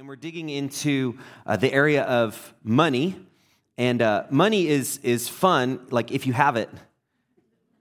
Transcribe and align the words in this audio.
and 0.00 0.08
we're 0.08 0.16
digging 0.16 0.48
into 0.48 1.18
uh, 1.44 1.58
the 1.58 1.70
area 1.70 2.04
of 2.04 2.54
money. 2.64 3.14
And 3.76 4.00
uh, 4.00 4.24
money 4.30 4.66
is, 4.66 4.96
is 5.02 5.28
fun, 5.28 5.88
like 5.90 6.10
if 6.10 6.26
you 6.26 6.32
have 6.32 6.56
it. 6.56 6.70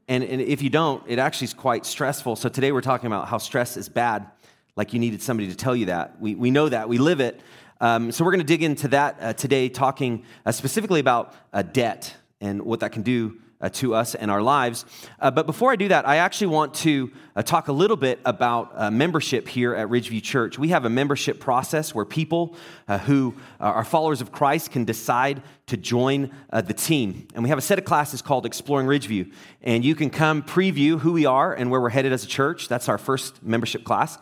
And, 0.10 0.26
and 0.26 0.42
if 0.42 0.62
you 0.62 0.70
don't, 0.70 1.02
it 1.08 1.18
actually 1.18 1.46
is 1.46 1.54
quite 1.54 1.86
stressful. 1.86 2.36
So 2.36 2.50
today 2.50 2.74
we're 2.74 2.82
talking 2.82 3.08
about 3.08 3.30
how 3.30 3.38
stress 3.38 3.78
is 3.78 3.88
bad, 3.88 4.28
like 4.76 4.92
you 4.92 5.00
needed 5.00 5.22
somebody 5.22 5.48
to 5.48 5.56
tell 5.56 5.74
you 5.74 5.86
that. 5.86 6.20
We, 6.20 6.36
we 6.36 6.52
know 6.52 6.68
that, 6.68 6.90
we 6.90 6.98
live 6.98 7.22
it. 7.22 7.40
Um, 7.80 8.12
so 8.12 8.26
we're 8.26 8.32
going 8.32 8.46
to 8.46 8.46
dig 8.46 8.64
into 8.64 8.90
that 8.90 9.16
uh, 9.22 9.32
today, 9.32 9.70
talking 9.70 10.26
uh, 10.46 10.52
specifically 10.52 11.00
about 11.00 11.34
uh, 11.54 11.62
debt 11.62 12.14
and 12.42 12.64
what 12.64 12.82
that 12.82 12.92
can 12.92 13.04
do 13.04 13.40
uh, 13.62 13.70
to 13.70 13.94
us 13.94 14.16
and 14.16 14.32
our 14.32 14.42
lives. 14.42 14.86
Uh, 15.20 15.32
but 15.32 15.46
before 15.46 15.72
I 15.72 15.76
do 15.76 15.90
that, 15.90 16.08
I 16.08 16.18
actually 16.18 16.48
want 16.48 16.74
to 16.76 17.12
uh, 17.36 17.44
talk 17.44 17.68
a 17.68 17.72
little 17.72 17.98
bit 17.98 18.20
about 18.26 18.72
uh, 18.76 18.92
membership 18.92 19.48
here 19.48 19.76
at 19.76 19.88
Ridgeview 19.90 20.24
Church. 20.24 20.58
We 20.58 20.70
have 20.70 20.86
a 20.86 20.90
membership 20.90 21.40
process 21.40 21.94
where 21.94 22.06
people 22.06 22.56
uh, 22.88 23.00
who 23.00 23.36
are 23.60 23.84
followers 23.84 24.22
of 24.22 24.32
Christ 24.32 24.72
can 24.72 24.86
decide 24.86 25.42
to 25.68 25.78
join 25.78 26.32
uh, 26.52 26.62
the 26.62 26.74
team. 26.74 27.28
And 27.36 27.44
we 27.44 27.50
have 27.50 27.58
a 27.58 27.62
set 27.62 27.78
of 27.78 27.86
classes 27.86 28.22
called 28.22 28.46
Exploring 28.46 28.88
Ridgeview. 28.88 29.32
And 29.62 29.84
you 29.84 29.96
can 29.96 30.10
come 30.10 30.42
preview 30.42 31.00
who 31.00 31.12
we 31.12 31.26
are 31.26 31.54
and 31.54 31.70
where 31.70 31.82
we're 31.82 31.90
headed 31.90 32.14
as 32.14 32.24
a 32.24 32.28
church. 32.28 32.68
That's 32.68 32.90
our 32.90 32.98
first 32.98 33.44
membership 33.44 33.84
class. 33.84 34.18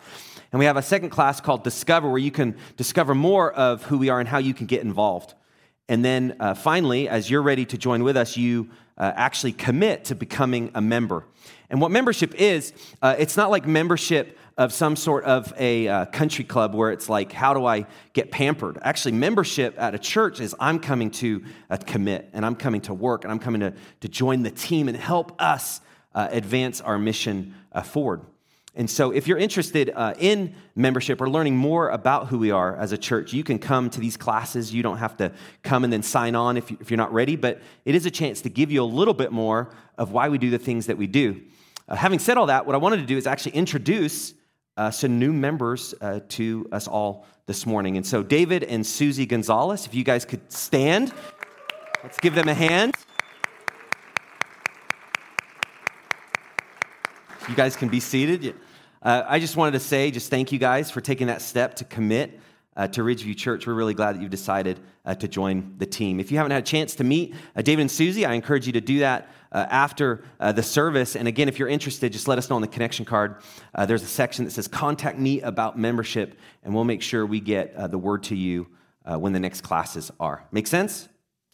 And 0.52 0.60
we 0.60 0.66
have 0.66 0.78
a 0.78 0.82
second 0.82 1.10
class 1.10 1.42
called 1.42 1.64
Discover, 1.64 2.10
where 2.10 2.18
you 2.18 2.32
can 2.32 2.56
discover 2.78 3.14
more 3.14 3.52
of 3.52 3.84
who 3.84 3.98
we 3.98 4.10
are 4.10 4.20
and 4.20 4.28
how 4.28 4.38
you 4.38 4.54
can 4.54 4.66
get 4.66 4.82
involved. 4.82 5.34
And 5.90 6.04
then 6.04 6.36
uh, 6.40 6.54
finally, 6.54 7.08
as 7.08 7.30
you're 7.30 7.42
ready 7.42 7.66
to 7.66 7.78
join 7.78 8.04
with 8.04 8.18
us, 8.18 8.36
you 8.38 8.70
uh, 8.98 9.12
actually 9.16 9.54
commit 9.54 10.06
to 10.06 10.16
becoming 10.16 10.72
a 10.76 10.82
member. 10.82 11.26
And 11.70 11.82
what 11.82 11.92
membership 11.92 12.34
is, 12.36 12.74
uh, 13.02 13.16
it's 13.18 13.38
not 13.38 13.50
like 13.50 13.68
membership 13.68 14.38
of 14.58 14.74
some 14.74 14.96
sort 14.96 15.24
of 15.26 15.54
a 15.58 15.88
uh, 15.88 16.06
country 16.06 16.44
club 16.44 16.74
where 16.74 16.92
it's 16.92 17.10
like, 17.10 17.32
how 17.32 17.54
do 17.54 17.66
I 17.66 17.86
get 18.14 18.32
pampered? 18.32 18.80
Actually, 18.82 19.12
membership 19.14 19.76
at 19.78 19.94
a 19.94 20.00
church 20.00 20.40
is 20.40 20.56
I'm 20.60 20.80
coming 20.80 21.12
to 21.12 21.44
uh, 21.70 21.78
commit 21.78 22.30
and 22.34 22.46
I'm 22.46 22.56
coming 22.56 22.82
to 22.82 22.94
work 22.94 23.24
and 23.24 23.32
I'm 23.32 23.40
coming 23.40 23.62
to, 23.62 23.74
to 24.02 24.08
join 24.08 24.44
the 24.44 24.52
team 24.52 24.88
and 24.88 24.98
help 24.98 25.40
us 25.42 25.82
uh, 26.16 26.28
advance 26.32 26.82
our 26.82 26.98
mission 26.98 27.54
forward. 27.84 28.22
And 28.78 28.88
so, 28.88 29.10
if 29.10 29.28
you're 29.28 29.40
interested 29.40 29.92
uh, 29.96 30.14
in 30.20 30.54
membership 30.76 31.20
or 31.20 31.28
learning 31.28 31.58
more 31.58 31.90
about 31.90 32.28
who 32.28 32.38
we 32.38 32.52
are 32.52 32.76
as 32.76 32.92
a 32.92 32.98
church, 32.98 33.34
you 33.34 33.44
can 33.44 33.58
come 33.58 33.90
to 33.90 34.00
these 34.00 34.16
classes. 34.16 34.72
You 34.72 34.84
don't 34.84 35.00
have 35.00 35.18
to 35.18 35.32
come 35.64 35.84
and 35.84 35.92
then 35.92 36.04
sign 36.04 36.36
on 36.36 36.58
if, 36.58 36.70
you, 36.70 36.78
if 36.80 36.92
you're 36.92 36.98
not 37.00 37.12
ready, 37.12 37.36
but 37.36 37.60
it 37.86 37.96
is 37.96 38.06
a 38.06 38.12
chance 38.12 38.40
to 38.42 38.50
give 38.50 38.72
you 38.72 38.84
a 38.84 38.86
little 38.86 39.16
bit 39.16 39.32
more 39.32 39.72
of 39.98 40.12
why 40.12 40.30
we 40.30 40.38
do 40.38 40.52
the 40.52 40.60
things 40.60 40.86
that 40.86 40.96
we 40.96 41.08
do. 41.08 41.42
Uh, 41.90 41.96
having 41.96 42.20
said 42.20 42.38
all 42.38 42.46
that, 42.46 42.68
what 42.68 42.76
I 42.76 42.78
wanted 42.78 42.98
to 42.98 43.08
do 43.08 43.18
is 43.18 43.26
actually 43.26 43.54
introduce 43.54 44.36
uh, 44.78 44.92
some 44.92 45.18
new 45.18 45.34
members 45.34 45.96
uh, 46.00 46.20
to 46.30 46.70
us 46.72 46.88
all 46.88 47.26
this 47.48 47.66
morning. 47.66 47.98
And 47.98 48.06
so, 48.06 48.22
David 48.22 48.64
and 48.64 48.86
Susie 48.86 49.26
Gonzalez, 49.26 49.88
if 49.88 49.96
you 49.96 50.04
guys 50.04 50.24
could 50.24 50.52
stand, 50.52 51.12
let's 52.04 52.20
give 52.20 52.36
them 52.36 52.48
a 52.48 52.54
hand. 52.54 52.94
You 57.50 57.56
guys 57.56 57.76
can 57.76 57.90
be 57.90 58.00
seated. 58.00 58.54
Uh, 59.02 59.24
I 59.28 59.40
just 59.40 59.56
wanted 59.56 59.72
to 59.72 59.80
say, 59.80 60.12
just 60.12 60.30
thank 60.30 60.52
you 60.52 60.60
guys 60.60 60.90
for 60.90 61.02
taking 61.02 61.28
that 61.28 61.42
step 61.42 61.76
to 61.76 61.86
commit 61.86 62.40
uh, 62.76 62.88
to 62.88 63.02
Ridgeview 63.02 63.38
Church. 63.38 63.68
We're 63.68 63.74
really 63.74 63.94
glad 63.94 64.16
that 64.16 64.22
you've 64.22 64.32
decided 64.32 64.80
uh, 65.06 65.16
to 65.16 65.28
join 65.28 65.76
the 65.78 65.86
team. 65.86 66.20
If 66.20 66.32
you 66.32 66.38
haven't 66.38 66.52
had 66.52 66.64
a 66.64 66.66
chance 66.66 66.96
to 66.96 67.04
meet 67.04 67.36
uh, 67.56 67.62
David 67.62 67.82
and 67.82 67.92
Susie, 67.92 68.26
I 68.26 68.34
encourage 68.34 68.68
you 68.68 68.74
to 68.74 68.82
do 68.82 69.00
that 69.00 69.30
uh, 69.52 69.66
after 69.70 70.24
uh, 70.40 70.52
the 70.52 70.64
service. 70.64 71.16
And 71.16 71.28
again, 71.28 71.48
if 71.48 71.60
you're 71.60 71.68
interested, 71.68 72.12
just 72.12 72.28
let 72.28 72.38
us 72.38 72.50
know 72.50 72.56
on 72.56 72.62
the 72.62 72.68
connection 72.68 73.06
card. 73.06 73.38
there's 73.86 74.04
a 74.04 74.08
section 74.08 74.46
that 74.46 74.52
says 74.52 74.68
Contact 74.68 75.18
Me 75.18 75.42
About 75.42 75.78
Membership, 75.78 76.38
and 76.64 76.74
we'll 76.74 76.84
make 76.84 77.02
sure 77.02 77.26
we 77.26 77.40
get 77.40 77.90
the 77.92 77.98
word 77.98 78.24
to 78.24 78.36
you 78.36 78.68
when 79.06 79.32
the 79.34 79.40
next 79.40 79.62
classes 79.62 80.12
are. 80.20 80.46
Make 80.52 80.68
sense? 80.68 81.08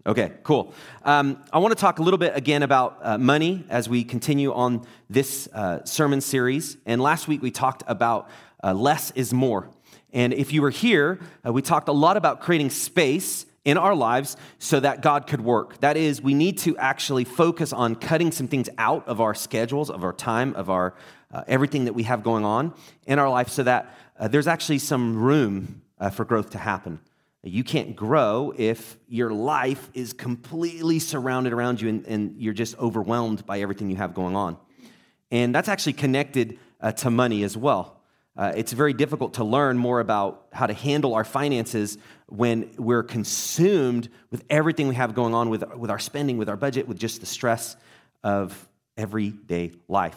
Okay, 0.06 0.34
cool. 0.44 0.74
Um, 1.04 1.42
I 1.54 1.60
want 1.60 1.72
to 1.72 1.80
talk 1.80 2.00
a 2.00 2.02
little 2.02 2.18
bit 2.18 2.36
again 2.36 2.62
about 2.62 3.00
uh, 3.02 3.18
money 3.18 3.64
as 3.70 3.88
we 3.88 4.04
continue 4.04 4.52
on 4.52 4.86
this 5.10 5.48
uh, 5.54 5.86
sermon 5.86 6.20
series. 6.20 6.76
And 6.86 7.02
last 7.02 7.30
week 7.30 7.42
we 7.42 7.52
talked 7.52 7.84
about 7.88 8.30
uh, 8.62 8.74
less 8.74 9.12
is 9.12 9.34
more. 9.34 9.70
And 10.12 10.34
if 10.34 10.52
you 10.52 10.62
were 10.62 10.72
here, 10.72 11.22
uh, 11.46 11.54
we 11.54 11.62
talked 11.62 11.88
a 11.88 11.94
lot 11.94 12.18
about 12.18 12.42
creating 12.42 12.70
space 12.70 13.46
in 13.64 13.78
our 13.78 13.96
lives 13.96 14.36
so 14.60 14.78
that 14.82 15.02
God 15.02 15.26
could 15.26 15.40
work. 15.40 15.80
That 15.80 15.96
is, 15.96 16.22
we 16.22 16.34
need 16.34 16.58
to 16.60 16.78
actually 16.78 17.24
focus 17.24 17.72
on 17.72 17.96
cutting 17.96 18.34
some 18.34 18.50
things 18.50 18.68
out 18.78 19.08
of 19.08 19.22
our 19.22 19.34
schedules, 19.34 19.90
of 19.90 20.04
our 20.04 20.12
time, 20.12 20.54
of 20.56 20.70
our 20.70 20.96
uh, 21.32 21.46
everything 21.48 21.86
that 21.86 21.94
we 21.94 22.04
have 22.04 22.24
going 22.24 22.44
on 22.44 22.74
in 23.08 23.20
our 23.20 23.30
life 23.30 23.48
so 23.48 23.64
that 23.64 23.96
uh, 24.20 24.28
there's 24.28 24.48
actually 24.48 24.80
some 24.80 25.16
room 25.16 25.82
for 26.12 26.26
growth 26.26 26.50
to 26.50 26.58
happen. 26.58 27.00
You 27.46 27.66
can't 27.66 27.94
grow 27.94 28.54
if 28.56 28.98
your 29.10 29.32
life 29.32 29.90
is 29.94 30.14
completely 30.14 31.00
surrounded 31.00 31.52
around 31.52 31.82
you 31.82 31.90
and, 31.90 32.08
and 32.08 32.42
you're 32.42 32.54
just 32.54 32.78
overwhelmed 32.80 33.46
by 33.46 33.60
everything 33.60 33.90
you 33.90 33.98
have 33.98 34.14
going 34.14 34.36
on. 34.38 34.58
And 35.30 35.54
that's 35.54 35.68
actually 35.68 35.94
connected 35.94 36.58
uh, 36.80 36.94
to 36.94 37.10
money 37.10 37.44
as 37.44 37.58
well. 37.58 38.00
Uh, 38.38 38.54
it's 38.56 38.72
very 38.72 38.94
difficult 38.94 39.34
to 39.36 39.44
learn 39.44 39.78
more 39.78 40.00
about 40.00 40.48
how 40.54 40.66
to 40.68 40.74
handle 40.74 41.16
our 41.16 41.26
finances 41.26 41.98
when 42.28 42.72
we're 42.78 43.04
consumed 43.04 44.10
with 44.32 44.44
everything 44.50 44.88
we 44.88 44.96
have 44.96 45.14
going 45.14 45.34
on 45.34 45.50
with, 45.50 45.64
with 45.76 45.92
our 45.92 46.00
spending, 46.00 46.38
with 46.38 46.48
our 46.48 46.56
budget, 46.56 46.88
with 46.88 46.98
just 46.98 47.20
the 47.20 47.26
stress 47.26 47.76
of 48.24 48.70
everyday 48.96 49.72
life. 49.88 50.16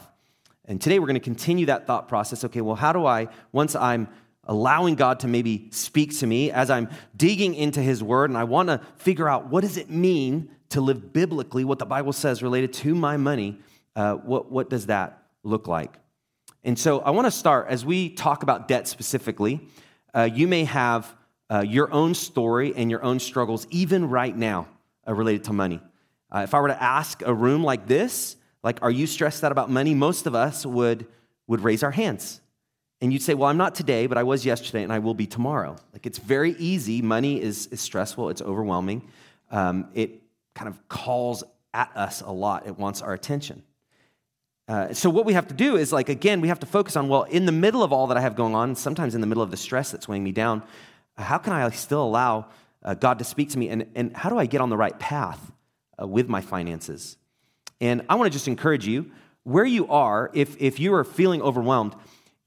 And 0.65 0.81
today 0.81 0.99
we're 0.99 1.07
going 1.07 1.15
to 1.15 1.21
continue 1.21 1.67
that 1.67 1.87
thought 1.87 2.09
process. 2.09 2.45
Okay, 2.45 2.61
well, 2.61 2.77
how 2.77 2.93
do 2.93 3.05
I, 3.05 3.29
once 3.53 3.75
I'm 3.75 4.09
allowing 4.47 4.95
God 4.95 5.21
to 5.21 5.29
maybe 5.29 5.69
speak 5.71 6.17
to 6.19 6.27
me 6.27 6.51
as 6.51 6.71
I'm 6.71 6.89
digging 7.17 7.55
into 7.55 7.83
his 7.83 8.03
word 8.03 8.31
and 8.31 8.39
I 8.39 8.45
want 8.45 8.69
to 8.69 8.81
figure 8.97 9.29
out 9.29 9.49
what 9.49 9.63
does 9.63 9.77
it 9.77 9.91
mean 9.91 10.51
to 10.71 10.81
live 10.81 11.13
biblically, 11.13 11.65
what 11.65 11.79
the 11.79 11.87
Bible 11.87 12.13
says 12.13 12.43
related 12.43 12.73
to 12.75 12.95
my 12.95 13.17
money, 13.17 13.59
uh, 13.95 14.15
what, 14.15 14.51
what 14.51 14.71
does 14.71 14.87
that 14.87 15.23
look 15.43 15.69
like? 15.69 15.95
And 16.65 16.79
so 16.79 17.01
I 17.01 17.11
want 17.11 17.27
to 17.27 17.31
start, 17.31 17.69
as 17.69 17.85
we 17.85 18.09
talk 18.09 18.43
about 18.43 18.67
debt 18.67 18.89
specifically, 18.89 19.61
uh, 20.15 20.29
you 20.33 20.49
may 20.49 20.65
have 20.65 21.15
uh, 21.49 21.61
your 21.61 21.93
own 21.93 22.15
story 22.15 22.75
and 22.75 22.91
your 22.91 23.03
own 23.05 23.21
struggles, 23.21 23.67
even 23.71 24.09
right 24.09 24.37
now, 24.37 24.67
uh, 25.07 25.15
related 25.15 25.45
to 25.45 25.53
money. 25.53 25.81
Uh, 26.35 26.41
if 26.41 26.55
I 26.55 26.61
were 26.61 26.69
to 26.69 26.83
ask 26.83 27.23
a 27.23 27.33
room 27.33 27.63
like 27.63 27.87
this, 27.87 28.37
like, 28.65 28.81
are 28.83 28.91
you 28.91 29.07
stressed 29.07 29.45
out 29.45 29.53
about 29.53 29.71
money? 29.71 29.95
Most 29.95 30.27
of 30.27 30.35
us 30.35 30.67
would, 30.67 31.07
would 31.47 31.61
raise 31.61 31.85
our 31.85 31.93
hands. 31.93 32.41
And 33.01 33.13
you'd 33.13 33.23
say, 33.23 33.35
Well, 33.35 33.49
I'm 33.49 33.57
not 33.57 33.75
today, 33.75 34.07
but 34.07 34.19
I 34.19 34.23
was 34.23 34.45
yesterday 34.45 34.83
and 34.83 34.93
I 34.93 34.99
will 34.99 35.15
be 35.15 35.27
tomorrow. 35.27 35.77
Like 35.93 36.07
it's 36.07 36.19
very 36.19 36.53
easy. 36.53 37.03
Money 37.03 37.41
is, 37.41 37.67
is 37.69 37.81
stressful, 37.81 38.31
it's 38.31 38.43
overwhelming. 38.43 39.09
Um, 39.51 39.89
it 39.95 40.23
kind 40.55 40.69
of 40.69 40.89
calls 40.89 41.45
at 41.75 41.91
us 41.95 42.23
a 42.23 42.31
lot, 42.31 42.67
it 42.67 42.79
wants 42.79 43.03
our 43.03 43.13
attention. 43.13 43.63
Uh, 44.69 44.93
so, 44.93 45.09
what 45.09 45.25
we 45.25 45.33
have 45.35 45.47
to 45.47 45.55
do 45.55 45.77
is, 45.77 45.93
like, 45.93 46.09
again, 46.09 46.41
we 46.41 46.49
have 46.49 46.59
to 46.59 46.67
focus 46.67 46.97
on, 46.97 47.09
well, 47.09 47.23
in 47.25 47.47
the 47.47 47.53
middle 47.53 47.85
of 47.85 47.93
all 47.93 48.09
that 48.09 48.17
I 48.17 48.21
have 48.21 48.35
going 48.35 48.57
on, 48.57 48.75
sometimes 48.75 49.15
in 49.15 49.21
the 49.21 49.27
middle 49.27 49.43
of 49.43 49.53
the 49.53 49.57
stress 49.57 49.93
that's 49.93 50.09
weighing 50.09 50.25
me 50.25 50.33
down, 50.33 50.63
how 51.17 51.39
can 51.39 51.53
I 51.53 51.71
still 51.71 52.03
allow 52.03 52.47
uh, 52.83 52.95
God 52.95 53.21
to 53.21 53.25
speak 53.25 53.51
to 53.51 53.59
me? 53.59 53.69
And, 53.69 53.87
and 53.95 54.17
how 54.17 54.29
do 54.29 54.39
I 54.39 54.47
get 54.47 54.61
on 54.61 54.69
the 54.69 54.77
right 54.77 54.99
path 54.99 55.53
uh, 56.01 56.07
with 56.07 56.29
my 56.29 56.41
finances? 56.41 57.17
And 57.81 58.03
I 58.09 58.17
want 58.17 58.27
to 58.27 58.37
just 58.37 58.49
encourage 58.49 58.87
you 58.87 59.13
where 59.45 59.65
you 59.65 59.87
are, 59.87 60.33
if, 60.35 60.61
if 60.61 60.81
you 60.81 60.93
are 60.95 61.05
feeling 61.05 61.41
overwhelmed, 61.43 61.95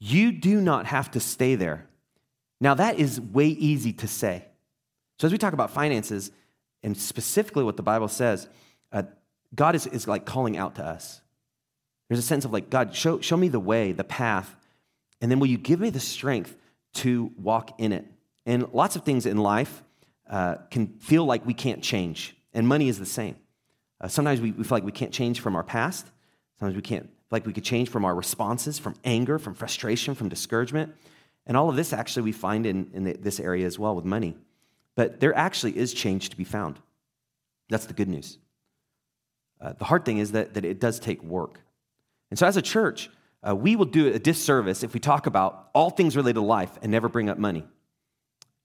you 0.00 0.32
do 0.32 0.60
not 0.60 0.86
have 0.86 1.10
to 1.12 1.20
stay 1.20 1.54
there. 1.54 1.86
Now, 2.60 2.74
that 2.74 2.98
is 2.98 3.20
way 3.20 3.48
easy 3.48 3.92
to 3.94 4.08
say. 4.08 4.46
So, 5.18 5.26
as 5.26 5.32
we 5.32 5.38
talk 5.38 5.52
about 5.52 5.70
finances, 5.70 6.32
and 6.82 6.96
specifically 6.96 7.62
what 7.62 7.76
the 7.76 7.82
Bible 7.82 8.08
says, 8.08 8.48
uh, 8.92 9.02
God 9.54 9.74
is, 9.74 9.86
is 9.86 10.08
like 10.08 10.24
calling 10.24 10.56
out 10.56 10.76
to 10.76 10.84
us. 10.84 11.20
There's 12.08 12.18
a 12.18 12.22
sense 12.22 12.44
of 12.44 12.52
like, 12.52 12.70
God, 12.70 12.94
show, 12.94 13.20
show 13.20 13.36
me 13.36 13.48
the 13.48 13.60
way, 13.60 13.92
the 13.92 14.04
path, 14.04 14.56
and 15.20 15.30
then 15.30 15.38
will 15.38 15.46
you 15.46 15.58
give 15.58 15.80
me 15.80 15.90
the 15.90 16.00
strength 16.00 16.56
to 16.94 17.30
walk 17.36 17.78
in 17.78 17.92
it? 17.92 18.06
And 18.46 18.72
lots 18.72 18.96
of 18.96 19.04
things 19.04 19.26
in 19.26 19.36
life 19.36 19.82
uh, 20.28 20.56
can 20.70 20.88
feel 20.98 21.24
like 21.24 21.44
we 21.44 21.54
can't 21.54 21.82
change, 21.82 22.36
and 22.54 22.66
money 22.66 22.88
is 22.88 22.98
the 22.98 23.06
same. 23.06 23.36
Uh, 24.00 24.08
sometimes 24.08 24.40
we, 24.40 24.52
we 24.52 24.64
feel 24.64 24.76
like 24.76 24.84
we 24.84 24.92
can't 24.92 25.12
change 25.12 25.40
from 25.40 25.54
our 25.54 25.62
past, 25.62 26.06
sometimes 26.58 26.74
we 26.76 26.82
can't 26.82 27.10
like 27.30 27.46
we 27.46 27.52
could 27.52 27.64
change 27.64 27.88
from 27.88 28.04
our 28.04 28.14
responses, 28.14 28.78
from 28.78 28.94
anger, 29.04 29.38
from 29.38 29.54
frustration, 29.54 30.14
from 30.14 30.28
discouragement. 30.28 30.94
And 31.46 31.56
all 31.56 31.68
of 31.68 31.76
this 31.76 31.92
actually 31.92 32.22
we 32.22 32.32
find 32.32 32.66
in, 32.66 32.90
in 32.92 33.04
this 33.20 33.40
area 33.40 33.66
as 33.66 33.78
well 33.78 33.94
with 33.94 34.04
money. 34.04 34.36
But 34.96 35.20
there 35.20 35.34
actually 35.36 35.76
is 35.78 35.94
change 35.94 36.30
to 36.30 36.36
be 36.36 36.44
found. 36.44 36.78
That's 37.68 37.86
the 37.86 37.94
good 37.94 38.08
news. 38.08 38.38
Uh, 39.60 39.74
the 39.74 39.84
hard 39.84 40.04
thing 40.04 40.18
is 40.18 40.32
that, 40.32 40.54
that 40.54 40.64
it 40.64 40.80
does 40.80 40.98
take 40.98 41.22
work. 41.22 41.60
And 42.30 42.38
so, 42.38 42.46
as 42.46 42.56
a 42.56 42.62
church, 42.62 43.10
uh, 43.46 43.54
we 43.54 43.76
will 43.76 43.86
do 43.86 44.08
a 44.08 44.18
disservice 44.18 44.82
if 44.82 44.94
we 44.94 45.00
talk 45.00 45.26
about 45.26 45.70
all 45.74 45.90
things 45.90 46.16
related 46.16 46.34
to 46.34 46.42
life 46.42 46.78
and 46.82 46.90
never 46.90 47.08
bring 47.08 47.28
up 47.28 47.38
money. 47.38 47.64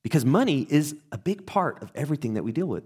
Because 0.03 0.25
money 0.25 0.67
is 0.69 0.95
a 1.11 1.17
big 1.17 1.45
part 1.45 1.81
of 1.81 1.91
everything 1.95 2.35
that 2.35 2.43
we 2.43 2.51
deal 2.51 2.67
with. 2.67 2.83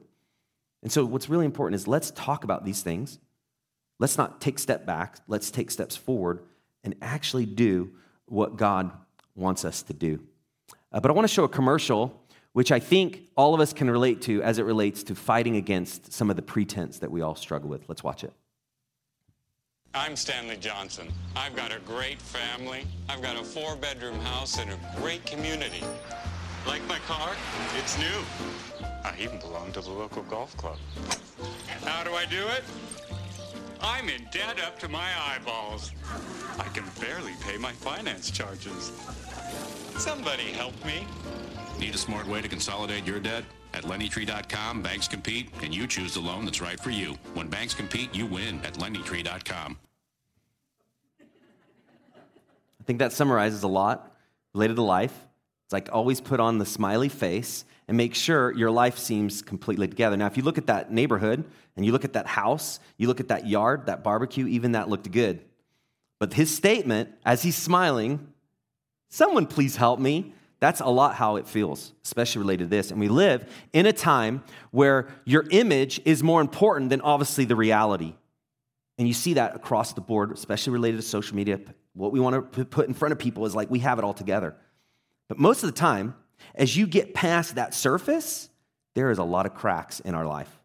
And 0.81 0.91
so, 0.91 1.05
what's 1.05 1.29
really 1.29 1.45
important 1.45 1.75
is 1.75 1.87
let's 1.87 2.11
talk 2.11 2.43
about 2.43 2.65
these 2.65 2.81
things 2.81 3.19
Let's 3.99 4.17
not 4.17 4.41
take 4.41 4.57
step 4.57 4.85
back. 4.85 5.19
Let's 5.27 5.51
take 5.51 5.69
steps 5.69 5.95
forward 5.95 6.43
and 6.83 6.95
actually 7.01 7.45
do 7.45 7.91
what 8.25 8.57
God 8.57 8.91
wants 9.35 9.65
us 9.65 9.83
to 9.83 9.93
do. 9.93 10.19
Uh, 10.91 10.99
but 10.99 11.11
I 11.11 11.13
want 11.13 11.27
to 11.27 11.33
show 11.33 11.43
a 11.43 11.49
commercial 11.49 12.19
which 12.53 12.71
I 12.71 12.79
think 12.79 13.29
all 13.37 13.53
of 13.53 13.61
us 13.61 13.73
can 13.73 13.89
relate 13.89 14.21
to 14.23 14.41
as 14.41 14.57
it 14.57 14.63
relates 14.63 15.03
to 15.03 15.15
fighting 15.15 15.55
against 15.55 16.11
some 16.11 16.29
of 16.29 16.35
the 16.35 16.41
pretense 16.41 16.99
that 16.99 17.11
we 17.11 17.21
all 17.21 17.35
struggle 17.35 17.69
with. 17.69 17.87
Let's 17.87 18.03
watch 18.03 18.23
it. 18.23 18.33
I'm 19.93 20.15
Stanley 20.15 20.57
Johnson. 20.57 21.11
I've 21.35 21.55
got 21.55 21.71
a 21.71 21.79
great 21.79 22.21
family. 22.21 22.85
I've 23.07 23.21
got 23.21 23.39
a 23.39 23.43
four 23.43 23.75
bedroom 23.75 24.19
house 24.19 24.59
and 24.59 24.71
a 24.71 24.77
great 24.97 25.25
community. 25.25 25.83
Like 26.67 26.85
my 26.87 26.99
car? 26.99 27.35
It's 27.77 27.97
new. 27.97 28.85
I 29.03 29.13
even 29.19 29.39
belong 29.39 29.71
to 29.73 29.81
the 29.81 29.91
local 29.91 30.23
golf 30.23 30.55
club. 30.57 30.77
How 31.85 32.03
do 32.03 32.13
I 32.13 32.25
do 32.25 32.45
it? 32.47 32.63
I'm 33.81 34.09
in 34.09 34.27
debt 34.31 34.59
up 34.59 34.77
to 34.79 34.89
my 34.89 35.09
eyeballs. 35.19 35.91
I 36.59 36.67
can 36.69 36.83
barely 36.99 37.33
pay 37.41 37.57
my 37.57 37.71
finance 37.71 38.29
charges. 38.29 38.91
Somebody 39.97 40.51
help 40.51 40.73
me. 40.85 41.07
Need 41.79 41.95
a 41.95 41.97
smart 41.97 42.27
way 42.27 42.41
to 42.41 42.47
consolidate 42.47 43.05
your 43.05 43.19
debt? 43.19 43.43
At 43.73 43.83
LendingTree.com, 43.83 44.81
banks 44.81 45.07
compete, 45.07 45.49
and 45.63 45.73
you 45.73 45.87
choose 45.87 46.15
the 46.15 46.19
loan 46.19 46.43
that's 46.43 46.61
right 46.61 46.79
for 46.79 46.89
you. 46.89 47.15
When 47.33 47.47
banks 47.47 47.73
compete, 47.73 48.13
you 48.13 48.25
win 48.25 48.59
at 48.65 48.73
LendingTree.com. 48.73 49.77
I 51.21 52.83
think 52.85 52.99
that 52.99 53.13
summarizes 53.13 53.63
a 53.63 53.67
lot 53.67 54.15
related 54.53 54.75
to 54.75 54.81
life. 54.81 55.13
It's 55.65 55.73
like 55.73 55.89
always 55.91 56.19
put 56.19 56.39
on 56.39 56.57
the 56.57 56.65
smiley 56.65 57.09
face 57.09 57.63
and 57.87 57.95
make 57.95 58.15
sure 58.15 58.51
your 58.53 58.71
life 58.71 58.97
seems 58.97 59.41
completely 59.41 59.87
together. 59.87 60.17
Now, 60.17 60.25
if 60.25 60.35
you 60.35 60.43
look 60.43 60.57
at 60.57 60.67
that 60.67 60.91
neighborhood 60.91 61.43
and 61.79 61.85
you 61.85 61.93
look 61.93 62.03
at 62.03 62.11
that 62.11 62.27
house, 62.27 62.81
you 62.97 63.07
look 63.07 63.21
at 63.21 63.29
that 63.29 63.47
yard, 63.47 63.85
that 63.85 64.03
barbecue, 64.03 64.45
even 64.47 64.73
that 64.73 64.89
looked 64.89 65.09
good. 65.09 65.39
But 66.19 66.33
his 66.33 66.53
statement, 66.53 67.11
as 67.23 67.41
he's 67.41 67.55
smiling, 67.55 68.33
someone 69.07 69.45
please 69.45 69.77
help 69.77 69.97
me, 69.97 70.33
that's 70.59 70.81
a 70.81 70.89
lot 70.89 71.15
how 71.15 71.37
it 71.37 71.47
feels, 71.47 71.93
especially 72.03 72.41
related 72.41 72.65
to 72.65 72.69
this. 72.69 72.91
And 72.91 72.99
we 72.99 73.07
live 73.07 73.49
in 73.71 73.85
a 73.85 73.93
time 73.93 74.43
where 74.71 75.07
your 75.23 75.45
image 75.51 76.01
is 76.03 76.21
more 76.21 76.41
important 76.41 76.89
than 76.89 76.99
obviously 76.99 77.45
the 77.45 77.55
reality. 77.55 78.13
And 78.97 79.07
you 79.07 79.13
see 79.13 79.35
that 79.35 79.55
across 79.55 79.93
the 79.93 80.01
board, 80.01 80.33
especially 80.33 80.73
related 80.73 80.97
to 80.97 81.03
social 81.03 81.37
media. 81.37 81.61
What 81.93 82.11
we 82.11 82.19
want 82.19 82.51
to 82.51 82.65
put 82.65 82.89
in 82.89 82.93
front 82.93 83.13
of 83.13 83.19
people 83.19 83.45
is 83.45 83.55
like 83.55 83.71
we 83.71 83.79
have 83.79 83.99
it 83.99 84.03
all 84.03 84.13
together. 84.13 84.53
But 85.29 85.39
most 85.39 85.63
of 85.63 85.73
the 85.73 85.79
time, 85.79 86.13
as 86.55 86.75
you 86.75 86.87
get 86.87 87.13
past 87.13 87.55
that 87.55 87.73
surface, 87.73 88.49
there 88.95 89.11
is 89.11 89.17
a 89.17 89.23
lot 89.23 89.45
of 89.45 89.55
cracks 89.55 90.01
in 90.01 90.13
our 90.13 90.25
life. 90.25 90.58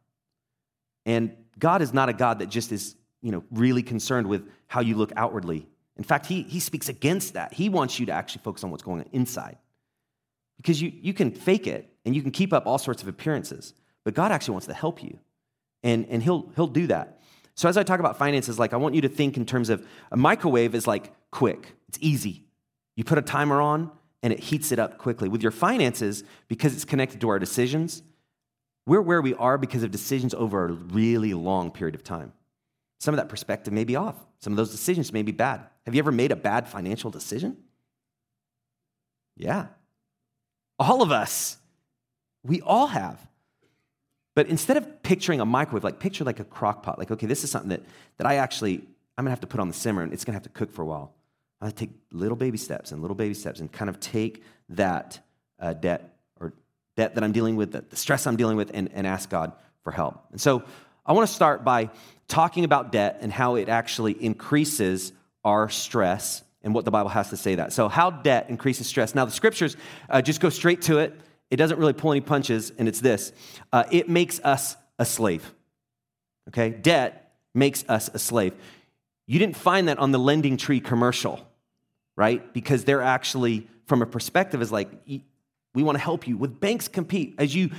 And 1.06 1.36
God 1.58 1.82
is 1.82 1.92
not 1.92 2.08
a 2.08 2.12
God 2.12 2.38
that 2.38 2.48
just 2.48 2.72
is, 2.72 2.96
you 3.22 3.30
know, 3.30 3.44
really 3.50 3.82
concerned 3.82 4.26
with 4.26 4.48
how 4.66 4.80
you 4.80 4.96
look 4.96 5.12
outwardly. 5.16 5.66
In 5.96 6.04
fact, 6.04 6.26
he, 6.26 6.42
he 6.42 6.60
speaks 6.60 6.88
against 6.88 7.34
that. 7.34 7.52
He 7.52 7.68
wants 7.68 8.00
you 8.00 8.06
to 8.06 8.12
actually 8.12 8.42
focus 8.42 8.64
on 8.64 8.70
what's 8.70 8.82
going 8.82 9.00
on 9.00 9.08
inside. 9.12 9.58
Because 10.56 10.80
you, 10.80 10.92
you 10.94 11.14
can 11.14 11.30
fake 11.30 11.66
it 11.66 11.92
and 12.04 12.14
you 12.14 12.22
can 12.22 12.30
keep 12.30 12.52
up 12.52 12.66
all 12.66 12.78
sorts 12.78 13.02
of 13.02 13.08
appearances, 13.08 13.74
but 14.04 14.14
God 14.14 14.32
actually 14.32 14.52
wants 14.52 14.66
to 14.66 14.74
help 14.74 15.02
you. 15.02 15.18
And, 15.82 16.06
and 16.08 16.22
he'll, 16.22 16.50
he'll 16.56 16.66
do 16.66 16.86
that. 16.88 17.20
So 17.54 17.68
as 17.68 17.76
I 17.76 17.82
talk 17.82 18.00
about 18.00 18.18
finances, 18.18 18.58
like 18.58 18.72
I 18.72 18.76
want 18.76 18.94
you 18.94 19.02
to 19.02 19.08
think 19.08 19.36
in 19.36 19.46
terms 19.46 19.70
of 19.70 19.86
a 20.10 20.16
microwave 20.16 20.74
is 20.74 20.86
like 20.86 21.12
quick, 21.30 21.76
it's 21.88 21.98
easy. 22.00 22.44
You 22.96 23.04
put 23.04 23.18
a 23.18 23.22
timer 23.22 23.60
on 23.60 23.90
and 24.22 24.32
it 24.32 24.40
heats 24.40 24.72
it 24.72 24.78
up 24.78 24.98
quickly. 24.98 25.28
With 25.28 25.42
your 25.42 25.52
finances, 25.52 26.24
because 26.48 26.74
it's 26.74 26.84
connected 26.84 27.20
to 27.20 27.28
our 27.28 27.38
decisions, 27.38 28.02
we're 28.86 29.02
where 29.02 29.22
we 29.22 29.34
are 29.34 29.58
because 29.58 29.82
of 29.82 29.90
decisions 29.90 30.34
over 30.34 30.66
a 30.66 30.72
really 30.72 31.34
long 31.34 31.70
period 31.70 31.94
of 31.94 32.04
time. 32.04 32.32
Some 33.00 33.14
of 33.14 33.18
that 33.18 33.28
perspective 33.28 33.72
may 33.72 33.84
be 33.84 33.96
off. 33.96 34.16
Some 34.40 34.52
of 34.52 34.56
those 34.56 34.70
decisions 34.70 35.12
may 35.12 35.22
be 35.22 35.32
bad. 35.32 35.62
Have 35.86 35.94
you 35.94 35.98
ever 35.98 36.12
made 36.12 36.32
a 36.32 36.36
bad 36.36 36.68
financial 36.68 37.10
decision? 37.10 37.56
Yeah. 39.36 39.66
All 40.78 41.02
of 41.02 41.10
us. 41.10 41.58
We 42.42 42.60
all 42.60 42.88
have. 42.88 43.26
But 44.34 44.48
instead 44.48 44.76
of 44.76 45.02
picturing 45.02 45.40
a 45.40 45.46
microwave, 45.46 45.84
like 45.84 45.98
picture 45.98 46.24
like 46.24 46.40
a 46.40 46.44
crock 46.44 46.82
pot, 46.82 46.98
like, 46.98 47.10
okay, 47.10 47.26
this 47.26 47.44
is 47.44 47.50
something 47.50 47.70
that, 47.70 47.82
that 48.18 48.26
I 48.26 48.36
actually, 48.36 48.76
I'm 49.16 49.24
gonna 49.24 49.30
have 49.30 49.40
to 49.40 49.46
put 49.46 49.60
on 49.60 49.68
the 49.68 49.74
simmer 49.74 50.02
and 50.02 50.12
it's 50.12 50.24
gonna 50.24 50.36
have 50.36 50.42
to 50.42 50.48
cook 50.50 50.72
for 50.72 50.82
a 50.82 50.86
while. 50.86 51.14
I 51.60 51.70
take 51.70 51.90
little 52.12 52.36
baby 52.36 52.58
steps 52.58 52.92
and 52.92 53.00
little 53.00 53.14
baby 53.14 53.34
steps 53.34 53.60
and 53.60 53.72
kind 53.72 53.88
of 53.88 54.00
take 54.00 54.42
that 54.70 55.20
uh, 55.58 55.72
debt 55.72 56.13
debt 56.96 57.14
that 57.14 57.24
I'm 57.24 57.32
dealing 57.32 57.56
with, 57.56 57.72
the, 57.72 57.82
the 57.82 57.96
stress 57.96 58.26
I'm 58.26 58.36
dealing 58.36 58.56
with, 58.56 58.70
and, 58.74 58.90
and 58.92 59.06
ask 59.06 59.28
God 59.28 59.52
for 59.82 59.90
help. 59.90 60.24
And 60.30 60.40
so 60.40 60.64
I 61.06 61.12
want 61.12 61.28
to 61.28 61.34
start 61.34 61.64
by 61.64 61.90
talking 62.28 62.64
about 62.64 62.92
debt 62.92 63.18
and 63.20 63.32
how 63.32 63.56
it 63.56 63.68
actually 63.68 64.12
increases 64.12 65.12
our 65.44 65.68
stress 65.68 66.42
and 66.62 66.74
what 66.74 66.84
the 66.86 66.90
Bible 66.90 67.10
has 67.10 67.30
to 67.30 67.36
say 67.36 67.56
that. 67.56 67.72
So, 67.72 67.88
how 67.88 68.10
debt 68.10 68.46
increases 68.48 68.86
stress. 68.86 69.14
Now, 69.14 69.26
the 69.26 69.30
scriptures 69.30 69.76
uh, 70.08 70.22
just 70.22 70.40
go 70.40 70.48
straight 70.48 70.82
to 70.82 70.98
it. 70.98 71.14
It 71.50 71.56
doesn't 71.56 71.78
really 71.78 71.92
pull 71.92 72.12
any 72.12 72.22
punches, 72.22 72.72
and 72.78 72.88
it's 72.88 73.00
this 73.00 73.32
uh, 73.72 73.84
it 73.90 74.08
makes 74.08 74.40
us 74.40 74.76
a 74.98 75.04
slave. 75.04 75.54
Okay? 76.48 76.70
Debt 76.70 77.32
makes 77.54 77.84
us 77.88 78.10
a 78.12 78.18
slave. 78.18 78.54
You 79.26 79.38
didn't 79.38 79.56
find 79.56 79.88
that 79.88 79.98
on 79.98 80.10
the 80.10 80.18
lending 80.18 80.56
tree 80.56 80.80
commercial, 80.80 81.46
right? 82.16 82.52
Because 82.52 82.84
they're 82.84 83.02
actually, 83.02 83.68
from 83.86 84.02
a 84.02 84.06
perspective, 84.06 84.60
is 84.60 84.72
like, 84.72 84.90
we 85.74 85.82
want 85.82 85.96
to 85.96 86.02
help 86.02 86.26
you. 86.26 86.36
With 86.36 86.60
banks 86.60 86.88
compete 86.88 87.34
as 87.38 87.54
you 87.54 87.70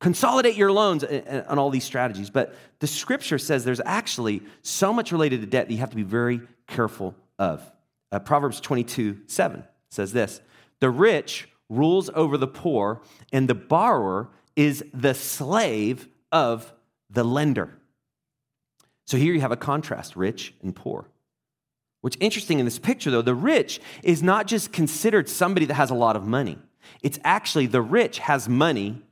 consolidate 0.00 0.56
your 0.56 0.70
loans 0.70 1.02
and 1.02 1.58
all 1.58 1.70
these 1.70 1.84
strategies. 1.84 2.30
But 2.30 2.54
the 2.78 2.86
scripture 2.86 3.38
says 3.38 3.64
there's 3.64 3.80
actually 3.84 4.42
so 4.62 4.92
much 4.92 5.12
related 5.12 5.40
to 5.40 5.46
debt 5.46 5.68
that 5.68 5.74
you 5.74 5.80
have 5.80 5.90
to 5.90 5.96
be 5.96 6.02
very 6.02 6.40
careful 6.66 7.14
of. 7.38 7.62
Uh, 8.10 8.18
Proverbs 8.18 8.60
22 8.60 9.20
7 9.26 9.64
says 9.90 10.12
this 10.12 10.40
The 10.80 10.90
rich 10.90 11.48
rules 11.68 12.10
over 12.14 12.38
the 12.38 12.46
poor, 12.46 13.02
and 13.32 13.48
the 13.48 13.54
borrower 13.54 14.30
is 14.56 14.84
the 14.94 15.14
slave 15.14 16.08
of 16.32 16.72
the 17.10 17.24
lender. 17.24 17.78
So 19.06 19.16
here 19.16 19.32
you 19.32 19.40
have 19.40 19.52
a 19.52 19.56
contrast 19.56 20.16
rich 20.16 20.54
and 20.62 20.74
poor. 20.74 21.08
What's 22.00 22.16
interesting 22.20 22.58
in 22.58 22.64
this 22.64 22.78
picture, 22.78 23.10
though, 23.10 23.22
the 23.22 23.34
rich 23.34 23.80
is 24.02 24.22
not 24.22 24.46
just 24.46 24.72
considered 24.72 25.28
somebody 25.28 25.66
that 25.66 25.74
has 25.74 25.90
a 25.90 25.94
lot 25.94 26.14
of 26.14 26.26
money. 26.26 26.58
It's 27.02 27.18
actually 27.24 27.66
the 27.66 27.82
rich 27.82 28.18
has 28.18 28.48
money 28.48 29.02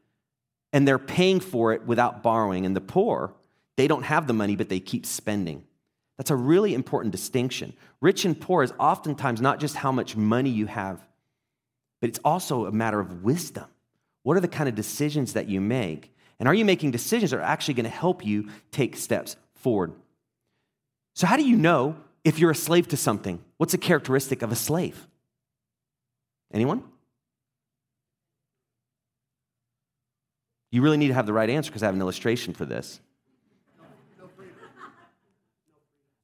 and 0.72 0.86
they're 0.86 0.98
paying 0.98 1.40
for 1.40 1.72
it 1.72 1.86
without 1.86 2.22
borrowing. 2.22 2.66
And 2.66 2.76
the 2.76 2.80
poor, 2.80 3.32
they 3.76 3.88
don't 3.88 4.02
have 4.02 4.26
the 4.26 4.32
money, 4.32 4.56
but 4.56 4.68
they 4.68 4.80
keep 4.80 5.06
spending. 5.06 5.64
That's 6.16 6.30
a 6.30 6.36
really 6.36 6.74
important 6.74 7.12
distinction. 7.12 7.74
Rich 8.00 8.24
and 8.24 8.38
poor 8.38 8.62
is 8.62 8.72
oftentimes 8.78 9.40
not 9.40 9.60
just 9.60 9.76
how 9.76 9.92
much 9.92 10.16
money 10.16 10.50
you 10.50 10.66
have, 10.66 11.00
but 12.00 12.08
it's 12.08 12.20
also 12.24 12.66
a 12.66 12.72
matter 12.72 13.00
of 13.00 13.22
wisdom. 13.22 13.66
What 14.22 14.36
are 14.36 14.40
the 14.40 14.48
kind 14.48 14.68
of 14.68 14.74
decisions 14.74 15.34
that 15.34 15.48
you 15.48 15.60
make? 15.60 16.14
And 16.38 16.48
are 16.48 16.54
you 16.54 16.64
making 16.64 16.90
decisions 16.90 17.30
that 17.30 17.38
are 17.38 17.42
actually 17.42 17.74
going 17.74 17.84
to 17.84 17.90
help 17.90 18.24
you 18.24 18.48
take 18.70 18.96
steps 18.96 19.36
forward? 19.54 19.92
So, 21.14 21.26
how 21.26 21.36
do 21.36 21.48
you 21.48 21.56
know 21.56 21.96
if 22.24 22.38
you're 22.38 22.50
a 22.50 22.54
slave 22.54 22.88
to 22.88 22.96
something? 22.96 23.42
What's 23.56 23.72
a 23.72 23.78
characteristic 23.78 24.42
of 24.42 24.52
a 24.52 24.56
slave? 24.56 25.06
Anyone? 26.52 26.82
You 30.76 30.82
really 30.82 30.98
need 30.98 31.08
to 31.08 31.14
have 31.14 31.24
the 31.24 31.32
right 31.32 31.48
answer 31.48 31.70
because 31.70 31.82
I 31.82 31.86
have 31.86 31.94
an 31.94 32.02
illustration 32.02 32.52
for 32.52 32.66
this. 32.66 33.00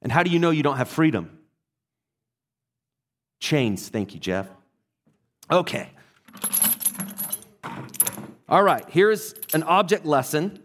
And 0.03 0.11
how 0.11 0.21
do 0.21 0.29
you 0.29 0.37
know 0.37 0.51
you 0.51 0.61
don't 0.61 0.77
have 0.77 0.89
freedom? 0.89 1.39
Chains. 3.39 3.89
Thank 3.89 4.13
you, 4.13 4.19
Jeff. 4.19 4.47
Okay. 5.49 5.89
All 8.47 8.61
right, 8.61 8.85
here's 8.89 9.33
an 9.55 9.63
object 9.63 10.05
lesson. 10.05 10.61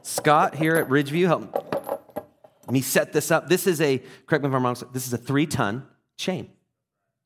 Scott 0.00 0.54
here 0.54 0.76
at 0.76 0.88
Ridgeview, 0.88 1.26
help 1.26 2.70
me 2.70 2.80
set 2.80 3.12
this 3.12 3.30
up. 3.30 3.50
This 3.50 3.66
is 3.66 3.82
a, 3.82 3.98
correct 4.24 4.42
me 4.42 4.48
if 4.48 4.54
I'm 4.54 4.64
wrong, 4.64 4.76
this 4.94 5.06
is 5.06 5.12
a 5.12 5.18
three 5.18 5.44
ton 5.44 5.86
chain. 6.16 6.48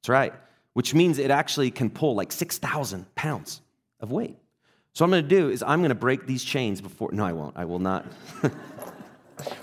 That's 0.02 0.08
right, 0.08 0.34
which 0.72 0.92
means 0.92 1.20
it 1.20 1.30
actually 1.30 1.70
can 1.70 1.88
pull 1.88 2.16
like 2.16 2.32
6,000 2.32 3.14
pounds 3.14 3.60
of 4.00 4.10
weight. 4.10 4.36
So, 4.92 5.04
what 5.04 5.06
I'm 5.06 5.10
going 5.10 5.28
to 5.28 5.28
do 5.28 5.50
is 5.50 5.62
I'm 5.62 5.80
going 5.80 5.90
to 5.90 5.94
break 5.94 6.26
these 6.26 6.44
chains 6.44 6.80
before, 6.80 7.10
no, 7.12 7.24
I 7.24 7.32
won't. 7.32 7.56
I 7.56 7.64
will 7.64 7.78
not. 7.78 8.06
We're 8.42 8.48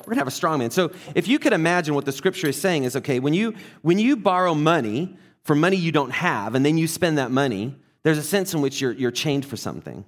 going 0.05 0.15
to 0.15 0.21
have 0.21 0.27
a 0.27 0.31
strong 0.31 0.59
man. 0.59 0.71
So 0.71 0.91
if 1.15 1.27
you 1.27 1.37
could 1.39 1.53
imagine 1.53 1.93
what 1.93 2.05
the 2.05 2.11
scripture 2.11 2.47
is 2.47 2.59
saying 2.59 2.83
is 2.83 2.95
okay, 2.95 3.19
when 3.19 3.33
you 3.33 3.53
when 3.81 3.99
you 3.99 4.15
borrow 4.15 4.55
money 4.55 5.17
for 5.43 5.55
money 5.55 5.77
you 5.77 5.91
don't 5.91 6.11
have 6.11 6.55
and 6.55 6.65
then 6.65 6.77
you 6.77 6.87
spend 6.87 7.17
that 7.17 7.31
money, 7.31 7.75
there's 8.03 8.17
a 8.17 8.23
sense 8.23 8.53
in 8.53 8.61
which 8.61 8.81
you're, 8.81 8.93
you're 8.93 9.11
chained 9.11 9.45
for 9.45 9.57
something. 9.57 10.05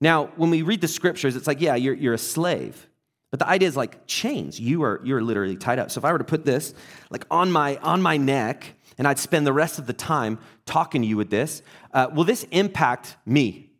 Now, 0.00 0.26
when 0.36 0.50
we 0.50 0.62
read 0.62 0.80
the 0.80 0.88
scriptures, 0.88 1.36
it's 1.36 1.46
like, 1.46 1.60
yeah, 1.60 1.74
you're, 1.74 1.94
you're 1.94 2.14
a 2.14 2.18
slave. 2.18 2.88
But 3.30 3.40
the 3.40 3.48
idea 3.48 3.68
is 3.68 3.76
like 3.76 4.06
chains. 4.06 4.60
You 4.60 4.84
are 4.84 5.00
you're 5.02 5.20
literally 5.20 5.56
tied 5.56 5.80
up. 5.80 5.90
So 5.90 5.98
if 5.98 6.04
I 6.04 6.12
were 6.12 6.18
to 6.18 6.24
put 6.24 6.44
this 6.44 6.72
like 7.10 7.26
on 7.30 7.50
my 7.50 7.76
on 7.78 8.00
my 8.00 8.16
neck 8.16 8.74
and 8.96 9.08
I'd 9.08 9.18
spend 9.18 9.44
the 9.44 9.52
rest 9.52 9.80
of 9.80 9.86
the 9.86 9.92
time 9.92 10.38
talking 10.66 11.02
to 11.02 11.08
you 11.08 11.16
with 11.16 11.30
this, 11.30 11.62
uh, 11.92 12.08
will 12.14 12.22
this 12.22 12.44
impact 12.52 13.16
me? 13.26 13.70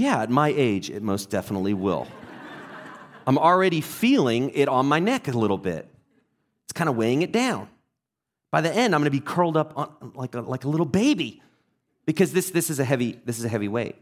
Yeah, 0.00 0.22
at 0.22 0.30
my 0.30 0.48
age, 0.48 0.88
it 0.88 1.02
most 1.02 1.28
definitely 1.28 1.74
will. 1.74 2.06
I'm 3.26 3.36
already 3.36 3.82
feeling 3.82 4.48
it 4.54 4.66
on 4.66 4.86
my 4.86 4.98
neck 4.98 5.28
a 5.28 5.32
little 5.32 5.58
bit. 5.58 5.86
It's 6.64 6.72
kind 6.72 6.88
of 6.88 6.96
weighing 6.96 7.20
it 7.20 7.32
down. 7.32 7.68
By 8.50 8.62
the 8.62 8.72
end, 8.72 8.94
I'm 8.94 9.02
going 9.02 9.12
to 9.12 9.18
be 9.18 9.20
curled 9.20 9.58
up 9.58 9.74
on, 9.76 10.12
like, 10.14 10.34
a, 10.34 10.40
like 10.40 10.64
a 10.64 10.68
little 10.68 10.86
baby 10.86 11.42
because 12.06 12.32
this, 12.32 12.48
this, 12.48 12.70
is, 12.70 12.80
a 12.80 12.84
heavy, 12.84 13.20
this 13.26 13.38
is 13.38 13.44
a 13.44 13.48
heavy 13.50 13.68
weight. 13.68 13.94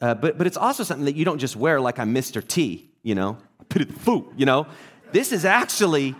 Uh, 0.00 0.14
but, 0.14 0.38
but 0.38 0.46
it's 0.46 0.56
also 0.56 0.84
something 0.84 1.04
that 1.04 1.16
you 1.16 1.24
don't 1.26 1.38
just 1.38 1.54
wear 1.54 1.82
like 1.82 1.98
I'm 1.98 2.14
Mr. 2.14 2.42
T, 2.42 2.90
you 3.02 3.14
know, 3.14 3.36
put 3.68 3.82
it 3.82 3.92
foot, 3.92 4.24
you 4.38 4.46
know. 4.46 4.66
This 5.12 5.32
is 5.32 5.44
actually 5.44 6.14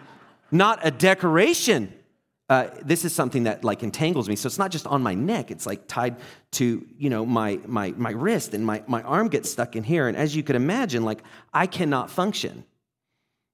not 0.51 0.79
a 0.83 0.91
decoration. 0.91 1.91
Uh, 2.49 2.69
this 2.83 3.05
is 3.05 3.15
something 3.15 3.45
that 3.45 3.63
like 3.63 3.83
entangles 3.83 4.29
me. 4.29 4.35
So 4.35 4.47
it's 4.47 4.59
not 4.59 4.71
just 4.71 4.87
on 4.87 5.03
my 5.03 5.15
neck, 5.15 5.51
it's 5.51 5.67
like 5.67 5.87
tied 5.87 6.17
to, 6.53 6.87
you 6.97 7.11
know, 7.11 7.27
my, 7.27 7.61
my, 7.67 7.93
my 7.97 8.11
wrist 8.11 8.55
and 8.55 8.65
my, 8.65 8.83
my 8.87 9.03
arm 9.03 9.29
gets 9.29 9.51
stuck 9.51 9.77
in 9.77 9.85
here. 9.85 10.09
And 10.09 10.17
as 10.17 10.35
you 10.35 10.43
could 10.43 10.57
imagine, 10.57 11.05
like 11.05 11.23
I 11.53 11.67
cannot 11.67 12.11
function. 12.11 12.65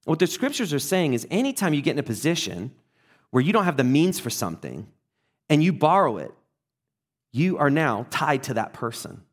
What 0.05 0.19
the 0.19 0.27
scriptures 0.27 0.73
are 0.73 0.79
saying 0.79 1.13
is 1.13 1.27
anytime 1.29 1.73
you 1.73 1.81
get 1.81 1.91
in 1.91 1.99
a 1.99 2.03
position 2.03 2.71
where 3.31 3.43
you 3.43 3.51
don't 3.51 3.65
have 3.65 3.75
the 3.75 3.83
means 3.83 4.19
for 4.19 4.29
something 4.29 4.87
and 5.49 5.61
you 5.61 5.73
borrow 5.73 6.17
it, 6.17 6.31
you 7.33 7.57
are 7.57 7.69
now 7.69 8.05
tied 8.11 8.43
to 8.43 8.53
that 8.53 8.71
person. 8.71 9.23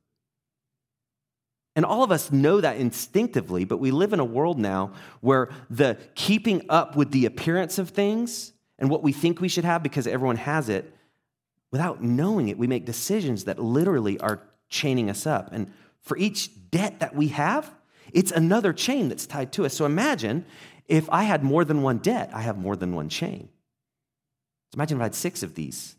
And 1.76 1.84
all 1.84 2.02
of 2.02 2.10
us 2.10 2.32
know 2.32 2.60
that 2.60 2.78
instinctively, 2.78 3.64
but 3.64 3.78
we 3.78 3.92
live 3.92 4.12
in 4.12 4.18
a 4.18 4.24
world 4.24 4.58
now 4.58 4.92
where 5.20 5.50
the 5.70 5.98
keeping 6.16 6.66
up 6.68 6.96
with 6.96 7.12
the 7.12 7.26
appearance 7.26 7.78
of 7.78 7.90
things 7.90 8.52
and 8.82 8.90
what 8.90 9.04
we 9.04 9.12
think 9.12 9.40
we 9.40 9.48
should 9.48 9.64
have 9.64 9.80
because 9.80 10.08
everyone 10.08 10.36
has 10.38 10.68
it, 10.68 10.92
without 11.70 12.02
knowing 12.02 12.48
it, 12.48 12.58
we 12.58 12.66
make 12.66 12.84
decisions 12.84 13.44
that 13.44 13.60
literally 13.60 14.18
are 14.18 14.42
chaining 14.68 15.08
us 15.08 15.24
up. 15.24 15.50
And 15.52 15.72
for 16.00 16.16
each 16.16 16.50
debt 16.72 16.98
that 16.98 17.14
we 17.14 17.28
have, 17.28 17.72
it's 18.12 18.32
another 18.32 18.72
chain 18.72 19.08
that's 19.08 19.24
tied 19.24 19.52
to 19.52 19.64
us. 19.64 19.72
So 19.72 19.86
imagine 19.86 20.44
if 20.88 21.08
I 21.10 21.22
had 21.22 21.44
more 21.44 21.64
than 21.64 21.82
one 21.82 21.98
debt, 21.98 22.30
I 22.34 22.40
have 22.40 22.58
more 22.58 22.74
than 22.74 22.92
one 22.92 23.08
chain. 23.08 23.48
So 24.72 24.78
imagine 24.78 24.98
if 24.98 25.02
I 25.02 25.04
had 25.04 25.14
six 25.14 25.44
of 25.44 25.54
these 25.54 25.94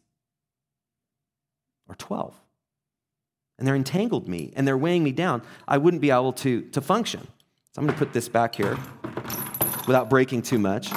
or 1.88 1.96
12 1.96 2.36
and 3.58 3.66
they're 3.66 3.78
entangled 3.78 4.28
me 4.28 4.52
and 4.58 4.68
they're 4.68 4.78
weighing 4.78 5.06
me 5.06 5.14
down, 5.14 5.42
I 5.70 5.78
wouldn't 5.78 6.02
be 6.02 6.12
able 6.12 6.34
to, 6.34 6.64
to 6.72 6.82
function. 6.82 7.22
So 7.72 7.80
I'm 7.80 7.86
going 7.86 7.98
to 7.98 8.06
put 8.06 8.12
this 8.12 8.28
back 8.28 8.56
here 8.56 8.78
without 9.88 10.10
breaking 10.10 10.42
too 10.42 10.60
much. 10.60 10.92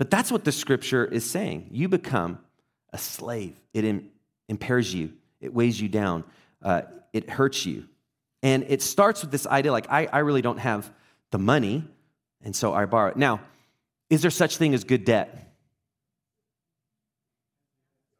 But 0.00 0.10
that's 0.10 0.32
what 0.32 0.44
the 0.44 0.50
scripture 0.50 1.04
is 1.04 1.28
saying. 1.28 1.68
You 1.72 1.86
become 1.86 2.38
a 2.90 2.96
slave, 2.96 3.54
it 3.74 3.84
Im- 3.84 4.08
impairs 4.48 4.94
you, 4.94 5.12
it 5.42 5.52
weighs 5.52 5.78
you 5.78 5.90
down, 5.90 6.24
uh, 6.62 6.82
it 7.12 7.28
hurts 7.28 7.66
you. 7.66 7.86
And 8.42 8.64
it 8.66 8.80
starts 8.80 9.20
with 9.20 9.30
this 9.30 9.46
idea 9.46 9.72
like, 9.72 9.90
I, 9.90 10.06
I 10.06 10.20
really 10.20 10.40
don't 10.40 10.56
have 10.56 10.90
the 11.32 11.38
money, 11.38 11.84
and 12.40 12.56
so 12.56 12.72
I 12.72 12.86
borrow 12.86 13.10
it. 13.10 13.18
Now, 13.18 13.42
is 14.08 14.22
there 14.22 14.30
such 14.30 14.56
thing 14.56 14.72
as 14.72 14.84
good 14.84 15.04
debt? 15.04 15.52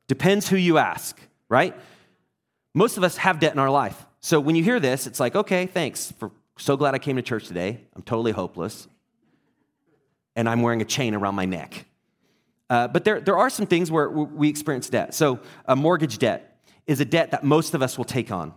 Depends 0.06 0.50
who 0.50 0.56
you 0.56 0.76
ask, 0.76 1.18
right? 1.48 1.74
Most 2.74 2.98
of 2.98 3.04
us 3.04 3.16
have 3.16 3.40
debt 3.40 3.54
in 3.54 3.58
our 3.58 3.70
life. 3.70 4.04
So 4.20 4.38
when 4.38 4.54
you 4.54 4.62
hear 4.62 4.80
this, 4.80 5.06
it's 5.06 5.18
like, 5.18 5.34
okay, 5.34 5.64
thanks. 5.64 6.12
For 6.18 6.30
so 6.58 6.76
glad 6.76 6.94
I 6.94 6.98
came 6.98 7.16
to 7.16 7.22
church 7.22 7.48
today. 7.48 7.80
I'm 7.96 8.02
totally 8.02 8.32
hopeless. 8.32 8.86
And 10.40 10.48
I'm 10.48 10.62
wearing 10.62 10.80
a 10.80 10.86
chain 10.86 11.14
around 11.14 11.34
my 11.34 11.44
neck. 11.44 11.84
Uh, 12.70 12.88
but 12.88 13.04
there, 13.04 13.20
there 13.20 13.36
are 13.36 13.50
some 13.50 13.66
things 13.66 13.90
where 13.90 14.08
we 14.08 14.48
experience 14.48 14.88
debt. 14.88 15.12
So 15.12 15.40
a 15.66 15.76
mortgage 15.76 16.16
debt 16.16 16.62
is 16.86 16.98
a 16.98 17.04
debt 17.04 17.32
that 17.32 17.44
most 17.44 17.74
of 17.74 17.82
us 17.82 17.98
will 17.98 18.06
take 18.06 18.32
on. 18.32 18.54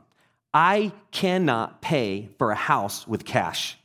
I 0.53 0.93
cannot 1.11 1.81
pay 1.81 2.29
for 2.37 2.51
a 2.51 2.55
house 2.55 3.05
with 3.05 3.25
cash. 3.25 3.77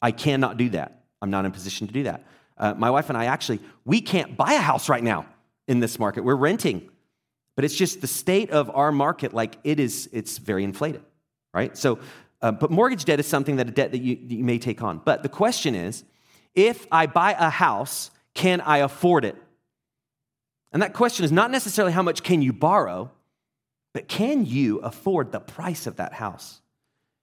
I 0.00 0.12
cannot 0.12 0.56
do 0.56 0.70
that. 0.70 1.02
I'm 1.20 1.28
not 1.28 1.40
in 1.40 1.50
a 1.50 1.54
position 1.54 1.86
to 1.88 1.92
do 1.92 2.04
that. 2.04 2.24
Uh, 2.56 2.72
my 2.72 2.88
wife 2.88 3.10
and 3.10 3.18
I 3.18 3.26
actually, 3.26 3.60
we 3.84 4.00
can't 4.00 4.34
buy 4.34 4.54
a 4.54 4.60
house 4.60 4.88
right 4.88 5.04
now 5.04 5.26
in 5.68 5.80
this 5.80 5.98
market. 5.98 6.24
We're 6.24 6.36
renting. 6.36 6.88
But 7.54 7.66
it's 7.66 7.76
just 7.76 8.00
the 8.00 8.06
state 8.06 8.50
of 8.50 8.70
our 8.74 8.92
market, 8.92 9.34
like 9.34 9.58
it 9.62 9.78
is, 9.78 10.08
it's 10.10 10.38
very 10.38 10.64
inflated, 10.64 11.02
right? 11.52 11.76
So, 11.76 11.98
uh, 12.40 12.52
but 12.52 12.70
mortgage 12.70 13.04
debt 13.04 13.20
is 13.20 13.26
something 13.26 13.56
that 13.56 13.68
a 13.68 13.72
debt 13.72 13.92
that 13.92 14.00
you, 14.00 14.16
that 14.16 14.34
you 14.34 14.44
may 14.44 14.58
take 14.58 14.80
on. 14.82 15.02
But 15.04 15.22
the 15.22 15.28
question 15.28 15.74
is, 15.74 16.02
if 16.54 16.86
I 16.90 17.06
buy 17.06 17.32
a 17.32 17.50
house, 17.50 18.10
can 18.34 18.60
I 18.60 18.78
afford 18.78 19.24
it? 19.24 19.36
And 20.72 20.82
that 20.82 20.92
question 20.92 21.24
is 21.24 21.32
not 21.32 21.50
necessarily 21.50 21.92
how 21.92 22.02
much 22.02 22.22
can 22.22 22.42
you 22.42 22.52
borrow, 22.52 23.10
but 23.92 24.08
can 24.08 24.44
you 24.44 24.78
afford 24.78 25.30
the 25.30 25.40
price 25.40 25.86
of 25.86 25.96
that 25.96 26.14
house? 26.14 26.60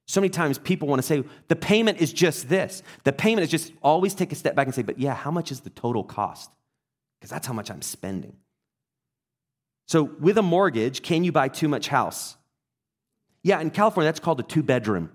So 0.07 0.19
many 0.19 0.29
times 0.29 0.57
people 0.57 0.87
want 0.87 0.99
to 0.99 1.07
say, 1.07 1.23
the 1.47 1.55
payment 1.55 2.01
is 2.01 2.11
just 2.11 2.49
this. 2.49 2.83
The 3.03 3.13
payment 3.13 3.43
is 3.43 3.49
just 3.49 3.71
always 3.81 4.13
take 4.13 4.31
a 4.31 4.35
step 4.35 4.55
back 4.55 4.67
and 4.67 4.75
say, 4.75 4.81
but 4.81 4.99
yeah, 4.99 5.13
how 5.13 5.31
much 5.31 5.51
is 5.51 5.61
the 5.61 5.69
total 5.69 6.03
cost? 6.03 6.49
Because 7.19 7.29
that's 7.29 7.47
how 7.47 7.53
much 7.53 7.69
I'm 7.69 7.81
spending. 7.81 8.35
So, 9.87 10.03
with 10.03 10.37
a 10.37 10.41
mortgage, 10.41 11.01
can 11.01 11.23
you 11.23 11.31
buy 11.31 11.49
too 11.49 11.67
much 11.67 11.89
house? 11.89 12.37
Yeah, 13.43 13.59
in 13.59 13.69
California, 13.71 14.07
that's 14.07 14.19
called 14.19 14.39
a 14.39 14.43
two 14.43 14.63
bedroom, 14.63 15.11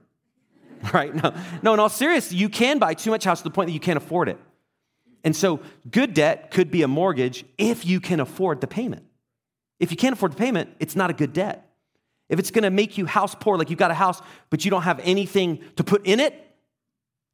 right? 0.93 1.15
No, 1.15 1.35
no, 1.63 1.75
in 1.75 1.81
all 1.81 1.89
seriousness, 1.89 2.33
you 2.33 2.49
can 2.49 2.79
buy 2.79 2.95
too 2.95 3.11
much 3.11 3.25
house 3.25 3.41
to 3.41 3.45
the 3.45 3.51
point 3.51 3.69
that 3.69 3.73
you 3.73 3.81
can't 3.81 3.97
afford 3.97 4.29
it. 4.29 4.39
And 5.25 5.35
so, 5.35 5.61
good 5.91 6.15
debt 6.15 6.51
could 6.51 6.71
be 6.71 6.83
a 6.83 6.89
mortgage 6.89 7.45
if 7.59 7.85
you 7.85 8.01
can 8.01 8.21
afford 8.21 8.61
the 8.61 8.67
payment. 8.67 9.05
If 9.81 9.91
you 9.91 9.97
can't 9.97 10.13
afford 10.13 10.33
the 10.33 10.37
payment, 10.37 10.71
it's 10.79 10.95
not 10.95 11.11
a 11.11 11.13
good 11.13 11.33
debt. 11.33 11.69
If 12.29 12.39
it's 12.39 12.51
gonna 12.51 12.71
make 12.71 12.97
you 12.97 13.07
house 13.07 13.35
poor, 13.35 13.59
like 13.59 13.71
you've 13.71 13.79
got 13.79 13.91
a 13.91 13.95
house, 13.95 14.21
but 14.51 14.65
you 14.65 14.71
don't 14.71 14.83
have 14.83 15.01
anything 15.01 15.63
to 15.77 15.85
put 15.85 16.07
in 16.07 16.21
it, 16.21 16.35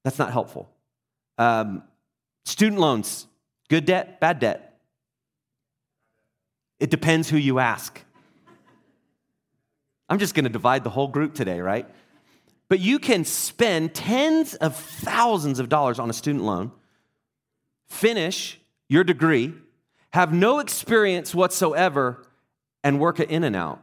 that's 0.04 0.18
not 0.18 0.32
helpful. 0.32 0.70
Um, 1.38 1.82
student 2.44 2.80
loans, 2.80 3.26
good 3.68 3.84
debt, 3.84 4.20
bad 4.20 4.38
debt. 4.38 4.80
It 6.80 6.90
depends 6.90 7.28
who 7.28 7.36
you 7.36 7.58
ask. 7.58 8.02
I'm 10.08 10.18
just 10.18 10.34
going 10.34 10.44
to 10.44 10.50
divide 10.50 10.84
the 10.84 10.90
whole 10.90 11.08
group 11.08 11.32
today, 11.32 11.60
right? 11.60 11.88
But 12.72 12.80
you 12.80 12.98
can 12.98 13.26
spend 13.26 13.92
tens 13.92 14.54
of 14.54 14.74
thousands 14.74 15.58
of 15.58 15.68
dollars 15.68 15.98
on 15.98 16.08
a 16.08 16.14
student 16.14 16.42
loan, 16.42 16.72
finish 17.90 18.58
your 18.88 19.04
degree, 19.04 19.52
have 20.14 20.32
no 20.32 20.58
experience 20.58 21.34
whatsoever, 21.34 22.24
and 22.82 22.98
work 22.98 23.20
at 23.20 23.30
In-N-Out. 23.30 23.82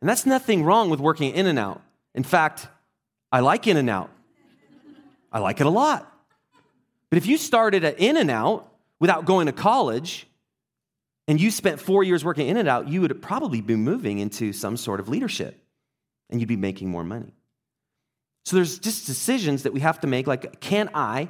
And 0.00 0.10
that's 0.10 0.26
nothing 0.26 0.64
wrong 0.64 0.90
with 0.90 0.98
working 0.98 1.30
at 1.30 1.36
In-N-Out. 1.36 1.80
In 2.16 2.24
fact, 2.24 2.66
I 3.30 3.38
like 3.38 3.68
In-N-Out. 3.68 4.10
I 5.30 5.38
like 5.38 5.60
it 5.60 5.66
a 5.68 5.70
lot. 5.70 6.12
But 7.10 7.18
if 7.18 7.26
you 7.26 7.36
started 7.36 7.84
at 7.84 8.00
In-N-Out 8.00 8.68
without 8.98 9.24
going 9.24 9.46
to 9.46 9.52
college, 9.52 10.26
and 11.28 11.40
you 11.40 11.52
spent 11.52 11.78
four 11.78 12.02
years 12.02 12.24
working 12.24 12.48
In-N-Out, 12.48 12.88
you 12.88 13.02
would 13.02 13.22
probably 13.22 13.60
be 13.60 13.76
moving 13.76 14.18
into 14.18 14.52
some 14.52 14.76
sort 14.76 14.98
of 14.98 15.08
leadership 15.08 15.56
and 16.28 16.40
you'd 16.40 16.48
be 16.48 16.56
making 16.56 16.90
more 16.90 17.04
money. 17.04 17.37
So 18.48 18.56
there's 18.56 18.78
just 18.78 19.06
decisions 19.06 19.64
that 19.64 19.72
we 19.72 19.80
have 19.80 20.00
to 20.00 20.06
make 20.06 20.26
like, 20.26 20.60
can 20.60 20.90
I 20.94 21.28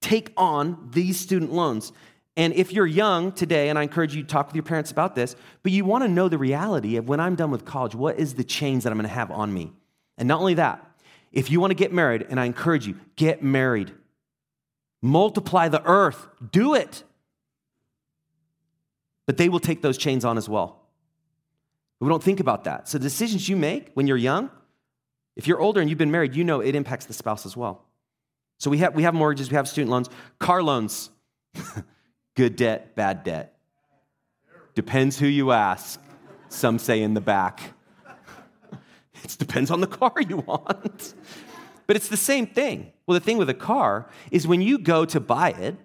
take 0.00 0.32
on 0.36 0.88
these 0.92 1.18
student 1.18 1.52
loans? 1.52 1.92
And 2.36 2.54
if 2.54 2.72
you're 2.72 2.86
young 2.86 3.32
today, 3.32 3.68
and 3.68 3.78
I 3.78 3.82
encourage 3.82 4.14
you 4.14 4.22
to 4.22 4.28
talk 4.28 4.46
with 4.46 4.54
your 4.54 4.62
parents 4.62 4.90
about 4.90 5.14
this, 5.14 5.36
but 5.62 5.72
you 5.72 5.84
want 5.84 6.04
to 6.04 6.08
know 6.08 6.28
the 6.28 6.38
reality 6.38 6.96
of 6.96 7.08
when 7.08 7.20
I'm 7.20 7.34
done 7.34 7.50
with 7.50 7.64
college, 7.64 7.94
what 7.94 8.18
is 8.18 8.34
the 8.34 8.44
chains 8.44 8.84
that 8.84 8.90
I'm 8.90 8.96
going 8.96 9.08
to 9.08 9.14
have 9.14 9.30
on 9.30 9.52
me? 9.52 9.72
And 10.16 10.28
not 10.28 10.40
only 10.40 10.54
that, 10.54 10.84
if 11.32 11.50
you 11.50 11.60
want 11.60 11.72
to 11.72 11.74
get 11.74 11.92
married, 11.92 12.26
and 12.30 12.40
I 12.40 12.46
encourage 12.46 12.86
you, 12.86 12.98
get 13.16 13.42
married. 13.42 13.92
Multiply 15.02 15.68
the 15.68 15.82
earth. 15.84 16.26
Do 16.50 16.74
it 16.74 17.04
but 19.30 19.36
they 19.36 19.48
will 19.48 19.60
take 19.60 19.80
those 19.80 19.96
chains 19.96 20.24
on 20.24 20.36
as 20.36 20.48
well. 20.48 20.80
We 22.00 22.08
don't 22.08 22.20
think 22.20 22.40
about 22.40 22.64
that. 22.64 22.88
So, 22.88 22.98
decisions 22.98 23.48
you 23.48 23.56
make 23.56 23.92
when 23.94 24.08
you're 24.08 24.16
young, 24.16 24.50
if 25.36 25.46
you're 25.46 25.60
older 25.60 25.80
and 25.80 25.88
you've 25.88 25.98
been 25.98 26.10
married, 26.10 26.34
you 26.34 26.44
know 26.44 26.60
it 26.60 26.74
impacts 26.74 27.06
the 27.06 27.12
spouse 27.12 27.46
as 27.46 27.56
well. 27.56 27.84
So, 28.58 28.70
we 28.70 28.78
have, 28.78 28.94
we 28.94 29.04
have 29.04 29.14
mortgages, 29.14 29.50
we 29.50 29.56
have 29.56 29.68
student 29.68 29.90
loans, 29.90 30.10
car 30.38 30.62
loans, 30.62 31.10
good 32.34 32.56
debt, 32.56 32.94
bad 32.94 33.24
debt. 33.24 33.56
Depends 34.74 35.18
who 35.18 35.26
you 35.26 35.52
ask, 35.52 36.00
some 36.48 36.78
say 36.78 37.02
in 37.02 37.14
the 37.14 37.20
back. 37.20 37.60
it 39.24 39.36
depends 39.38 39.70
on 39.70 39.80
the 39.80 39.86
car 39.86 40.12
you 40.28 40.38
want. 40.38 41.14
But 41.86 41.96
it's 41.96 42.08
the 42.08 42.16
same 42.16 42.46
thing. 42.46 42.92
Well, 43.06 43.18
the 43.18 43.24
thing 43.24 43.36
with 43.36 43.50
a 43.50 43.54
car 43.54 44.08
is 44.30 44.46
when 44.46 44.62
you 44.62 44.78
go 44.78 45.04
to 45.06 45.18
buy 45.18 45.50
it, 45.50 45.76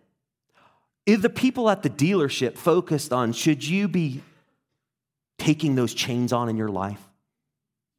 is 1.06 1.22
the 1.22 1.30
people 1.30 1.70
at 1.70 1.84
the 1.84 1.90
dealership 1.90 2.58
focused 2.58 3.14
on 3.14 3.32
should 3.34 3.66
you 3.66 3.88
be 3.88 4.22
taking 5.38 5.76
those 5.76 5.94
chains 5.94 6.34
on 6.34 6.50
in 6.50 6.58
your 6.58 6.70
life? 6.70 7.02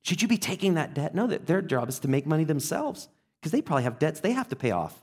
Should 0.06 0.22
you 0.22 0.28
be 0.28 0.38
taking 0.38 0.74
that 0.74 0.94
debt? 0.94 1.16
No, 1.16 1.26
their 1.26 1.60
job 1.60 1.88
is 1.88 1.98
to 1.98 2.08
make 2.08 2.26
money 2.26 2.44
themselves 2.44 3.08
because 3.40 3.50
they 3.50 3.60
probably 3.60 3.82
have 3.82 3.98
debts 3.98 4.20
they 4.20 4.30
have 4.30 4.48
to 4.50 4.56
pay 4.56 4.70
off. 4.70 5.02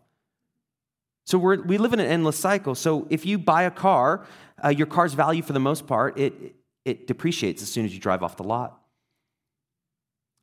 So 1.26 1.38
we 1.38 1.78
live 1.78 1.92
in 1.92 2.00
an 2.00 2.06
endless 2.06 2.38
cycle. 2.38 2.74
So 2.74 3.06
if 3.10 3.26
you 3.26 3.38
buy 3.38 3.64
a 3.64 3.72
car, 3.72 4.26
uh, 4.64 4.70
your 4.70 4.88
car's 4.88 5.14
value 5.14 5.42
for 5.42 5.52
the 5.52 5.60
most 5.60 5.88
part, 5.88 6.18
it, 6.18 6.56
it 6.86 7.06
depreciates 7.06 7.62
as 7.62 7.68
soon 7.68 7.84
as 7.84 7.94
you 7.94 8.00
drive 8.00 8.24
off 8.24 8.38
the 8.38 8.46
lot. 8.46 8.82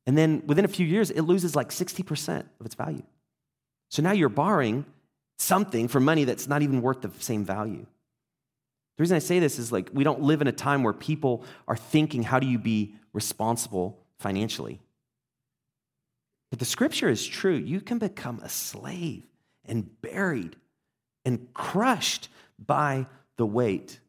And 0.07 0.17
then 0.17 0.43
within 0.45 0.67
a 0.67 0.69
few 0.69 0.87
years, 0.87 1.11
it 1.11 1.23
loses 1.23 1.57
like 1.57 1.71
60% 1.71 2.45
of 2.61 2.67
its 2.67 2.75
value. 2.75 3.03
So 3.89 4.03
now 4.03 4.13
you're 4.13 4.29
borrowing 4.29 4.85
something 5.39 5.89
for 5.89 6.01
money 6.01 6.25
that's 6.25 6.49
not 6.49 6.61
even 6.61 6.83
worth 6.83 7.01
the 7.01 7.11
same 7.19 7.47
value. 7.47 7.87
The 8.99 9.03
reason 9.03 9.17
I 9.17 9.21
say 9.21 9.39
this 9.39 9.59
is 9.59 9.73
like 9.73 9.89
we 9.95 10.05
don't 10.05 10.21
live 10.21 10.43
in 10.43 10.49
a 10.49 10.53
time 10.53 10.83
where 10.83 10.93
people 10.93 11.45
are 11.67 11.79
thinking, 11.79 12.25
how 12.25 12.39
do 12.39 12.47
you 12.47 12.59
be 12.59 12.95
responsible 13.15 13.97
financially? 14.21 14.81
But 16.51 16.59
the 16.59 16.65
scripture 16.65 17.09
is 17.09 17.27
true. 17.27 17.55
You 17.55 17.81
can 17.81 17.99
become 17.99 18.41
a 18.43 18.49
slave 18.49 19.25
and 19.65 20.01
buried 20.03 20.57
and 21.25 21.53
crushed 21.55 22.29
by 22.59 23.07
the 23.37 23.47
weight. 23.47 24.01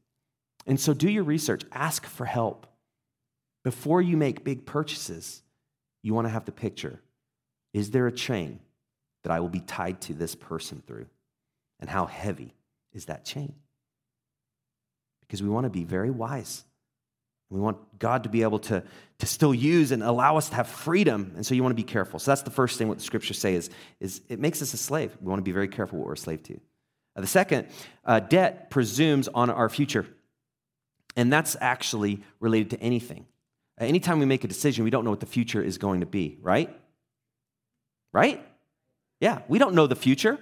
And 0.68 0.80
so 0.80 0.94
do 0.94 1.10
your 1.10 1.24
research, 1.24 1.64
ask 1.72 2.06
for 2.06 2.26
help. 2.26 2.68
Before 3.64 4.02
you 4.02 4.18
make 4.18 4.44
big 4.44 4.66
purchases, 4.66 5.42
you 6.04 6.14
want 6.14 6.26
to 6.26 6.32
have 6.32 6.46
the 6.46 6.52
picture. 6.52 7.00
Is 7.74 7.92
there 7.92 8.08
a 8.08 8.12
chain 8.12 8.60
that 9.24 9.32
I 9.32 9.40
will 9.40 9.50
be 9.50 9.62
tied 9.62 10.02
to 10.02 10.14
this 10.14 10.36
person 10.36 10.82
through? 10.86 11.06
And 11.80 11.90
how 11.90 12.06
heavy 12.06 12.54
is 12.92 13.06
that 13.06 13.24
chain? 13.24 13.54
Because 15.22 15.42
we 15.42 15.50
want 15.50 15.66
to 15.66 15.70
be 15.70 15.84
very 15.84 16.12
wise 16.12 16.64
we 17.52 17.60
want 17.60 17.78
God 18.00 18.24
to 18.24 18.30
be 18.30 18.44
able 18.44 18.60
to, 18.60 18.82
to 19.20 19.26
still 19.26 19.54
use 19.54 19.92
and 19.92 20.02
allow 20.02 20.38
us 20.38 20.50
to 20.50 20.56
have 20.56 20.68
freedom. 20.68 21.34
And 21.36 21.46
so 21.46 21.54
you 21.54 21.62
want 21.62 21.72
to 21.72 21.84
be 21.84 21.84
careful. 21.84 22.18
So 22.18 22.32
that's 22.32 22.44
the 22.44 22.50
first 22.50 22.78
thing 22.78 22.88
what 22.88 22.98
the 22.98 23.04
scriptures 23.04 23.38
say 23.38 23.56
is, 23.56 23.70
is 24.00 24.22
it 24.30 24.40
makes 24.40 24.62
us 24.62 24.74
a 24.74 24.78
slave. 24.78 25.16
We 25.22 25.28
want 25.28 25.40
to 25.40 25.44
be 25.44 25.52
very 25.52 25.68
careful 25.68 26.00
what 26.00 26.08
we're 26.08 26.14
a 26.14 26.18
slave 26.18 26.42
to. 26.44 26.60
Uh, 27.16 27.22
the 27.22 27.28
second, 27.28 27.68
uh, 28.06 28.22
debt 28.22 28.70
presumes 28.70 29.28
on 29.28 29.50
our 29.50 29.68
future. 29.68 30.08
And 31.18 31.32
that's 31.32 31.58
actually 31.60 32.24
related 32.40 32.70
to 32.72 32.80
anything. 32.80 33.26
Uh, 33.80 33.84
anytime 33.84 34.20
we 34.20 34.26
make 34.26 34.46
a 34.46 34.48
decision, 34.48 34.86
we 34.86 34.90
don't 34.90 35.04
know 35.04 35.12
what 35.12 35.20
the 35.20 35.26
future 35.26 35.62
is 35.62 35.78
going 35.78 36.00
to 36.00 36.06
be, 36.06 36.38
right? 36.42 36.74
Right? 38.14 38.42
Yeah, 39.20 39.42
we 39.50 39.60
don't 39.60 39.76
know 39.76 39.88
the 39.88 39.96
future. 39.96 40.40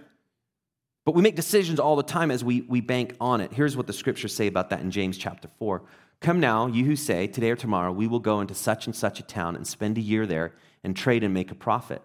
But 1.06 1.16
we 1.16 1.24
make 1.24 1.36
decisions 1.36 1.80
all 1.80 1.96
the 1.96 2.04
time 2.04 2.30
as 2.30 2.44
we, 2.44 2.62
we 2.62 2.82
bank 2.82 3.16
on 3.20 3.42
it. 3.42 3.51
Here's 3.51 3.75
what 3.75 3.88
the 3.88 3.94
scriptures 3.94 4.32
say 4.32 4.46
about 4.46 4.70
that 4.70 4.82
in 4.82 4.92
James 4.92 5.18
chapter 5.18 5.48
4. 5.58 5.82
Come 6.22 6.40
now, 6.40 6.68
you 6.68 6.86
who 6.86 6.96
say, 6.96 7.28
Today 7.28 7.52
or 7.52 7.56
tomorrow, 7.56 7.92
we 7.92 8.08
will 8.08 8.20
go 8.20 8.42
into 8.42 8.54
such 8.54 8.86
and 8.86 8.96
such 8.96 9.20
a 9.20 9.24
town 9.24 9.56
and 9.56 9.66
spend 9.66 9.98
a 9.98 10.02
year 10.02 10.26
there 10.26 10.54
and 10.84 10.96
trade 10.96 11.24
and 11.24 11.34
make 11.34 11.52
a 11.52 11.56
profit. 11.56 12.02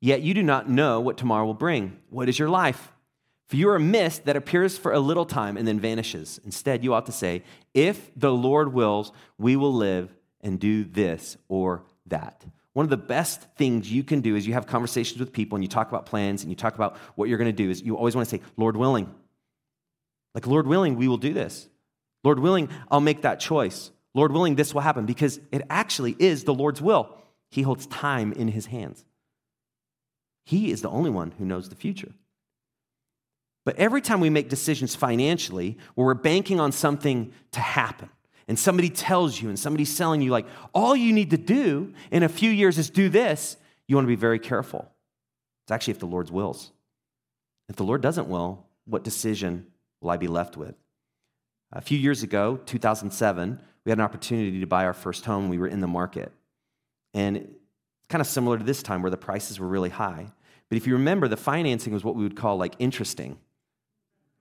Yet 0.00 0.22
you 0.22 0.32
do 0.32 0.42
not 0.42 0.68
know 0.68 1.00
what 1.00 1.18
tomorrow 1.18 1.44
will 1.44 1.54
bring. 1.54 1.98
What 2.08 2.28
is 2.28 2.38
your 2.38 2.48
life? 2.48 2.92
For 3.48 3.56
you 3.56 3.68
are 3.68 3.76
a 3.76 3.80
mist 3.80 4.24
that 4.24 4.36
appears 4.36 4.78
for 4.78 4.92
a 4.92 5.00
little 5.00 5.26
time 5.26 5.56
and 5.56 5.68
then 5.68 5.80
vanishes. 5.80 6.40
Instead, 6.44 6.82
you 6.82 6.94
ought 6.94 7.06
to 7.06 7.12
say, 7.12 7.42
If 7.74 8.10
the 8.16 8.32
Lord 8.32 8.72
wills, 8.72 9.12
we 9.38 9.56
will 9.56 9.74
live 9.74 10.14
and 10.40 10.58
do 10.58 10.84
this 10.84 11.36
or 11.48 11.84
that. 12.06 12.44
One 12.72 12.84
of 12.84 12.90
the 12.90 12.96
best 12.96 13.42
things 13.56 13.92
you 13.92 14.04
can 14.04 14.20
do 14.20 14.36
is 14.36 14.46
you 14.46 14.54
have 14.54 14.66
conversations 14.66 15.18
with 15.18 15.32
people 15.32 15.56
and 15.56 15.64
you 15.64 15.68
talk 15.68 15.88
about 15.88 16.06
plans 16.06 16.42
and 16.42 16.50
you 16.50 16.56
talk 16.56 16.76
about 16.76 16.96
what 17.16 17.28
you're 17.28 17.38
going 17.38 17.46
to 17.46 17.52
do 17.52 17.68
is 17.68 17.82
you 17.82 17.96
always 17.96 18.14
want 18.14 18.28
to 18.28 18.36
say, 18.36 18.42
Lord 18.56 18.76
willing. 18.76 19.12
Like, 20.34 20.46
Lord 20.46 20.66
willing, 20.66 20.96
we 20.96 21.08
will 21.08 21.16
do 21.16 21.34
this. 21.34 21.68
Lord 22.22 22.38
willing, 22.38 22.68
I'll 22.90 23.00
make 23.00 23.22
that 23.22 23.40
choice. 23.40 23.90
Lord 24.14 24.32
willing, 24.32 24.56
this 24.56 24.74
will 24.74 24.80
happen 24.80 25.06
because 25.06 25.40
it 25.52 25.62
actually 25.70 26.16
is 26.18 26.44
the 26.44 26.54
Lord's 26.54 26.82
will. 26.82 27.16
He 27.50 27.62
holds 27.62 27.86
time 27.86 28.32
in 28.32 28.48
his 28.48 28.66
hands. 28.66 29.04
He 30.44 30.70
is 30.70 30.82
the 30.82 30.90
only 30.90 31.10
one 31.10 31.32
who 31.38 31.44
knows 31.44 31.68
the 31.68 31.76
future. 31.76 32.12
But 33.64 33.76
every 33.76 34.00
time 34.00 34.20
we 34.20 34.30
make 34.30 34.48
decisions 34.48 34.94
financially 34.94 35.78
where 35.94 36.06
we're 36.06 36.14
banking 36.14 36.58
on 36.60 36.72
something 36.72 37.32
to 37.52 37.60
happen, 37.60 38.08
and 38.48 38.58
somebody 38.58 38.90
tells 38.90 39.40
you, 39.40 39.48
and 39.48 39.56
somebody's 39.56 39.94
selling 39.94 40.22
you, 40.22 40.32
like, 40.32 40.46
all 40.74 40.96
you 40.96 41.12
need 41.12 41.30
to 41.30 41.36
do 41.36 41.94
in 42.10 42.24
a 42.24 42.28
few 42.28 42.50
years 42.50 42.78
is 42.78 42.90
do 42.90 43.08
this, 43.08 43.56
you 43.86 43.94
want 43.94 44.06
to 44.06 44.08
be 44.08 44.16
very 44.16 44.40
careful. 44.40 44.90
It's 45.64 45.70
actually 45.70 45.92
if 45.92 46.00
the 46.00 46.06
Lord's 46.06 46.32
wills. 46.32 46.72
If 47.68 47.76
the 47.76 47.84
Lord 47.84 48.00
doesn't 48.00 48.28
will, 48.28 48.66
what 48.86 49.04
decision 49.04 49.66
will 50.00 50.10
I 50.10 50.16
be 50.16 50.26
left 50.26 50.56
with? 50.56 50.74
A 51.72 51.80
few 51.80 51.98
years 51.98 52.22
ago, 52.22 52.58
2007, 52.66 53.60
we 53.84 53.90
had 53.90 53.98
an 53.98 54.04
opportunity 54.04 54.60
to 54.60 54.66
buy 54.66 54.84
our 54.84 54.92
first 54.92 55.24
home. 55.24 55.48
We 55.48 55.58
were 55.58 55.68
in 55.68 55.80
the 55.80 55.86
market. 55.86 56.32
And 57.14 57.54
kind 58.08 58.20
of 58.20 58.26
similar 58.26 58.58
to 58.58 58.64
this 58.64 58.82
time 58.82 59.02
where 59.02 59.10
the 59.10 59.16
prices 59.16 59.60
were 59.60 59.68
really 59.68 59.88
high. 59.88 60.26
But 60.68 60.76
if 60.76 60.86
you 60.86 60.94
remember, 60.94 61.28
the 61.28 61.36
financing 61.36 61.92
was 61.92 62.04
what 62.04 62.16
we 62.16 62.24
would 62.24 62.36
call 62.36 62.56
like 62.56 62.74
interesting 62.78 63.38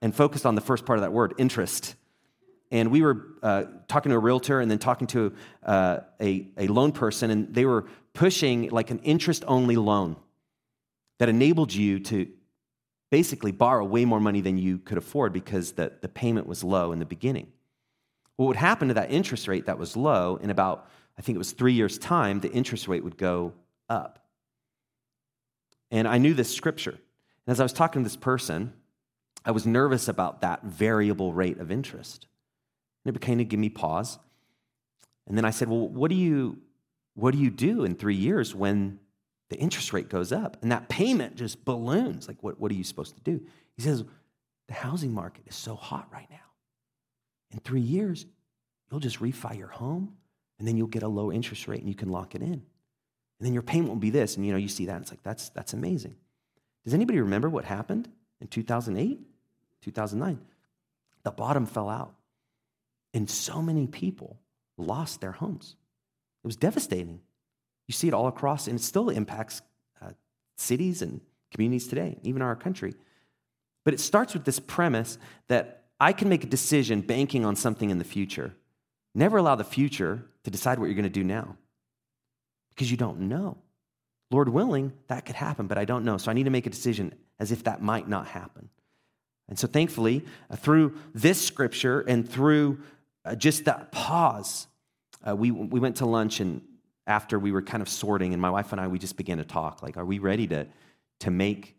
and 0.02 0.16
focused 0.16 0.46
on 0.46 0.56
the 0.56 0.62
first 0.62 0.86
part 0.86 0.98
of 0.98 1.02
that 1.02 1.12
word, 1.12 1.34
interest. 1.38 1.96
And 2.72 2.92
we 2.92 3.02
were 3.02 3.26
uh, 3.44 3.66
talking 3.88 4.12
to 4.12 4.16
a 4.16 4.20
realtor 4.20 4.60
and 4.60 4.70
then 4.70 4.80
talking 4.80 5.08
to 5.08 5.34
uh, 5.64 6.00
a, 6.22 6.48
a 6.58 6.68
loan 6.68 6.92
person, 6.92 7.32
and 7.32 7.54
they 7.54 7.66
were 7.66 7.86
pushing 8.14 8.70
like 8.70 8.92
an 8.92 9.00
interest 9.00 9.44
only 9.48 9.76
loan 9.76 10.16
that 11.20 11.30
enabled 11.30 11.74
you 11.74 12.00
to 12.00 12.28
basically 13.10 13.52
borrow 13.52 13.84
way 13.84 14.06
more 14.06 14.20
money 14.20 14.42
than 14.42 14.58
you 14.58 14.78
could 14.80 14.98
afford 14.98 15.34
because 15.34 15.74
the, 15.74 15.92
the 16.02 16.10
payment 16.10 16.48
was 16.48 16.64
low 16.64 16.92
in 16.92 17.00
the 17.00 17.06
beginning. 17.06 17.48
What 18.36 18.48
would 18.48 18.56
happen 18.56 18.88
to 18.90 18.94
that 18.94 19.12
interest 19.12 19.48
rate 19.48 19.66
that 19.66 19.80
was 19.80 19.98
low 19.98 20.38
in 20.38 20.50
about, 20.50 20.88
I 21.18 21.22
think 21.22 21.36
it 21.36 21.40
was 21.40 21.52
three 21.52 21.74
years' 21.74 21.98
time, 21.98 22.40
the 22.40 22.52
interest 22.52 22.88
rate 22.88 23.04
would 23.04 23.18
go 23.18 23.54
up. 23.90 24.28
And 25.92 26.08
I 26.08 26.20
knew 26.20 26.34
this 26.34 26.54
scripture. 26.54 26.92
And 26.92 27.52
as 27.52 27.60
I 27.60 27.64
was 27.64 27.74
talking 27.74 28.04
to 28.04 28.08
this 28.08 28.16
person, 28.16 28.74
I 29.44 29.52
was 29.52 29.66
nervous 29.66 30.08
about 30.08 30.42
that 30.42 30.64
variable 30.64 31.34
rate 31.34 31.60
of 31.60 31.72
interest. 31.72 32.28
And 33.04 33.16
it 33.16 33.20
kind 33.20 33.42
of 33.42 33.50
gave 33.50 33.60
me 33.60 33.70
pause. 33.70 34.20
And 35.28 35.38
then 35.38 35.46
I 35.46 35.50
said, 35.50 35.70
Well, 35.70 35.88
what 35.88 36.10
do 36.10 36.16
you 36.16 36.60
what 37.16 37.34
do 37.34 37.40
you 37.40 37.50
do 37.50 37.84
in 37.84 37.96
three 37.96 38.16
years 38.16 38.56
when 38.56 39.00
the 39.50 39.58
interest 39.58 39.94
rate 39.94 40.10
goes 40.10 40.32
up 40.32 40.58
and 40.62 40.72
that 40.72 40.90
payment 40.90 41.36
just 41.36 41.66
balloons. 41.66 42.28
Like, 42.28 42.42
what, 42.42 42.60
what 42.60 42.72
are 42.72 42.76
you 42.76 42.84
supposed 42.84 43.16
to 43.16 43.22
do? 43.22 43.42
He 43.76 43.82
says, 43.82 44.04
the 44.68 44.74
housing 44.74 45.14
market 45.14 45.46
is 45.48 45.56
so 45.56 45.76
hot 45.76 46.08
right 46.12 46.28
now. 46.30 46.38
In 47.52 47.60
three 47.60 47.82
years, 47.82 48.26
you'll 48.90 49.00
just 49.00 49.20
refi 49.20 49.58
your 49.58 49.68
home 49.68 50.16
and 50.60 50.68
then 50.68 50.78
you'll 50.78 50.88
get 50.88 51.04
a 51.04 51.08
low 51.08 51.32
interest 51.32 51.68
rate 51.68 51.80
and 51.80 51.90
you 51.90 51.96
can 51.96 52.10
lock 52.10 52.36
it 52.36 52.42
in. 52.42 52.62
And 53.40 53.46
then 53.46 53.54
your 53.54 53.64
payment 53.64 53.90
will 53.90 53.96
be 53.96 54.10
this. 54.10 54.36
And 54.36 54.46
you 54.46 54.52
know, 54.52 54.58
you 54.58 54.68
see 54.68 54.86
that, 54.86 54.96
and 54.96 55.02
it's 55.02 55.12
like, 55.12 55.24
that's, 55.24 55.50
that's 55.50 55.74
amazing. 55.74 56.16
Does 56.84 56.94
anybody 56.94 57.20
remember 57.20 57.50
what 57.50 57.66
happened 57.66 58.10
in 58.42 58.48
2008, 58.48 59.20
2009? 59.82 60.40
The 61.24 61.32
bottom 61.32 61.66
fell 61.66 61.90
out. 61.90 62.14
And 63.14 63.30
so 63.30 63.62
many 63.62 63.88
people 63.88 64.40
lost 64.78 65.22
their 65.22 65.32
homes. 65.32 65.76
It 66.44 66.48
was 66.48 66.56
devastating. 66.56 67.22
You 67.90 67.94
see 67.94 68.08
it 68.08 68.14
all 68.14 68.28
across, 68.28 68.68
and 68.68 68.78
it 68.78 68.84
still 68.84 69.10
impacts 69.10 69.64
uh, 70.00 70.12
cities 70.58 71.02
and 71.02 71.22
communities 71.50 71.88
today, 71.88 72.20
even 72.22 72.44
our 72.44 72.56
country. 72.56 72.94
But 73.84 73.96
it 73.96 74.00
starts 74.00 74.36
with 74.36 74.46
this 74.46 74.60
premise 74.60 75.18
that 75.48 75.86
I 76.00 76.14
can 76.14 76.30
make 76.30 76.44
a 76.44 76.48
decision 76.48 77.02
banking 77.02 77.46
on 77.46 77.56
something 77.56 77.90
in 77.90 77.98
the 77.98 78.04
future. 78.04 78.54
Never 79.16 79.38
allow 79.38 79.56
the 79.56 79.64
future 79.64 80.24
to 80.44 80.52
decide 80.52 80.78
what 80.78 80.86
you're 80.86 80.94
going 80.94 81.02
to 81.02 81.10
do 81.10 81.24
now 81.24 81.58
because 82.70 82.92
you 82.92 82.96
don't 82.96 83.22
know. 83.22 83.58
Lord 84.30 84.50
willing, 84.50 84.94
that 85.08 85.26
could 85.26 85.36
happen, 85.36 85.66
but 85.66 85.80
I 85.80 85.86
don't 85.86 86.06
know. 86.06 86.18
So 86.18 86.30
I 86.30 86.36
need 86.36 86.44
to 86.44 86.52
make 86.52 86.68
a 86.68 86.70
decision 86.70 87.16
as 87.40 87.52
if 87.52 87.64
that 87.64 87.82
might 87.82 88.08
not 88.08 88.28
happen. 88.28 88.70
And 89.48 89.58
so 89.58 89.66
thankfully, 89.66 90.24
uh, 90.52 90.58
through 90.58 90.96
this 91.16 91.44
scripture 91.44 92.02
and 92.02 92.30
through 92.30 92.82
uh, 93.26 93.34
just 93.34 93.66
that 93.66 93.92
pause, 93.92 94.68
uh, 95.28 95.36
we, 95.36 95.50
we 95.50 95.80
went 95.80 95.96
to 95.96 96.06
lunch 96.06 96.40
and 96.40 96.62
after 97.10 97.40
we 97.40 97.52
were 97.52 97.64
kind 97.64 97.82
of 97.82 97.90
sorting, 97.90 98.34
and 98.34 98.42
my 98.42 98.52
wife 98.52 98.72
and 98.72 98.80
I, 98.80 98.88
we 98.88 99.00
just 99.00 99.18
began 99.18 99.40
to 99.40 99.44
talk. 99.44 99.82
Like, 99.82 99.98
are 99.98 100.06
we 100.06 100.20
ready 100.20 100.48
to, 100.48 100.68
to 101.22 101.32
make 101.32 101.76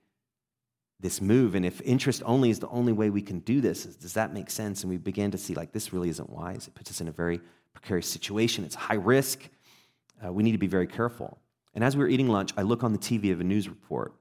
this 0.99 1.21
move? 1.21 1.55
And 1.55 1.65
if 1.65 1.81
interest 1.83 2.23
only 2.27 2.51
is 2.51 2.59
the 2.59 2.69
only 2.69 2.93
way 2.93 3.11
we 3.11 3.23
can 3.23 3.39
do 3.39 3.61
this, 3.61 3.85
does 3.85 4.15
that 4.15 4.35
make 4.35 4.51
sense? 4.51 4.83
And 4.83 4.91
we 4.91 4.99
began 4.99 5.31
to 5.31 5.39
see, 5.39 5.55
like, 5.55 5.73
this 5.73 5.93
really 5.93 6.09
isn't 6.11 6.29
wise. 6.29 6.67
It 6.67 6.75
puts 6.75 6.91
us 6.91 7.01
in 7.01 7.07
a 7.07 7.13
very 7.13 7.41
precarious 7.73 8.09
situation. 8.09 8.65
It's 8.65 8.75
high 8.75 8.95
risk. 8.95 9.49
Uh, 10.23 10.33
we 10.33 10.43
need 10.43 10.53
to 10.53 10.59
be 10.59 10.67
very 10.67 10.89
careful. 10.89 11.39
And 11.75 11.85
as 11.85 11.97
we 11.97 12.03
were 12.03 12.09
eating 12.09 12.29
lunch, 12.29 12.51
I 12.57 12.63
look 12.63 12.83
on 12.83 12.93
the 12.93 12.99
TV 12.99 13.33
of 13.33 13.41
a 13.41 13.45
news 13.45 13.69
report, 13.69 14.13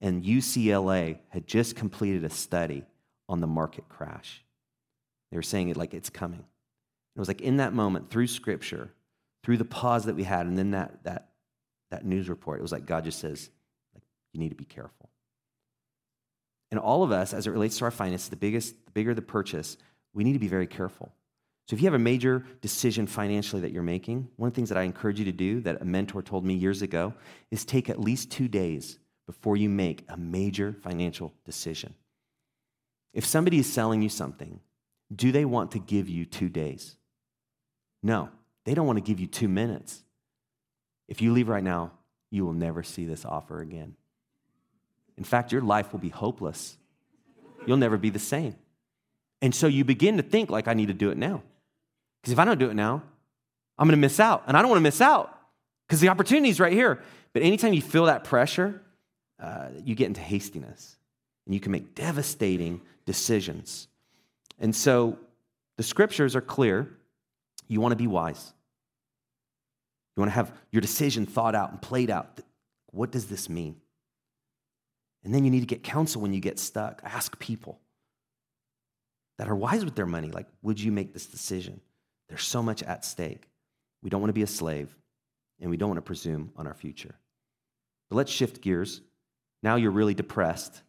and 0.00 0.24
UCLA 0.24 1.20
had 1.28 1.46
just 1.46 1.76
completed 1.76 2.24
a 2.24 2.30
study 2.30 2.84
on 3.28 3.40
the 3.40 3.46
market 3.46 3.88
crash. 3.88 4.44
They 5.30 5.36
were 5.36 5.42
saying 5.42 5.68
it 5.68 5.76
like 5.76 5.94
it's 5.94 6.10
coming. 6.10 6.44
It 7.14 7.18
was 7.20 7.28
like 7.28 7.40
in 7.40 7.58
that 7.58 7.72
moment, 7.72 8.10
through 8.10 8.26
scripture, 8.26 8.90
through 9.46 9.56
the 9.56 9.64
pause 9.64 10.06
that 10.06 10.16
we 10.16 10.24
had 10.24 10.44
and 10.46 10.58
then 10.58 10.72
that, 10.72 11.04
that, 11.04 11.28
that 11.92 12.04
news 12.04 12.28
report, 12.28 12.58
it 12.58 12.62
was 12.62 12.72
like 12.72 12.84
God 12.84 13.04
just 13.04 13.20
says, 13.20 13.48
like, 13.94 14.02
you 14.32 14.40
need 14.40 14.48
to 14.48 14.56
be 14.56 14.64
careful. 14.64 15.08
And 16.72 16.80
all 16.80 17.04
of 17.04 17.12
us, 17.12 17.32
as 17.32 17.46
it 17.46 17.50
relates 17.50 17.78
to 17.78 17.84
our 17.84 17.92
finances, 17.92 18.28
the 18.28 18.34
biggest, 18.34 18.74
the 18.86 18.90
bigger 18.90 19.14
the 19.14 19.22
purchase, 19.22 19.76
we 20.12 20.24
need 20.24 20.32
to 20.32 20.40
be 20.40 20.48
very 20.48 20.66
careful. 20.66 21.12
So 21.68 21.74
if 21.74 21.80
you 21.80 21.86
have 21.86 21.94
a 21.94 21.98
major 21.98 22.44
decision 22.60 23.06
financially 23.06 23.62
that 23.62 23.70
you're 23.70 23.84
making, 23.84 24.26
one 24.34 24.48
of 24.48 24.52
the 24.52 24.56
things 24.56 24.68
that 24.70 24.78
I 24.78 24.82
encourage 24.82 25.20
you 25.20 25.26
to 25.26 25.32
do 25.32 25.60
that 25.60 25.80
a 25.80 25.84
mentor 25.84 26.22
told 26.22 26.44
me 26.44 26.54
years 26.54 26.82
ago 26.82 27.14
is 27.52 27.64
take 27.64 27.88
at 27.88 28.00
least 28.00 28.32
two 28.32 28.48
days 28.48 28.98
before 29.28 29.56
you 29.56 29.68
make 29.68 30.04
a 30.08 30.16
major 30.16 30.74
financial 30.82 31.32
decision. 31.44 31.94
If 33.14 33.24
somebody 33.24 33.60
is 33.60 33.72
selling 33.72 34.02
you 34.02 34.08
something, 34.08 34.58
do 35.14 35.30
they 35.30 35.44
want 35.44 35.70
to 35.70 35.78
give 35.78 36.08
you 36.08 36.24
two 36.24 36.48
days? 36.48 36.96
No. 38.02 38.30
They 38.66 38.74
don't 38.74 38.86
want 38.86 38.98
to 38.98 39.02
give 39.02 39.20
you 39.20 39.26
two 39.26 39.48
minutes. 39.48 40.02
If 41.08 41.22
you 41.22 41.32
leave 41.32 41.48
right 41.48 41.62
now, 41.62 41.92
you 42.30 42.44
will 42.44 42.52
never 42.52 42.82
see 42.82 43.04
this 43.04 43.24
offer 43.24 43.60
again. 43.60 43.94
In 45.16 45.24
fact, 45.24 45.52
your 45.52 45.62
life 45.62 45.92
will 45.92 46.00
be 46.00 46.08
hopeless. 46.08 46.76
You'll 47.64 47.76
never 47.76 47.96
be 47.96 48.10
the 48.10 48.18
same. 48.18 48.56
And 49.40 49.54
so 49.54 49.68
you 49.68 49.84
begin 49.84 50.16
to 50.16 50.22
think, 50.22 50.50
like, 50.50 50.66
I 50.66 50.74
need 50.74 50.88
to 50.88 50.94
do 50.94 51.10
it 51.10 51.16
now. 51.16 51.42
Because 52.20 52.32
if 52.32 52.38
I 52.40 52.44
don't 52.44 52.58
do 52.58 52.68
it 52.68 52.74
now, 52.74 53.02
I'm 53.78 53.86
going 53.86 53.96
to 53.96 54.00
miss 54.00 54.18
out. 54.18 54.42
And 54.48 54.56
I 54.56 54.62
don't 54.62 54.68
want 54.68 54.78
to 54.78 54.82
miss 54.82 55.00
out 55.00 55.38
because 55.86 56.00
the 56.00 56.08
opportunity 56.08 56.48
is 56.48 56.58
right 56.58 56.72
here. 56.72 57.00
But 57.32 57.42
anytime 57.42 57.72
you 57.72 57.82
feel 57.82 58.06
that 58.06 58.24
pressure, 58.24 58.82
uh, 59.40 59.68
you 59.84 59.94
get 59.94 60.08
into 60.08 60.20
hastiness 60.20 60.96
and 61.44 61.54
you 61.54 61.60
can 61.60 61.70
make 61.70 61.94
devastating 61.94 62.80
decisions. 63.04 63.86
And 64.58 64.74
so 64.74 65.18
the 65.76 65.84
scriptures 65.84 66.34
are 66.34 66.40
clear. 66.40 66.90
You 67.68 67.80
want 67.80 67.92
to 67.92 67.96
be 67.96 68.08
wise. 68.08 68.52
You 70.16 70.22
want 70.22 70.30
to 70.30 70.36
have 70.36 70.52
your 70.70 70.80
decision 70.80 71.26
thought 71.26 71.54
out 71.54 71.70
and 71.70 71.80
played 71.80 72.10
out. 72.10 72.40
What 72.86 73.12
does 73.12 73.26
this 73.26 73.48
mean? 73.48 73.76
And 75.22 75.34
then 75.34 75.44
you 75.44 75.50
need 75.50 75.60
to 75.60 75.66
get 75.66 75.82
counsel 75.82 76.22
when 76.22 76.32
you 76.32 76.40
get 76.40 76.58
stuck. 76.58 77.02
Ask 77.04 77.38
people 77.38 77.80
that 79.38 79.48
are 79.48 79.54
wise 79.54 79.84
with 79.84 79.94
their 79.94 80.06
money. 80.06 80.30
Like, 80.30 80.46
would 80.62 80.80
you 80.80 80.92
make 80.92 81.12
this 81.12 81.26
decision? 81.26 81.80
There's 82.28 82.44
so 82.44 82.62
much 82.62 82.82
at 82.82 83.04
stake. 83.04 83.48
We 84.02 84.10
don't 84.10 84.20
want 84.20 84.30
to 84.30 84.34
be 84.34 84.42
a 84.42 84.46
slave, 84.46 84.94
and 85.60 85.70
we 85.70 85.76
don't 85.76 85.88
want 85.88 85.98
to 85.98 86.02
presume 86.02 86.52
on 86.56 86.66
our 86.66 86.74
future. 86.74 87.14
But 88.08 88.16
let's 88.16 88.32
shift 88.32 88.62
gears. 88.62 89.00
Now 89.62 89.76
you're 89.76 89.90
really 89.90 90.14
depressed. 90.14 90.82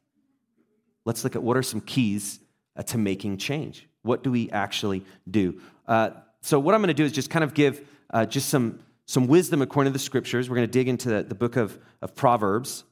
Let's 1.06 1.24
look 1.24 1.36
at 1.36 1.44
what 1.44 1.58
are 1.58 1.63
some 1.63 1.82
keys 1.82 2.40
uh, 2.76 2.84
to 2.84 2.98
making 2.98 3.38
change. 3.38 3.88
What 4.04 4.24
do 4.24 4.32
we 4.32 4.50
actually 4.52 5.04
do? 5.30 5.60
Uh, 5.88 6.12
so, 6.42 6.60
what 6.60 6.76
I'm 6.76 6.82
going 6.82 6.90
to 6.90 6.94
do 6.94 7.06
is 7.06 7.12
just 7.12 7.30
kind 7.30 7.44
of 7.44 7.54
give 7.54 7.82
uh, 8.12 8.26
just 8.26 8.50
some, 8.50 8.80
some 9.08 9.28
wisdom 9.28 9.62
according 9.62 9.91
to 9.91 9.98
the 9.98 10.04
scriptures. 10.04 10.50
We're 10.50 10.58
going 10.58 10.67
to 10.67 10.72
dig 10.72 10.88
into 10.88 11.10
the, 11.10 11.24
the 11.24 11.36
book 11.36 11.56
of, 11.56 11.80
of 12.02 12.13
Proverbs. 12.13 12.84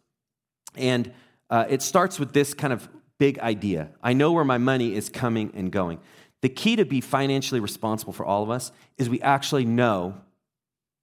And 0.75 1.13
uh, 1.49 1.65
it 1.69 1.81
starts 1.81 2.19
with 2.19 2.33
this 2.33 2.53
kind 2.53 2.73
of 2.73 2.87
big 3.17 3.39
idea 3.39 3.91
I 4.03 4.11
know 4.11 4.33
where 4.33 4.43
my 4.43 4.57
money 4.57 4.93
is 4.93 5.09
coming 5.09 5.51
and 5.53 5.71
going. 5.71 5.99
The 6.41 6.49
key 6.49 6.75
to 6.75 6.85
be 6.85 7.01
financially 7.01 7.59
responsible 7.59 8.13
for 8.13 8.25
all 8.25 8.43
of 8.43 8.49
us 8.49 8.71
is 8.97 9.09
we 9.09 9.21
actually 9.21 9.65
know 9.65 10.15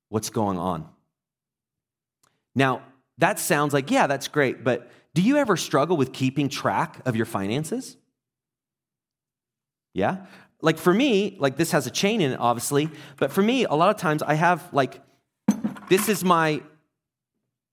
what's 0.09 0.31
going 0.31 0.59
on. 0.59 0.89
Now, 2.55 2.83
that 3.19 3.39
sounds 3.39 3.73
like, 3.73 3.91
yeah, 3.91 4.07
that's 4.07 4.29
great, 4.29 4.63
but 4.63 4.91
do 5.15 5.23
you 5.23 5.37
ever 5.37 5.57
struggle 5.57 5.97
with 5.97 6.13
keeping 6.13 6.49
track 6.49 7.01
of 7.07 7.17
your 7.17 7.27
finances? 7.27 7.97
Yeah? 9.95 10.27
Like 10.63 10.79
for 10.79 10.95
me, 10.95 11.37
like 11.41 11.57
this 11.57 11.73
has 11.73 11.87
a 11.87 11.91
chain 11.91 12.21
in 12.21 12.33
it, 12.33 12.41
obviously, 12.41 12.89
but 13.19 13.33
for 13.33 13.43
me, 13.43 13.65
a 13.65 13.75
lot 13.75 13.91
of 13.91 14.01
times 14.01 14.23
I 14.23 14.35
have 14.35 14.73
like, 14.73 15.01
this 15.89 16.09
is 16.09 16.25
my, 16.25 16.63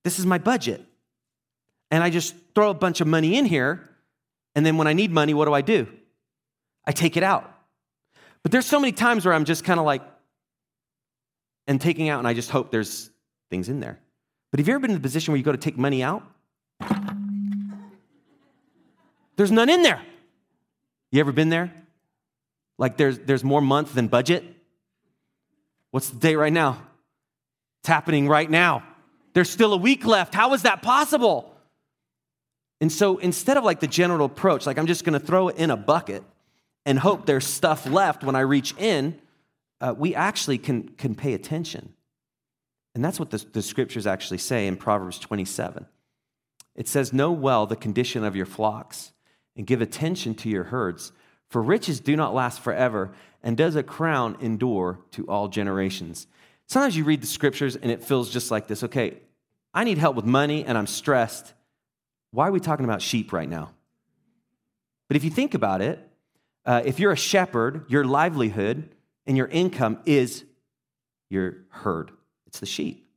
this 0.04 0.19
is 0.19 0.25
my 0.25 0.39
budget. 0.39 0.84
And 1.91 2.04
I 2.04 2.10
just 2.10 2.36
throw 2.56 2.71
a 2.71 2.73
bunch 2.73 2.99
of 2.99 3.08
money 3.08 3.38
in 3.38 3.45
here, 3.45 3.88
and 4.56 4.65
then 4.65 4.78
when 4.78 4.88
I 4.88 4.93
need 4.93 5.12
money, 5.12 5.34
what 5.34 5.45
do 5.45 5.54
I 5.54 5.62
do? 5.62 5.88
I 6.86 6.91
take 6.91 7.15
it 7.15 7.23
out. 7.23 7.49
But 8.41 8.52
there's 8.52 8.65
so 8.65 8.80
many 8.80 8.91
times 8.91 9.25
where 9.25 9.34
I'm 9.34 9.45
just 9.45 9.63
kind 9.63 9.80
of 9.80 9.86
like, 9.86 10.02
and 11.67 11.80
taking 11.80 12.10
out, 12.10 12.19
and 12.19 12.28
I 12.28 12.34
just 12.34 12.49
hope 12.49 12.71
there's 12.71 13.12
things 13.52 13.69
in 13.69 13.80
there. 13.80 13.99
But 14.52 14.60
have 14.60 14.67
you 14.67 14.73
ever 14.73 14.82
been 14.82 14.91
in 14.91 14.97
a 14.97 14.99
position 14.99 15.32
where 15.32 15.38
you 15.38 15.43
go 15.43 15.52
to 15.52 15.58
take 15.58 15.78
money 15.78 16.02
out? 16.02 16.23
There's 19.36 19.52
none 19.52 19.69
in 19.69 19.84
there. 19.84 20.02
You 21.12 21.19
ever 21.19 21.32
been 21.32 21.49
there? 21.49 21.71
Like 22.80 22.98
there's, 22.98 23.20
there's 23.20 23.44
more 23.44 23.62
month 23.62 23.94
than 23.94 24.08
budget? 24.08 24.44
What's 25.92 26.10
the 26.10 26.18
date 26.18 26.38
right 26.38 26.54
now? 26.54 26.82
It's 27.82 27.89
happening 27.89 28.28
right 28.28 28.50
now. 28.50 28.84
There's 29.34 29.50
still 29.50 29.74
a 29.74 29.78
week 29.78 30.06
left. 30.06 30.34
How 30.34 30.54
is 30.54 30.63
that 30.63 30.82
possible? 30.82 31.54
And 32.82 32.92
so 32.92 33.18
instead 33.18 33.58
of 33.58 33.65
like 33.65 33.82
the 33.82 33.88
general 33.88 34.26
approach, 34.26 34.65
like 34.65 34.80
I'm 34.80 34.88
just 34.88 35.04
going 35.04 35.20
to 35.20 35.26
throw 35.26 35.50
it 35.50 35.58
in 35.58 35.70
a 35.70 35.78
bucket 35.78 36.24
and 36.86 36.98
hope 36.98 37.26
there's 37.26 37.46
stuff 37.46 37.86
left 37.86 38.24
when 38.24 38.36
I 38.36 38.39
reach 38.39 38.74
in, 38.78 39.20
uh, 39.82 39.94
we 39.98 40.15
actually 40.15 40.58
can, 40.58 40.88
can 40.89 41.15
pay 41.15 41.34
attention. 41.34 41.94
And 42.96 43.04
that's 43.04 43.20
what 43.20 43.30
the, 43.30 43.46
the 43.52 43.62
scriptures 43.62 44.08
actually 44.08 44.38
say 44.38 44.68
in 44.68 44.78
Proverbs 44.78 45.20
27. 45.20 45.86
It 46.76 46.88
says, 46.88 47.12
Know 47.12 47.32
well 47.34 47.65
the 47.65 47.76
condition 47.76 48.24
of 48.24 48.38
your 48.38 48.46
flocks 48.46 49.12
and 49.58 49.68
give 49.68 49.82
attention 49.82 50.34
to 50.36 50.50
your 50.50 50.63
herds, 50.65 51.12
for 51.50 51.62
riches 51.62 52.00
do 52.00 52.16
not 52.16 52.34
last 52.34 52.62
forever, 52.62 53.12
and 53.44 53.58
does 53.58 53.76
a 53.76 53.84
crown 53.84 54.38
endure 54.42 55.00
to 55.12 55.26
all 55.28 55.48
generations. 55.48 56.28
Sometimes 56.68 56.96
you 56.96 57.04
read 57.04 57.22
the 57.22 57.28
scriptures 57.28 57.76
and 57.76 57.92
it 57.92 58.04
feels 58.04 58.30
just 58.30 58.52
like 58.52 58.68
this 58.68 58.84
okay, 58.84 59.18
I 59.74 59.84
need 59.84 59.98
help 59.98 60.16
with 60.16 60.26
money 60.26 60.66
and 60.66 60.78
I'm 60.78 60.88
stressed. 60.88 61.54
Why 62.32 62.48
are 62.48 62.52
we 62.52 62.60
talking 62.60 62.86
about 62.86 63.02
sheep 63.02 63.34
right 63.34 63.50
now? 63.50 63.72
But 65.08 65.18
if 65.18 65.24
you 65.24 65.32
think 65.32 65.56
about 65.56 65.82
it, 65.82 66.00
uh, 66.66 66.84
if 66.86 67.00
you're 67.00 67.12
a 67.12 67.18
shepherd, 67.18 67.86
your 67.90 68.06
livelihood 68.06 68.90
and 69.26 69.36
your 69.36 69.48
income 69.48 70.00
is 70.06 70.44
your 71.30 71.58
herd, 71.70 72.12
it's 72.46 72.60
the 72.60 72.66
sheep. 72.66 73.08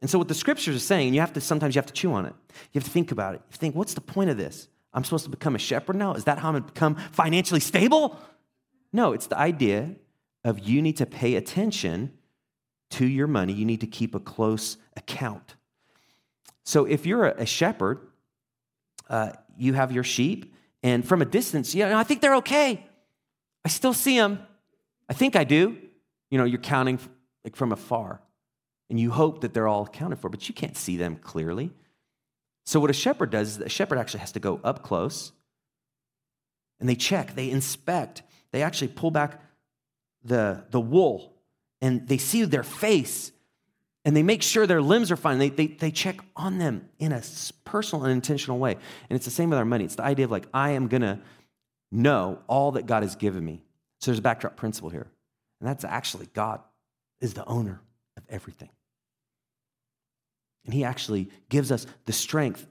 And 0.00 0.10
so, 0.10 0.18
what 0.18 0.26
the 0.26 0.34
scriptures 0.34 0.74
are 0.74 0.80
saying, 0.80 1.14
you 1.14 1.20
have 1.20 1.32
to 1.34 1.40
sometimes 1.40 1.76
you 1.76 1.78
have 1.78 1.86
to 1.86 1.92
chew 1.92 2.12
on 2.12 2.26
it. 2.26 2.34
You 2.72 2.80
have 2.80 2.84
to 2.84 2.90
think 2.90 3.12
about 3.12 3.36
it. 3.36 3.42
You 3.52 3.56
think, 3.56 3.76
what's 3.76 3.94
the 3.94 4.00
point 4.00 4.30
of 4.30 4.36
this? 4.36 4.66
I'm 4.94 5.04
supposed 5.04 5.24
to 5.24 5.30
become 5.30 5.54
a 5.54 5.58
shepherd 5.58 5.96
now? 5.96 6.14
Is 6.14 6.24
that 6.24 6.38
how 6.38 6.48
I'm 6.48 6.54
going 6.54 6.64
to 6.64 6.72
become 6.72 6.96
financially 7.12 7.60
stable? 7.60 8.18
No, 8.92 9.12
it's 9.12 9.26
the 9.26 9.38
idea 9.38 9.94
of 10.44 10.58
you 10.58 10.82
need 10.82 10.98
to 10.98 11.06
pay 11.06 11.36
attention 11.36 12.12
to 12.90 13.06
your 13.06 13.26
money. 13.26 13.52
You 13.52 13.64
need 13.64 13.80
to 13.80 13.86
keep 13.86 14.14
a 14.14 14.20
close 14.20 14.76
account. 14.96 15.54
So 16.64 16.84
if 16.84 17.06
you're 17.06 17.26
a, 17.26 17.46
shepherd, 17.46 18.00
uh, 19.08 19.32
you 19.56 19.72
have 19.72 19.92
your 19.92 20.04
sheep, 20.04 20.54
and 20.82 21.06
from 21.06 21.22
a 21.22 21.24
distance, 21.24 21.74
yeah, 21.74 21.98
I 21.98 22.04
think 22.04 22.20
they're 22.20 22.36
okay. 22.36 22.84
I 23.64 23.68
still 23.68 23.94
see 23.94 24.18
them. 24.18 24.40
I 25.08 25.14
think 25.14 25.36
I 25.36 25.44
do. 25.44 25.78
You 26.30 26.38
know, 26.38 26.44
you're 26.44 26.60
counting 26.60 26.98
like 27.44 27.56
from 27.56 27.72
afar, 27.72 28.20
and 28.90 29.00
you 29.00 29.10
hope 29.10 29.40
that 29.40 29.54
they're 29.54 29.68
all 29.68 29.84
accounted 29.84 30.18
for, 30.18 30.28
but 30.28 30.48
you 30.48 30.54
can't 30.54 30.76
see 30.76 30.96
them 30.96 31.16
clearly. 31.16 31.72
So 32.64 32.80
what 32.80 32.90
a 32.90 32.94
shepherd 32.94 33.30
does 33.30 33.56
is 33.56 33.58
a 33.58 33.68
shepherd 33.68 33.98
actually 33.98 34.20
has 34.20 34.32
to 34.32 34.40
go 34.40 34.60
up 34.62 34.82
close, 34.82 35.32
and 36.80 36.88
they 36.88 36.94
check, 36.94 37.34
they 37.34 37.50
inspect, 37.50 38.22
they 38.52 38.62
actually 38.62 38.88
pull 38.88 39.10
back 39.10 39.40
the, 40.24 40.64
the 40.70 40.80
wool, 40.80 41.34
and 41.80 42.06
they 42.06 42.18
see 42.18 42.44
their 42.44 42.62
face 42.62 43.32
and 44.04 44.16
they 44.16 44.22
make 44.22 44.42
sure 44.42 44.66
their 44.66 44.82
limbs 44.82 45.12
are 45.12 45.16
fine. 45.16 45.38
They, 45.38 45.48
they, 45.48 45.68
they 45.68 45.90
check 45.90 46.18
on 46.34 46.58
them 46.58 46.88
in 46.98 47.12
a 47.12 47.22
personal 47.64 48.04
and 48.04 48.12
intentional 48.12 48.58
way. 48.58 48.72
And 48.72 49.16
it's 49.16 49.24
the 49.24 49.30
same 49.30 49.50
with 49.50 49.58
our 49.58 49.64
money. 49.64 49.84
It's 49.84 49.94
the 49.94 50.02
idea 50.02 50.24
of 50.24 50.30
like, 50.30 50.46
I 50.52 50.70
am 50.70 50.88
going 50.88 51.02
to 51.02 51.20
know 51.92 52.40
all 52.48 52.72
that 52.72 52.86
God 52.86 53.04
has 53.04 53.14
given 53.14 53.44
me. 53.44 53.62
So 54.00 54.10
there's 54.10 54.18
a 54.18 54.22
backdrop 54.22 54.56
principle 54.56 54.90
here. 54.90 55.06
And 55.60 55.68
that's 55.68 55.84
actually 55.84 56.26
God 56.34 56.60
is 57.20 57.34
the 57.34 57.44
owner 57.44 57.80
of 58.16 58.24
everything. 58.28 58.70
And 60.64 60.74
He 60.74 60.84
actually 60.84 61.30
gives 61.48 61.72
us 61.72 61.86
the 62.06 62.12
strength 62.12 62.66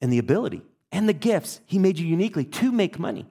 and 0.00 0.12
the 0.12 0.18
ability 0.18 0.62
and 0.90 1.08
the 1.08 1.12
gifts 1.12 1.60
He 1.66 1.78
made 1.78 1.98
you 1.98 2.06
uniquely 2.06 2.44
to 2.44 2.72
make 2.72 2.98
money. 2.98 3.26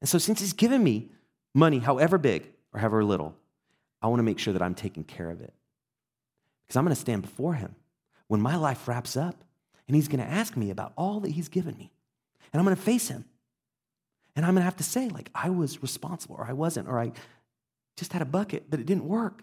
And 0.00 0.08
so, 0.08 0.18
since 0.18 0.40
He's 0.40 0.52
given 0.52 0.82
me 0.82 1.10
money, 1.54 1.78
however 1.78 2.18
big 2.18 2.52
or 2.72 2.80
however 2.80 3.02
little, 3.04 3.34
I 4.02 4.08
want 4.08 4.18
to 4.18 4.24
make 4.24 4.38
sure 4.38 4.52
that 4.52 4.62
I'm 4.62 4.74
taking 4.74 5.04
care 5.04 5.30
of 5.30 5.40
it 5.40 5.52
because 6.66 6.76
I'm 6.76 6.84
going 6.84 6.94
to 6.94 7.00
stand 7.00 7.22
before 7.22 7.54
him 7.54 7.74
when 8.28 8.40
my 8.40 8.56
life 8.56 8.86
wraps 8.88 9.16
up 9.16 9.36
and 9.86 9.94
he's 9.94 10.08
going 10.08 10.20
to 10.20 10.30
ask 10.30 10.56
me 10.56 10.70
about 10.70 10.92
all 10.96 11.20
that 11.20 11.30
he's 11.30 11.48
given 11.48 11.76
me. 11.76 11.92
And 12.52 12.60
I'm 12.60 12.64
going 12.64 12.76
to 12.76 12.82
face 12.82 13.08
him. 13.08 13.24
And 14.34 14.44
I'm 14.44 14.52
going 14.52 14.60
to 14.60 14.66
have 14.66 14.76
to 14.76 14.84
say, 14.84 15.08
like, 15.08 15.30
I 15.34 15.48
was 15.48 15.80
responsible 15.80 16.36
or 16.36 16.44
I 16.44 16.52
wasn't, 16.52 16.88
or 16.88 16.98
I 16.98 17.12
just 17.96 18.12
had 18.12 18.20
a 18.20 18.26
bucket, 18.26 18.64
but 18.68 18.80
it 18.80 18.86
didn't 18.86 19.06
work. 19.06 19.42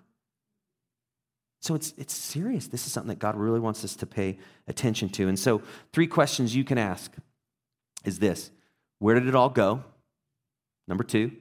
So 1.64 1.76
it's, 1.76 1.94
it's 1.96 2.14
serious. 2.14 2.68
This 2.68 2.86
is 2.86 2.92
something 2.92 3.08
that 3.08 3.20
God 3.20 3.38
really 3.38 3.62
wants 3.62 3.86
us 3.86 3.96
to 3.96 4.06
pay 4.06 4.38
attention 4.68 5.08
to. 5.12 5.30
And 5.30 5.40
so, 5.40 5.62
three 5.94 6.08
questions 6.08 6.54
you 6.54 6.66
can 6.66 6.78
ask 6.78 7.14
is 8.04 8.20
this 8.20 8.52
Where 9.00 9.18
did 9.18 9.30
it 9.30 9.34
all 9.34 9.50
go? 9.50 9.82
Number 10.90 11.06
two, 11.06 11.32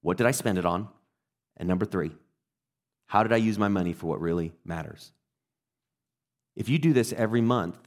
what 0.00 0.16
did 0.16 0.26
I 0.26 0.32
spend 0.32 0.58
it 0.58 0.66
on? 0.66 0.88
And 1.56 1.68
number 1.68 1.86
three, 1.86 2.10
how 3.06 3.22
did 3.22 3.32
I 3.32 3.36
use 3.36 3.60
my 3.60 3.68
money 3.68 3.92
for 3.92 4.08
what 4.08 4.20
really 4.20 4.54
matters? 4.64 5.12
If 6.56 6.68
you 6.68 6.80
do 6.80 6.92
this 6.92 7.12
every 7.12 7.42
month, 7.42 7.78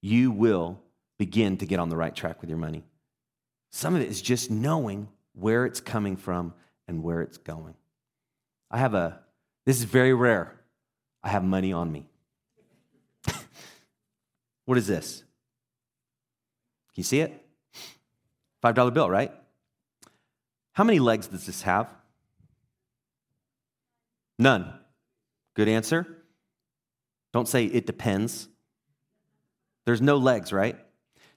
you 0.00 0.30
will 0.30 0.80
begin 1.18 1.58
to 1.58 1.66
get 1.66 1.78
on 1.78 1.90
the 1.90 1.96
right 1.98 2.16
track 2.16 2.40
with 2.40 2.48
your 2.48 2.58
money. 2.58 2.84
Some 3.70 3.94
of 3.94 4.00
it 4.00 4.08
is 4.08 4.22
just 4.22 4.50
knowing 4.50 5.08
where 5.34 5.66
it's 5.66 5.82
coming 5.82 6.16
from 6.16 6.54
and 6.88 7.02
where 7.02 7.20
it's 7.20 7.36
going. 7.36 7.74
I 8.70 8.78
have 8.78 8.94
a, 8.94 9.20
this 9.66 9.78
is 9.78 9.84
very 9.84 10.12
rare. 10.12 10.52
I 11.22 11.28
have 11.30 11.42
money 11.42 11.72
on 11.72 11.90
me. 11.90 12.06
what 14.66 14.76
is 14.76 14.86
this? 14.86 15.18
Can 16.94 17.00
you 17.00 17.04
see 17.04 17.20
it? 17.20 17.44
$5 18.62 18.94
bill, 18.94 19.10
right? 19.10 19.32
How 20.72 20.84
many 20.84 20.98
legs 20.98 21.26
does 21.26 21.46
this 21.46 21.62
have? 21.62 21.88
None. 24.38 24.72
Good 25.54 25.68
answer? 25.68 26.06
Don't 27.32 27.48
say 27.48 27.64
it 27.66 27.86
depends. 27.86 28.48
There's 29.86 30.00
no 30.00 30.16
legs, 30.16 30.52
right? 30.52 30.78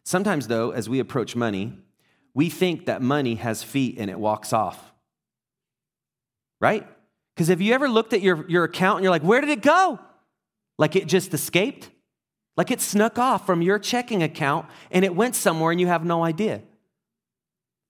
Sometimes, 0.03 0.47
though, 0.47 0.71
as 0.71 0.89
we 0.89 0.99
approach 0.99 1.35
money, 1.35 1.77
we 2.33 2.49
think 2.49 2.85
that 2.85 3.01
money 3.01 3.35
has 3.35 3.63
feet 3.63 3.97
and 3.97 4.09
it 4.09 4.19
walks 4.19 4.53
off. 4.53 4.91
Right? 6.61 6.87
Because 7.37 7.49
have 7.49 7.61
you 7.61 7.75
ever 7.75 7.87
looked 7.87 8.13
at 8.13 8.21
your, 8.21 8.49
your 8.49 8.63
account 8.63 8.97
and 8.97 9.03
you're 9.03 9.11
like, 9.11 9.21
where 9.21 9.41
did 9.41 9.51
it 9.51 9.61
go? 9.61 9.99
Like 10.79 10.95
it 10.95 11.05
just 11.05 11.35
escaped? 11.35 11.91
Like 12.55 12.71
it 12.71 12.81
snuck 12.81 13.19
off 13.19 13.45
from 13.45 13.61
your 13.61 13.77
checking 13.77 14.23
account 14.23 14.65
and 14.89 15.05
it 15.05 15.15
went 15.15 15.35
somewhere 15.35 15.69
and 15.69 15.79
you 15.79 15.85
have 15.85 16.03
no 16.03 16.23
idea. 16.23 16.63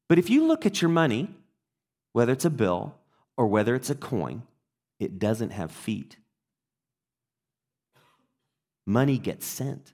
But 0.09 0.19
if 0.19 0.29
you 0.29 0.45
look 0.45 0.65
at 0.65 0.81
your 0.81 0.89
money, 0.89 1.29
whether 2.11 2.33
it's 2.33 2.43
a 2.43 2.49
bill 2.49 2.95
or 3.37 3.47
whether 3.47 3.73
it's 3.73 3.89
a 3.89 3.95
coin, 3.95 4.43
it 4.99 5.17
doesn't 5.17 5.51
have 5.51 5.71
feet. 5.71 6.17
Money 8.85 9.17
gets 9.17 9.45
sent. 9.45 9.93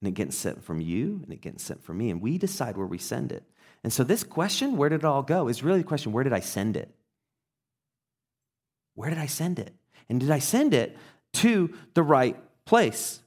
And 0.00 0.08
it 0.08 0.14
gets 0.14 0.34
sent 0.34 0.64
from 0.64 0.80
you 0.80 1.20
and 1.24 1.30
it 1.30 1.42
gets 1.42 1.62
sent 1.62 1.84
from 1.84 1.98
me. 1.98 2.08
And 2.08 2.22
we 2.22 2.38
decide 2.38 2.78
where 2.78 2.86
we 2.86 2.96
send 2.96 3.32
it. 3.32 3.42
And 3.84 3.92
so, 3.92 4.02
this 4.02 4.24
question, 4.24 4.78
where 4.78 4.88
did 4.88 5.00
it 5.00 5.04
all 5.04 5.22
go, 5.22 5.48
is 5.48 5.62
really 5.62 5.80
the 5.80 5.84
question 5.84 6.12
where 6.12 6.24
did 6.24 6.32
I 6.32 6.40
send 6.40 6.78
it? 6.78 6.88
Where 8.94 9.10
did 9.10 9.18
I 9.18 9.26
send 9.26 9.58
it? 9.58 9.74
And 10.08 10.20
did 10.20 10.30
I 10.30 10.38
send 10.38 10.74
it 10.74 10.96
to 11.34 11.72
the 11.94 12.02
right 12.02 12.36
place? 12.64 13.20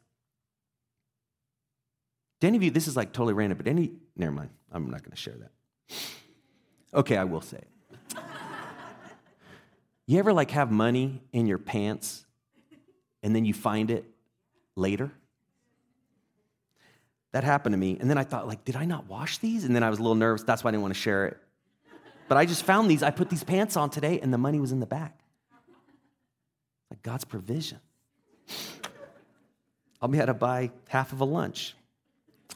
To 2.42 2.48
any 2.48 2.58
of 2.58 2.64
you, 2.64 2.72
this 2.72 2.88
is 2.88 2.96
like 2.96 3.14
totally 3.14 3.34
random, 3.34 3.58
but 3.58 3.68
any, 3.68 3.92
never 4.16 4.32
mind, 4.32 4.50
I'm 4.72 4.90
not 4.90 5.04
to 5.12 5.16
share 5.16 5.36
that. 5.36 5.52
Okay, 6.94 7.18
I 7.18 7.24
will 7.24 7.42
say 7.42 7.58
it. 7.58 8.18
you 10.08 10.20
ever 10.20 10.34
like 10.34 10.52
have 10.52 10.72
money 10.72 11.22
in 11.34 11.48
your 11.48 11.58
pants 11.58 12.26
and 13.24 13.36
then 13.36 13.46
you 13.46 13.54
find 13.54 13.90
it 13.90 14.06
later? 14.76 15.12
That 17.32 17.44
happened 17.44 17.74
to 17.74 17.78
me. 17.78 17.98
And 18.00 18.10
then 18.10 18.18
I 18.18 18.24
thought, 18.24 18.48
like, 18.48 18.64
did 18.64 18.78
I 18.78 18.86
not 18.86 19.08
wash 19.08 19.40
these? 19.40 19.66
And 19.66 19.76
then 19.76 19.84
I 19.84 19.90
was 19.90 20.00
a 20.00 20.02
little 20.02 20.16
nervous. 20.16 20.44
That's 20.44 20.64
why 20.64 20.70
I 20.70 20.72
didn't 20.72 20.84
want 20.84 20.94
to 20.94 21.00
share 21.00 21.26
it. 21.26 21.38
But 22.30 22.38
I 22.38 22.46
just 22.46 22.64
found 22.64 22.90
these. 22.90 23.04
I 23.04 23.12
put 23.12 23.30
these 23.30 23.44
pants 23.44 23.76
on 23.76 23.90
today, 23.90 24.22
and 24.22 24.34
the 24.34 24.38
money 24.38 24.60
was 24.60 24.72
in 24.72 24.80
the 24.80 24.86
back. 24.86 25.20
Like 26.90 27.02
God's 27.02 27.26
provision. 27.26 27.80
I'll 30.02 30.10
be 30.10 30.18
able 30.18 30.28
to 30.28 30.34
buy 30.34 30.72
half 30.88 31.14
of 31.14 31.22
a 31.22 31.26
lunch. 31.26 31.76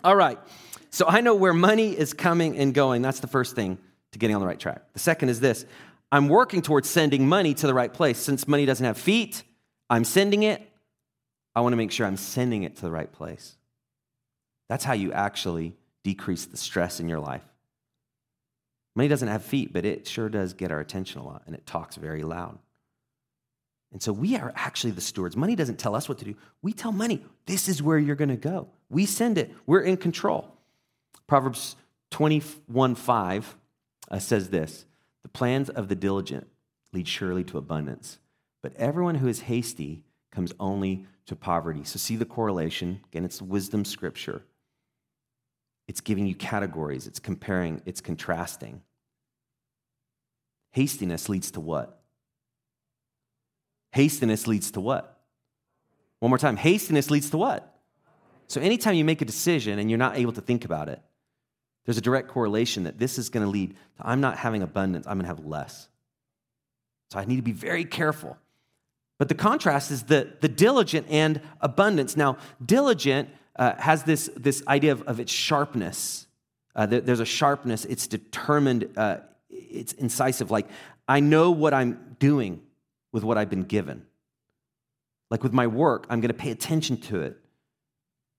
All 0.04 0.15
right. 0.15 0.39
So 0.92 1.06
I 1.08 1.22
know 1.22 1.36
where 1.36 1.54
money 1.54 1.98
is 1.98 2.13
coming 2.13 2.58
and 2.58 2.74
going. 2.74 3.02
That's 3.02 3.20
the 3.20 3.28
first 3.28 3.56
thing 3.56 3.78
to 4.12 4.20
getting 4.20 4.36
on 4.36 4.42
the 4.42 4.48
right 4.48 4.60
track. 4.60 4.82
The 4.94 5.00
second 5.00 5.30
is 5.30 5.39
this 5.39 5.65
I'm 6.12 6.28
working 6.28 6.62
towards 6.62 6.89
sending 6.89 7.28
money 7.28 7.54
to 7.56 7.68
the 7.68 7.74
right 7.74 7.94
place. 7.94 8.18
Since 8.18 8.48
money 8.48 8.65
doesn't 8.65 8.86
have 8.86 8.98
feet, 8.98 9.44
I'm 9.89 10.04
sending 10.04 10.44
it. 10.44 10.65
I 11.56 11.62
want 11.62 11.74
to 11.74 11.78
make 11.78 11.92
sure 11.92 12.06
I'm 12.08 12.18
sending 12.18 12.63
it 12.63 12.78
to 12.78 12.82
the 12.82 12.92
right 12.92 13.12
place. 13.12 13.56
That's 14.70 14.84
how 14.84 14.94
you 14.94 15.12
actually 15.12 15.76
decrease 16.04 16.46
the 16.46 16.58
stress 16.58 17.00
in 17.00 17.10
your 17.10 17.20
life. 17.20 17.44
Money 18.96 19.10
doesn't 19.10 19.28
have 19.28 19.44
feet, 19.44 19.74
but 19.74 19.86
it 19.86 20.08
sure 20.08 20.30
does 20.30 20.54
get 20.54 20.72
our 20.72 20.80
attention 20.80 21.22
a 21.22 21.26
lot, 21.26 21.44
and 21.46 21.56
it 21.56 21.65
talks 21.65 21.96
very 21.96 22.24
loud. 22.24 22.60
And 23.91 24.02
so 24.02 24.13
we 24.13 24.36
are 24.36 24.54
actually 24.56 24.91
the 24.91 25.02
stewards. 25.02 25.36
Money 25.36 25.56
doesn't 25.56 25.80
tell 25.80 25.95
us 25.95 26.08
what 26.08 26.19
to 26.19 26.25
do. 26.25 26.36
We 26.62 26.73
tell 26.73 26.91
money, 26.91 27.23
this 27.45 27.67
is 27.67 27.82
where 27.82 27.97
you're 27.97 28.15
going 28.15 28.30
to 28.30 28.36
go. 28.36 28.69
We 28.89 29.06
send 29.06 29.38
it, 29.38 29.52
we're 29.65 29.82
in 29.82 29.97
control. 29.97 30.56
Proverbs 31.28 31.75
21 32.12 32.95
5 32.95 33.58
uh, 34.12 34.19
says 34.19 34.49
this 34.49 34.86
The 35.23 35.30
plans 35.30 35.69
of 35.69 35.88
the 35.88 35.95
diligent 35.95 36.47
lead 36.93 37.08
surely 37.08 37.43
to 37.45 37.58
abundance, 37.58 38.19
but 38.62 38.75
everyone 38.75 39.15
who 39.15 39.28
is 39.28 39.41
hasty 39.41 40.04
comes 40.32 40.54
only 40.60 41.06
to 41.25 41.36
poverty. 41.36 41.84
So 41.84 41.97
see 41.97 42.15
the 42.15 42.25
correlation. 42.25 43.02
Again, 43.08 43.25
it's 43.25 43.41
wisdom 43.41 43.86
scripture. 43.86 44.43
It's 45.88 46.02
giving 46.02 46.28
you 46.28 46.36
categories, 46.36 47.08
it's 47.08 47.19
comparing, 47.19 47.82
it's 47.86 48.02
contrasting. 48.02 48.84
Hastiness 50.71 51.30
leads 51.30 51.49
to 51.52 51.60
what? 51.60 51.98
Hastiness 53.91 54.47
leads 54.47 54.71
to 54.71 54.82
what? 54.82 55.19
One 56.19 56.30
more 56.30 56.38
time. 56.38 56.58
Hastiness 56.58 57.10
leads 57.10 57.30
to 57.32 57.38
what? 57.38 57.75
So 58.47 58.60
anytime 58.62 58.95
you 58.95 59.06
make 59.06 59.21
a 59.21 59.25
decision 59.25 59.80
and 59.80 59.89
you're 59.89 59.99
not 59.99 60.17
able 60.17 60.34
to 60.34 60.41
think 60.41 60.65
about 60.65 60.89
it, 60.89 61.02
there's 61.86 61.97
a 61.97 62.02
direct 62.02 62.28
correlation 62.28 62.84
that 62.84 62.99
this 62.99 63.17
is 63.17 63.30
going 63.30 63.45
to 63.45 63.49
lead 63.49 63.71
to 63.71 63.75
I'm 64.02 64.21
not 64.21 64.38
having 64.38 64.62
abundance, 64.62 65.08
I'm 65.08 65.17
going 65.17 65.23
to 65.23 65.36
have 65.36 65.45
less. 65.45 65.88
So 67.12 67.19
I 67.19 67.25
need 67.25 67.38
to 67.38 67.41
be 67.41 67.52
very 67.52 67.86
careful. 67.86 68.38
But 69.17 69.28
the 69.28 69.36
contrast 69.36 69.91
is 69.91 70.04
the, 70.04 70.34
the 70.39 70.47
diligent 70.47 71.08
and 71.10 71.41
abundance. 71.62 72.15
Now, 72.15 72.38
diligent 72.63 73.30
uh, 73.56 73.75
has 73.78 74.04
this, 74.04 74.30
this 74.38 74.63
idea 74.67 74.93
of, 74.93 75.02
of 75.04 75.19
its 75.19 75.32
sharpness. 75.32 76.28
Uh, 76.75 76.86
there, 76.86 77.02
there's 77.02 77.19
a 77.19 77.25
sharpness, 77.25 77.86
it's 77.86 78.08
determined, 78.08 78.88
uh, 78.95 79.17
it's 79.49 79.93
incisive. 79.93 80.52
Like, 80.52 80.67
I 81.08 81.19
know 81.19 81.52
what 81.52 81.73
I'm 81.73 82.15
doing 82.19 82.62
with 83.12 83.24
what 83.24 83.38
I've 83.38 83.50
been 83.50 83.63
given. 83.63 84.06
Like 85.30 85.43
with 85.43 85.54
my 85.54 85.67
work, 85.67 86.08
I'm 86.10 86.22
going 86.22 86.30
to 86.30 86.38
pay 86.38 86.52
attention 86.52 86.98
to 87.02 87.22
it. 87.22 87.38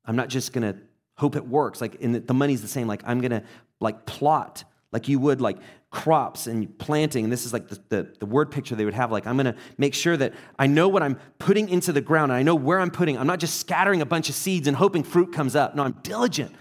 I'm 0.05 0.17
not 0.17 0.29
just 0.29 0.53
going 0.53 0.73
to 0.73 0.81
hope 1.17 1.37
it 1.37 1.47
works. 1.47 1.81
Like, 1.81 2.03
and 2.03 2.15
the 2.15 2.35
money's 2.35 2.63
the 2.63 2.69
same. 2.69 2.87
Like, 2.87 3.03
I'm 3.05 3.21
going 3.21 3.31
to 3.31 3.43
like 3.81 4.07
plot 4.07 4.65
like 4.93 5.09
you 5.09 5.19
would 5.21 5.41
like 5.41 5.59
crops 5.91 6.47
and 6.47 6.77
planting. 6.79 7.25
And 7.25 7.33
this 7.33 7.47
is 7.47 7.53
like 7.53 7.69
the, 7.69 7.81
the, 7.89 8.15
the, 8.21 8.27
word 8.27 8.51
picture 8.51 8.75
they 8.75 8.85
would 8.85 8.95
have. 8.95 9.13
Like 9.13 9.27
i'm 9.27 9.37
going 9.37 9.53
to 9.53 9.57
make 9.79 9.95
sure 9.95 10.17
that 10.17 10.35
i 10.59 10.67
know 10.67 10.89
what 10.89 11.03
i'm 11.03 11.19
putting 11.39 11.69
into 11.69 11.93
the 11.93 12.01
ground. 12.01 12.33
And 12.33 12.39
i 12.39 12.43
know 12.43 12.55
where 12.55 12.81
i'm 12.81 12.91
putting. 12.91 13.17
I'm 13.19 13.27
not 13.27 13.39
just 13.39 13.59
scattering 13.61 14.03
a 14.03 14.07
bunch 14.07 14.29
of 14.29 14.35
seeds 14.35 14.67
and 14.67 14.77
hoping 14.77 15.03
fruit 15.03 15.33
comes 15.33 15.57
up. 15.57 15.75
No 15.75 15.85
i'm 15.85 15.97
diligent. 16.03 16.55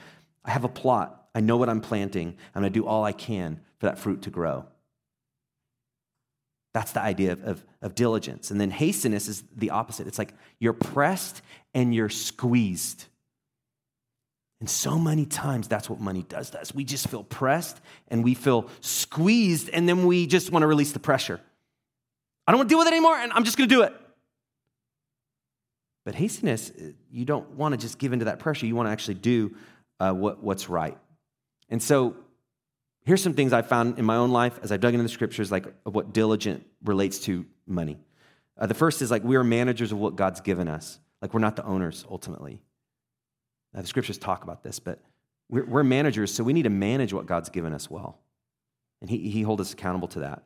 I 0.46 0.52
have 0.52 0.64
a 0.64 0.70
plot. 0.70 1.28
I 1.34 1.42
know 1.42 1.58
what 1.58 1.70
i'm 1.70 1.82
planting. 1.82 2.36
I'm 2.56 2.62
going 2.62 2.72
to 2.72 2.80
do 2.80 2.86
all 2.86 3.04
i 3.04 3.12
can 3.12 3.62
for 3.80 3.88
that 3.88 3.98
fruit 3.98 4.24
to 4.24 4.30
grow 4.30 4.66
that's 6.74 6.92
the 6.92 7.02
idea 7.02 7.34
of, 7.34 7.44
of, 7.44 7.66
of 7.82 7.96
diligence 7.96 8.52
and 8.52 8.60
then 8.60 8.72
hastiness 8.72 9.28
is 9.28 9.44
the 9.56 9.70
opposite 9.72 10.08
it's 10.08 10.20
like 10.20 10.34
you're 10.60 10.74
pressed 10.74 11.42
and 11.74 11.94
you're 11.94 12.10
squeezed 12.10 13.06
and 14.60 14.70
so 14.70 15.00
many 15.00 15.26
times, 15.26 15.68
that's 15.68 15.90
what 15.90 16.02
money 16.02 16.24
does 16.24 16.50
to 16.50 16.60
us. 16.60 16.76
We 16.76 16.84
just 16.84 17.08
feel 17.08 17.24
pressed 17.24 17.80
and 18.10 18.24
we 18.24 18.34
feel 18.34 18.70
squeezed, 18.82 19.70
and 19.70 19.88
then 19.88 20.06
we 20.06 20.28
just 20.28 20.52
want 20.52 20.64
to 20.64 20.68
release 20.68 20.92
the 20.92 21.00
pressure. 21.00 21.40
I 22.46 22.52
don't 22.52 22.60
want 22.60 22.70
to 22.70 22.74
deal 22.74 22.80
with 22.80 22.88
it 22.88 22.94
anymore, 22.94 23.16
and 23.16 23.32
I'm 23.32 23.46
just 23.46 23.58
going 23.58 23.70
to 23.70 23.76
do 23.76 23.84
it. 23.84 23.94
But 26.04 26.16
hastiness, 26.16 26.72
you 27.12 27.24
don't 27.24 27.52
want 27.52 27.74
to 27.74 27.78
just 27.78 28.00
give 28.00 28.12
into 28.12 28.26
that 28.26 28.40
pressure. 28.40 28.66
You 28.66 28.76
want 28.76 28.88
to 28.88 28.92
actually 28.92 29.14
do 29.16 29.56
uh, 30.00 30.12
what, 30.12 30.44
what's 30.44 30.68
right. 30.68 30.98
And 31.70 31.82
so, 31.82 32.18
here's 33.10 33.24
some 33.24 33.34
things 33.34 33.54
I 33.54 33.64
found 33.64 33.98
in 33.98 34.06
my 34.06 34.18
own 34.18 34.30
life 34.30 34.60
as 34.62 34.72
I 34.72 34.78
dug 34.78 34.94
into 34.94 35.02
the 35.02 35.10
scriptures, 35.10 35.52
like 35.52 35.66
what 35.82 36.14
diligent 36.14 36.64
relates 36.86 37.18
to 37.22 37.44
money. 37.66 37.98
Uh, 38.56 38.68
the 38.68 38.76
first 38.76 39.02
is 39.02 39.10
like 39.10 39.24
we 39.24 39.36
are 39.36 39.44
managers 39.44 39.92
of 39.92 39.98
what 39.98 40.16
God's 40.16 40.42
given 40.42 40.68
us. 40.68 41.00
Like 41.20 41.34
we're 41.34 41.40
not 41.40 41.56
the 41.56 41.66
owners 41.66 42.06
ultimately. 42.08 42.62
Now, 43.74 43.82
the 43.82 43.88
scriptures 43.88 44.20
talk 44.20 44.44
about 44.44 44.62
this, 44.62 44.78
but 44.78 45.00
we're, 45.50 45.66
we're, 45.66 45.84
managers, 45.84 46.32
so 46.32 46.44
we 46.44 46.54
need 46.54 46.64
to 46.64 46.70
manage 46.70 47.12
what 47.12 47.26
God's 47.26 47.50
given 47.50 47.74
us 47.74 47.90
well. 47.90 48.20
And 49.02 49.10
He, 49.10 49.32
he 49.32 49.42
holds 49.42 49.62
us 49.62 49.74
accountable 49.74 50.08
to 50.10 50.20
that. 50.20 50.44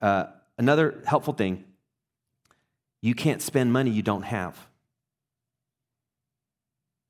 Uh, 0.00 0.26
another 0.58 1.02
helpful 1.06 1.34
thing 1.34 1.64
you 3.02 3.16
can't 3.16 3.42
spend 3.42 3.72
money 3.72 3.90
you 3.90 4.02
don't 4.02 4.22
have. 4.22 4.56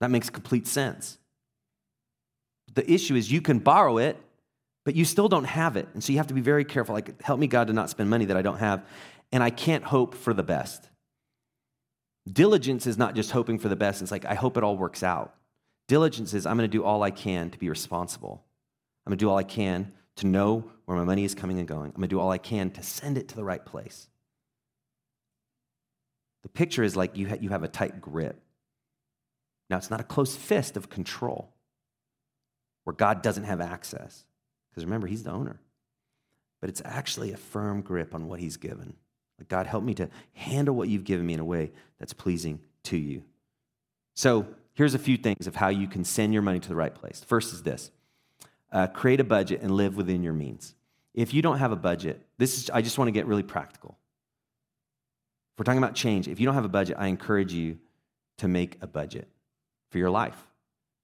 That 0.01 0.11
makes 0.11 0.31
complete 0.31 0.67
sense. 0.67 1.19
The 2.73 2.91
issue 2.91 3.15
is 3.15 3.31
you 3.31 3.43
can 3.43 3.59
borrow 3.59 3.99
it, 3.99 4.17
but 4.87 4.95
you 4.95 5.05
still 5.05 5.29
don't 5.29 5.45
have 5.45 5.77
it. 5.77 5.89
And 5.95 6.03
so 6.03 6.13
you 6.13 6.19
have 6.19 6.29
to 6.29 6.35
be 6.35 6.41
very 6.41 6.65
careful. 6.65 6.95
Like, 6.95 7.21
help 7.21 7.41
me, 7.41 7.49
God, 7.49 7.67
to 7.67 7.73
not 7.73 7.91
spend 7.91 8.09
money 8.09 8.27
that 8.27 8.37
I 8.37 8.43
don't 8.43 8.59
have. 8.59 8.87
And 9.33 9.43
I 9.43 9.51
can't 9.51 9.83
hope 9.83 10.15
for 10.15 10.33
the 10.33 10.45
best. 10.45 10.89
Diligence 12.33 12.87
is 12.87 12.97
not 12.97 13.17
just 13.17 13.33
hoping 13.33 13.59
for 13.59 13.69
the 13.69 13.75
best. 13.75 14.01
It's 14.01 14.13
like, 14.13 14.25
I 14.25 14.35
hope 14.35 14.57
it 14.57 14.63
all 14.63 14.77
works 14.77 15.03
out. 15.03 15.35
Diligence 15.89 16.35
is 16.35 16.47
I'm 16.47 16.57
going 16.57 16.71
to 16.71 16.73
do 16.73 16.85
all 16.85 17.03
I 17.03 17.11
can 17.11 17.51
to 17.51 17.59
be 17.59 17.69
responsible. 17.69 18.45
I'm 19.05 19.11
going 19.11 19.19
to 19.19 19.25
do 19.25 19.29
all 19.29 19.37
I 19.37 19.43
can 19.43 19.93
to 20.17 20.29
know 20.29 20.71
where 20.85 20.97
my 20.97 21.05
money 21.05 21.25
is 21.25 21.35
coming 21.35 21.59
and 21.59 21.67
going. 21.67 21.87
I'm 21.87 21.97
going 21.97 22.03
to 22.03 22.09
do 22.09 22.21
all 22.21 22.31
I 22.31 22.39
can 22.39 22.71
to 22.71 22.83
send 22.85 23.19
it 23.19 23.27
to 23.31 23.35
the 23.35 23.45
right 23.45 23.65
place. 23.67 24.07
The 26.45 26.49
picture 26.49 26.85
is 26.85 26.95
like 26.95 27.17
you, 27.17 27.29
ha- 27.29 27.39
you 27.41 27.49
have 27.49 27.65
a 27.65 27.69
tight 27.69 28.01
grip. 28.01 28.41
Now, 29.69 29.79
it's 29.79 29.91
not 29.91 30.01
a 30.01 30.05
close 30.05 30.37
fist 30.37 30.77
of 30.77 30.89
control 30.89 31.53
where 32.85 32.95
God 32.95 33.21
doesn't 33.21 33.45
have 33.45 33.61
access, 33.61 34.26
because 34.77 34.85
remember, 34.85 35.07
He's 35.07 35.23
the 35.23 35.31
owner. 35.31 35.59
But 36.61 36.69
it's 36.69 36.83
actually 36.85 37.33
a 37.33 37.37
firm 37.39 37.81
grip 37.81 38.15
on 38.15 38.29
what 38.29 38.41
He's 38.41 38.59
given. 38.59 38.95
Like, 39.39 39.49
God, 39.49 39.67
help 39.67 39.83
me 39.83 39.95
to 39.95 40.11
handle 40.35 40.75
what 40.75 40.89
you've 40.89 41.05
given 41.05 41.27
me 41.27 41.33
in 41.35 41.41
a 41.41 41.45
way 41.45 41.73
that's 41.99 42.13
pleasing 42.13 42.61
to 42.85 42.99
you. 42.99 43.25
So, 44.15 44.47
here's 44.75 44.95
a 44.95 44.99
few 44.99 45.17
things 45.17 45.47
of 45.47 45.57
how 45.57 45.69
you 45.69 45.89
can 45.89 46.05
send 46.05 46.35
your 46.35 46.43
money 46.43 46.61
to 46.61 46.69
the 46.69 46.75
right 46.75 46.95
place. 46.95 47.25
First 47.27 47.55
is 47.55 47.63
this 47.63 47.91
uh, 48.71 48.87
create 48.89 49.21
a 49.21 49.25
budget 49.25 49.63
and 49.63 49.71
live 49.71 49.97
within 49.97 50.23
your 50.23 50.35
means. 50.35 50.75
If 51.15 51.33
you 51.33 51.41
don't 51.41 51.59
have 51.59 51.73
a 51.73 51.77
budget, 51.77 52.21
this 52.37 52.59
is, 52.59 52.69
I 52.69 52.83
just 52.83 52.99
want 52.99 53.09
to 53.09 53.13
get 53.13 53.27
really 53.27 53.43
practical. 53.43 53.97
If 55.55 55.61
we're 55.61 55.65
talking 55.65 55.83
about 55.83 55.95
change, 55.95 56.29
if 56.29 56.39
you 56.39 56.45
don't 56.45 56.55
have 56.55 56.67
a 56.67 56.69
budget, 56.69 56.97
I 56.99 57.07
encourage 57.07 57.55
you 57.55 57.79
to 58.37 58.49
make 58.49 58.77
a 58.83 58.87
budget 58.87 59.27
for 59.91 59.97
your 59.97 60.11
life. 60.11 60.37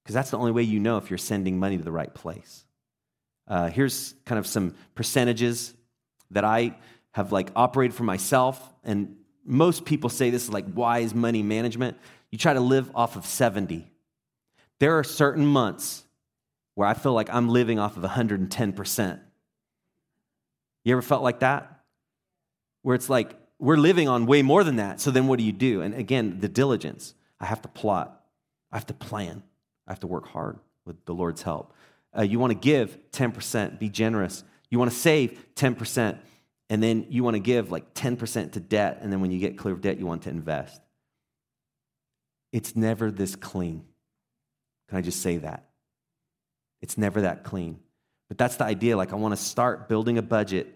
Because 0.02 0.14
that's 0.14 0.30
the 0.30 0.36
only 0.36 0.52
way 0.52 0.62
you 0.62 0.80
know 0.80 0.98
if 0.98 1.10
you're 1.10 1.18
sending 1.18 1.58
money 1.58 1.78
to 1.78 1.84
the 1.84 1.92
right 1.92 2.12
place. 2.12 2.64
Uh, 3.52 3.68
here's 3.68 4.14
kind 4.24 4.38
of 4.38 4.46
some 4.46 4.74
percentages 4.94 5.74
that 6.30 6.42
I 6.42 6.74
have 7.10 7.32
like 7.32 7.50
operated 7.54 7.94
for 7.94 8.02
myself. 8.02 8.58
And 8.82 9.16
most 9.44 9.84
people 9.84 10.08
say 10.08 10.30
this 10.30 10.44
is 10.44 10.50
like 10.50 10.64
wise 10.74 11.14
money 11.14 11.42
management. 11.42 11.98
You 12.30 12.38
try 12.38 12.54
to 12.54 12.62
live 12.62 12.90
off 12.94 13.14
of 13.14 13.26
70. 13.26 13.86
There 14.80 14.98
are 14.98 15.04
certain 15.04 15.44
months 15.44 16.02
where 16.76 16.88
I 16.88 16.94
feel 16.94 17.12
like 17.12 17.28
I'm 17.28 17.50
living 17.50 17.78
off 17.78 17.98
of 17.98 18.02
110%. 18.02 19.20
You 20.84 20.92
ever 20.92 21.02
felt 21.02 21.22
like 21.22 21.40
that? 21.40 21.82
Where 22.80 22.94
it's 22.94 23.10
like 23.10 23.36
we're 23.58 23.76
living 23.76 24.08
on 24.08 24.24
way 24.24 24.40
more 24.40 24.64
than 24.64 24.76
that. 24.76 24.98
So 24.98 25.10
then 25.10 25.26
what 25.26 25.38
do 25.38 25.44
you 25.44 25.52
do? 25.52 25.82
And 25.82 25.92
again, 25.92 26.40
the 26.40 26.48
diligence. 26.48 27.12
I 27.38 27.44
have 27.44 27.60
to 27.60 27.68
plot, 27.68 28.18
I 28.70 28.76
have 28.76 28.86
to 28.86 28.94
plan, 28.94 29.42
I 29.86 29.92
have 29.92 30.00
to 30.00 30.06
work 30.06 30.28
hard 30.28 30.58
with 30.86 31.04
the 31.04 31.12
Lord's 31.12 31.42
help. 31.42 31.74
Uh, 32.16 32.22
you 32.22 32.38
want 32.38 32.50
to 32.52 32.58
give 32.58 32.98
10%, 33.12 33.78
be 33.78 33.88
generous. 33.88 34.44
You 34.70 34.78
want 34.78 34.90
to 34.90 34.96
save 34.96 35.38
10%, 35.54 36.18
and 36.70 36.82
then 36.82 37.06
you 37.08 37.24
want 37.24 37.34
to 37.34 37.40
give 37.40 37.70
like 37.70 37.94
10% 37.94 38.52
to 38.52 38.60
debt. 38.60 38.98
And 39.00 39.12
then 39.12 39.20
when 39.20 39.30
you 39.30 39.38
get 39.38 39.58
clear 39.58 39.74
of 39.74 39.80
debt, 39.80 39.98
you 39.98 40.06
want 40.06 40.22
to 40.22 40.30
invest. 40.30 40.80
It's 42.52 42.76
never 42.76 43.10
this 43.10 43.34
clean. 43.34 43.84
Can 44.88 44.98
I 44.98 45.00
just 45.00 45.22
say 45.22 45.38
that? 45.38 45.70
It's 46.82 46.98
never 46.98 47.22
that 47.22 47.44
clean. 47.44 47.78
But 48.28 48.38
that's 48.38 48.56
the 48.56 48.64
idea. 48.64 48.96
Like, 48.96 49.12
I 49.12 49.16
want 49.16 49.36
to 49.36 49.42
start 49.42 49.88
building 49.88 50.18
a 50.18 50.22
budget. 50.22 50.74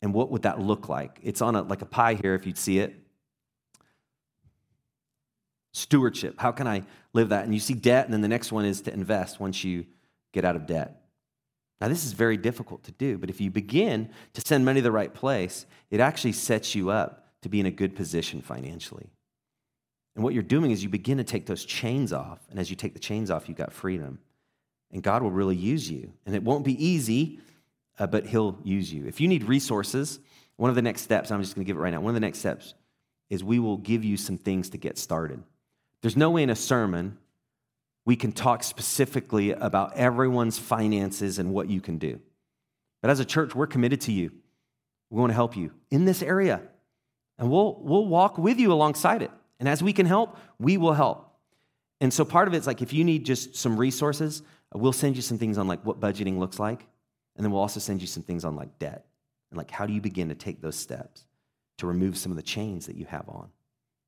And 0.00 0.14
what 0.14 0.30
would 0.30 0.42
that 0.42 0.60
look 0.60 0.88
like? 0.88 1.18
It's 1.22 1.42
on 1.42 1.56
a, 1.56 1.62
like 1.62 1.82
a 1.82 1.86
pie 1.86 2.14
here, 2.14 2.34
if 2.34 2.46
you'd 2.46 2.56
see 2.56 2.78
it. 2.78 2.94
Stewardship. 5.72 6.38
How 6.38 6.52
can 6.52 6.66
I 6.66 6.84
live 7.12 7.30
that? 7.30 7.44
And 7.44 7.52
you 7.52 7.60
see 7.60 7.74
debt, 7.74 8.04
and 8.04 8.14
then 8.14 8.20
the 8.20 8.28
next 8.28 8.52
one 8.52 8.64
is 8.64 8.80
to 8.82 8.92
invest 8.92 9.40
once 9.40 9.64
you 9.64 9.86
get 10.32 10.44
out 10.44 10.56
of 10.56 10.66
debt. 10.66 11.02
Now, 11.80 11.88
this 11.88 12.04
is 12.04 12.12
very 12.12 12.36
difficult 12.36 12.82
to 12.84 12.92
do, 12.92 13.18
but 13.18 13.30
if 13.30 13.40
you 13.40 13.50
begin 13.50 14.10
to 14.34 14.40
send 14.40 14.64
money 14.64 14.80
to 14.80 14.84
the 14.84 14.92
right 14.92 15.12
place, 15.12 15.64
it 15.90 16.00
actually 16.00 16.32
sets 16.32 16.74
you 16.74 16.90
up 16.90 17.28
to 17.42 17.48
be 17.48 17.60
in 17.60 17.66
a 17.66 17.70
good 17.70 17.94
position 17.94 18.40
financially. 18.40 19.06
And 20.16 20.24
what 20.24 20.34
you're 20.34 20.42
doing 20.42 20.72
is 20.72 20.82
you 20.82 20.88
begin 20.88 21.18
to 21.18 21.24
take 21.24 21.46
those 21.46 21.64
chains 21.64 22.12
off. 22.12 22.40
And 22.50 22.58
as 22.58 22.70
you 22.70 22.74
take 22.74 22.94
the 22.94 22.98
chains 22.98 23.30
off, 23.30 23.48
you've 23.48 23.56
got 23.56 23.72
freedom. 23.72 24.18
And 24.90 25.00
God 25.02 25.22
will 25.22 25.30
really 25.30 25.54
use 25.54 25.88
you. 25.88 26.12
And 26.26 26.34
it 26.34 26.42
won't 26.42 26.64
be 26.64 26.84
easy, 26.84 27.38
uh, 28.00 28.08
but 28.08 28.26
He'll 28.26 28.58
use 28.64 28.92
you. 28.92 29.06
If 29.06 29.20
you 29.20 29.28
need 29.28 29.44
resources, 29.44 30.18
one 30.56 30.70
of 30.70 30.76
the 30.76 30.82
next 30.82 31.02
steps, 31.02 31.30
I'm 31.30 31.40
just 31.40 31.54
going 31.54 31.64
to 31.64 31.68
give 31.68 31.76
it 31.76 31.80
right 31.80 31.92
now, 31.92 32.00
one 32.00 32.10
of 32.10 32.14
the 32.14 32.26
next 32.26 32.40
steps 32.40 32.74
is 33.30 33.44
we 33.44 33.60
will 33.60 33.76
give 33.76 34.04
you 34.04 34.16
some 34.16 34.38
things 34.38 34.70
to 34.70 34.78
get 34.78 34.98
started. 34.98 35.40
There's 36.02 36.16
no 36.16 36.30
way 36.30 36.42
in 36.42 36.50
a 36.50 36.56
sermon 36.56 37.18
we 38.08 38.16
can 38.16 38.32
talk 38.32 38.62
specifically 38.62 39.50
about 39.50 39.94
everyone's 39.94 40.58
finances 40.58 41.38
and 41.38 41.52
what 41.52 41.68
you 41.68 41.78
can 41.78 41.98
do. 41.98 42.18
But 43.02 43.10
as 43.10 43.20
a 43.20 43.24
church, 43.26 43.54
we're 43.54 43.66
committed 43.66 44.00
to 44.02 44.12
you. 44.12 44.32
We 45.10 45.20
want 45.20 45.28
to 45.28 45.34
help 45.34 45.58
you 45.58 45.72
in 45.90 46.06
this 46.06 46.22
area. 46.22 46.62
And 47.38 47.50
we'll, 47.50 47.78
we'll 47.82 48.06
walk 48.06 48.38
with 48.38 48.58
you 48.58 48.72
alongside 48.72 49.20
it. 49.20 49.30
And 49.60 49.68
as 49.68 49.82
we 49.82 49.92
can 49.92 50.06
help, 50.06 50.38
we 50.58 50.78
will 50.78 50.94
help. 50.94 51.34
And 52.00 52.10
so 52.10 52.24
part 52.24 52.48
of 52.48 52.54
it's 52.54 52.66
like 52.66 52.80
if 52.80 52.94
you 52.94 53.04
need 53.04 53.26
just 53.26 53.56
some 53.56 53.76
resources, 53.76 54.42
we'll 54.72 54.94
send 54.94 55.14
you 55.14 55.20
some 55.20 55.36
things 55.36 55.58
on 55.58 55.68
like 55.68 55.84
what 55.84 56.00
budgeting 56.00 56.38
looks 56.38 56.58
like. 56.58 56.86
And 57.36 57.44
then 57.44 57.52
we'll 57.52 57.60
also 57.60 57.78
send 57.78 58.00
you 58.00 58.06
some 58.06 58.22
things 58.22 58.42
on 58.42 58.56
like 58.56 58.78
debt 58.78 59.04
and 59.50 59.58
like 59.58 59.70
how 59.70 59.84
do 59.84 59.92
you 59.92 60.00
begin 60.00 60.30
to 60.30 60.34
take 60.34 60.62
those 60.62 60.76
steps 60.76 61.26
to 61.76 61.86
remove 61.86 62.16
some 62.16 62.32
of 62.32 62.36
the 62.36 62.42
chains 62.42 62.86
that 62.86 62.96
you 62.96 63.04
have 63.04 63.28
on. 63.28 63.50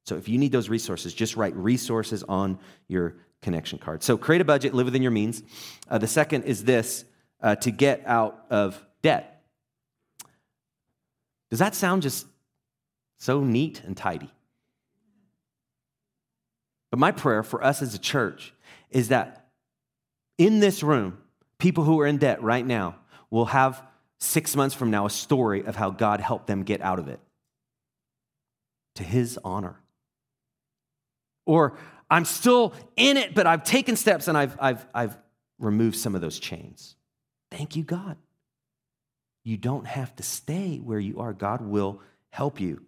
So 0.06 0.16
if 0.16 0.26
you 0.26 0.38
need 0.38 0.52
those 0.52 0.70
resources, 0.70 1.12
just 1.12 1.36
write 1.36 1.54
resources 1.54 2.22
on 2.22 2.58
your 2.88 3.16
connection 3.42 3.78
card. 3.78 4.02
So 4.02 4.16
create 4.16 4.40
a 4.40 4.44
budget, 4.44 4.74
live 4.74 4.86
within 4.86 5.02
your 5.02 5.10
means. 5.10 5.42
Uh, 5.88 5.98
the 5.98 6.06
second 6.06 6.44
is 6.44 6.64
this 6.64 7.04
uh, 7.42 7.56
to 7.56 7.70
get 7.70 8.02
out 8.06 8.44
of 8.50 8.84
debt. 9.02 9.42
Does 11.50 11.58
that 11.58 11.74
sound 11.74 12.02
just 12.02 12.26
so 13.18 13.40
neat 13.40 13.82
and 13.84 13.96
tidy? 13.96 14.30
But 16.90 16.98
my 16.98 17.12
prayer 17.12 17.42
for 17.42 17.62
us 17.62 17.82
as 17.82 17.94
a 17.94 17.98
church 17.98 18.52
is 18.90 19.08
that 19.08 19.48
in 20.38 20.60
this 20.60 20.82
room, 20.82 21.18
people 21.58 21.84
who 21.84 22.00
are 22.00 22.06
in 22.06 22.18
debt 22.18 22.42
right 22.42 22.66
now 22.66 22.96
will 23.30 23.46
have 23.46 23.82
six 24.18 24.54
months 24.56 24.74
from 24.74 24.90
now 24.90 25.06
a 25.06 25.10
story 25.10 25.64
of 25.64 25.76
how 25.76 25.90
God 25.90 26.20
helped 26.20 26.46
them 26.46 26.62
get 26.62 26.80
out 26.80 26.98
of 26.98 27.08
it 27.08 27.20
to 28.96 29.04
his 29.04 29.38
honor. 29.44 29.80
Or 31.46 31.78
I'm 32.10 32.24
still 32.24 32.74
in 32.96 33.16
it, 33.16 33.34
but 33.34 33.46
I've 33.46 33.62
taken 33.62 33.96
steps 33.96 34.28
and 34.28 34.36
I've, 34.36 34.56
I've, 34.60 34.84
I've 34.92 35.16
removed 35.58 35.96
some 35.96 36.14
of 36.14 36.20
those 36.20 36.38
chains. 36.38 36.96
Thank 37.50 37.76
you, 37.76 37.84
God. 37.84 38.16
You 39.44 39.56
don't 39.56 39.86
have 39.86 40.14
to 40.16 40.22
stay 40.22 40.78
where 40.78 40.98
you 40.98 41.20
are. 41.20 41.32
God 41.32 41.62
will 41.62 42.00
help 42.30 42.60
you. 42.60 42.82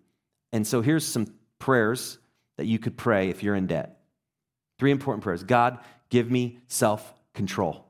And 0.53 0.67
so 0.67 0.83
here's 0.83 1.07
some 1.07 1.33
prayers 1.59 2.19
that 2.57 2.67
you 2.67 2.79
could 2.79 2.97
pray 2.97 3.31
if 3.31 3.43
you're 3.43 3.55
in 3.55 3.67
debt. 3.67 4.01
Three 4.79 4.91
important 4.91 5.23
prayers 5.23 5.45
God, 5.45 5.79
give 6.11 6.31
me 6.31 6.59
self 6.67 7.15
control. 7.35 7.87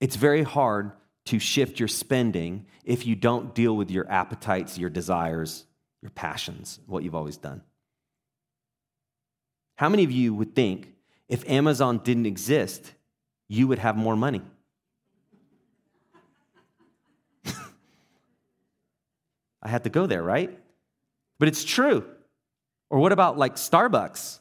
It's 0.00 0.16
very 0.16 0.42
hard 0.42 0.92
to 1.26 1.38
shift 1.38 1.80
your 1.80 1.88
spending 1.88 2.66
if 2.84 3.06
you 3.06 3.16
don't 3.16 3.54
deal 3.54 3.76
with 3.76 3.90
your 3.90 4.10
appetites, 4.10 4.78
your 4.78 4.90
desires, 4.90 5.64
your 6.02 6.10
passions, 6.10 6.78
what 6.86 7.02
you've 7.02 7.14
always 7.14 7.36
done. 7.36 7.62
How 9.76 9.88
many 9.88 10.04
of 10.04 10.10
you 10.10 10.34
would 10.34 10.54
think 10.54 10.92
if 11.28 11.48
Amazon 11.48 11.98
didn't 11.98 12.26
exist, 12.26 12.92
you 13.48 13.68
would 13.68 13.78
have 13.78 13.96
more 13.96 14.16
money? 14.16 14.42
I 19.62 19.68
had 19.68 19.84
to 19.84 19.90
go 19.90 20.06
there, 20.06 20.22
right? 20.22 20.58
But 21.38 21.48
it's 21.48 21.62
true. 21.62 22.04
Or 22.88 22.98
what 22.98 23.12
about 23.12 23.38
like 23.38 23.56
Starbucks? 23.56 24.40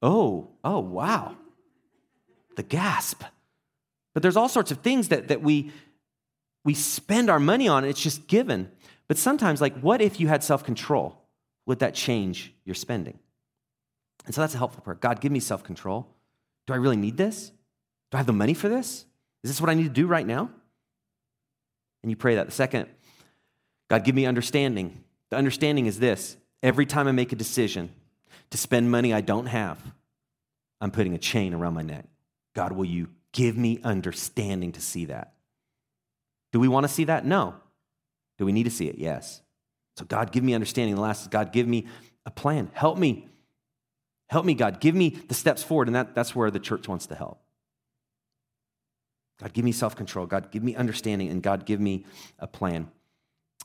Oh, 0.00 0.50
oh, 0.62 0.78
wow. 0.78 1.36
The 2.56 2.62
gasp. 2.62 3.24
But 4.14 4.22
there's 4.22 4.36
all 4.36 4.48
sorts 4.48 4.70
of 4.70 4.78
things 4.78 5.08
that, 5.08 5.28
that 5.28 5.42
we, 5.42 5.72
we 6.64 6.74
spend 6.74 7.30
our 7.30 7.40
money 7.40 7.66
on, 7.68 7.84
it's 7.84 8.00
just 8.00 8.28
given. 8.28 8.70
But 9.08 9.18
sometimes, 9.18 9.60
like, 9.60 9.78
what 9.80 10.00
if 10.00 10.20
you 10.20 10.28
had 10.28 10.44
self 10.44 10.64
control? 10.64 11.20
Would 11.66 11.80
that 11.80 11.94
change 11.94 12.54
your 12.64 12.74
spending? 12.74 13.18
And 14.28 14.34
so 14.34 14.42
that's 14.42 14.54
a 14.54 14.58
helpful 14.58 14.82
prayer. 14.82 14.98
God, 15.00 15.22
give 15.22 15.32
me 15.32 15.40
self 15.40 15.64
control. 15.64 16.06
Do 16.66 16.74
I 16.74 16.76
really 16.76 16.98
need 16.98 17.16
this? 17.16 17.50
Do 18.10 18.16
I 18.16 18.18
have 18.18 18.26
the 18.26 18.34
money 18.34 18.52
for 18.52 18.68
this? 18.68 19.06
Is 19.42 19.50
this 19.50 19.58
what 19.58 19.70
I 19.70 19.74
need 19.74 19.84
to 19.84 19.88
do 19.88 20.06
right 20.06 20.26
now? 20.26 20.50
And 22.02 22.10
you 22.10 22.16
pray 22.16 22.34
that. 22.34 22.44
The 22.44 22.52
second, 22.52 22.88
God, 23.88 24.04
give 24.04 24.14
me 24.14 24.26
understanding. 24.26 25.02
The 25.30 25.36
understanding 25.36 25.86
is 25.86 25.98
this 25.98 26.36
every 26.62 26.84
time 26.84 27.08
I 27.08 27.12
make 27.12 27.32
a 27.32 27.36
decision 27.36 27.90
to 28.50 28.58
spend 28.58 28.90
money 28.90 29.14
I 29.14 29.22
don't 29.22 29.46
have, 29.46 29.78
I'm 30.82 30.90
putting 30.90 31.14
a 31.14 31.18
chain 31.18 31.54
around 31.54 31.72
my 31.72 31.82
neck. 31.82 32.04
God, 32.54 32.72
will 32.72 32.84
you 32.84 33.08
give 33.32 33.56
me 33.56 33.80
understanding 33.82 34.72
to 34.72 34.80
see 34.82 35.06
that? 35.06 35.32
Do 36.52 36.60
we 36.60 36.68
want 36.68 36.84
to 36.84 36.92
see 36.92 37.04
that? 37.04 37.24
No. 37.24 37.54
Do 38.36 38.44
we 38.44 38.52
need 38.52 38.64
to 38.64 38.70
see 38.70 38.88
it? 38.88 38.98
Yes. 38.98 39.40
So, 39.96 40.04
God, 40.04 40.32
give 40.32 40.44
me 40.44 40.52
understanding. 40.52 40.96
The 40.96 41.00
last 41.00 41.22
is, 41.22 41.28
God, 41.28 41.50
give 41.50 41.66
me 41.66 41.86
a 42.26 42.30
plan. 42.30 42.70
Help 42.74 42.98
me 42.98 43.26
Help 44.28 44.44
me, 44.44 44.54
God. 44.54 44.80
Give 44.80 44.94
me 44.94 45.10
the 45.10 45.34
steps 45.34 45.62
forward. 45.62 45.88
And 45.88 45.94
that, 45.96 46.14
that's 46.14 46.34
where 46.34 46.50
the 46.50 46.60
church 46.60 46.86
wants 46.86 47.06
to 47.06 47.14
help. 47.14 47.40
God, 49.40 49.52
give 49.52 49.64
me 49.64 49.72
self 49.72 49.96
control. 49.96 50.26
God, 50.26 50.50
give 50.50 50.62
me 50.62 50.74
understanding. 50.76 51.30
And 51.30 51.42
God, 51.42 51.64
give 51.64 51.80
me 51.80 52.04
a 52.38 52.46
plan. 52.46 52.90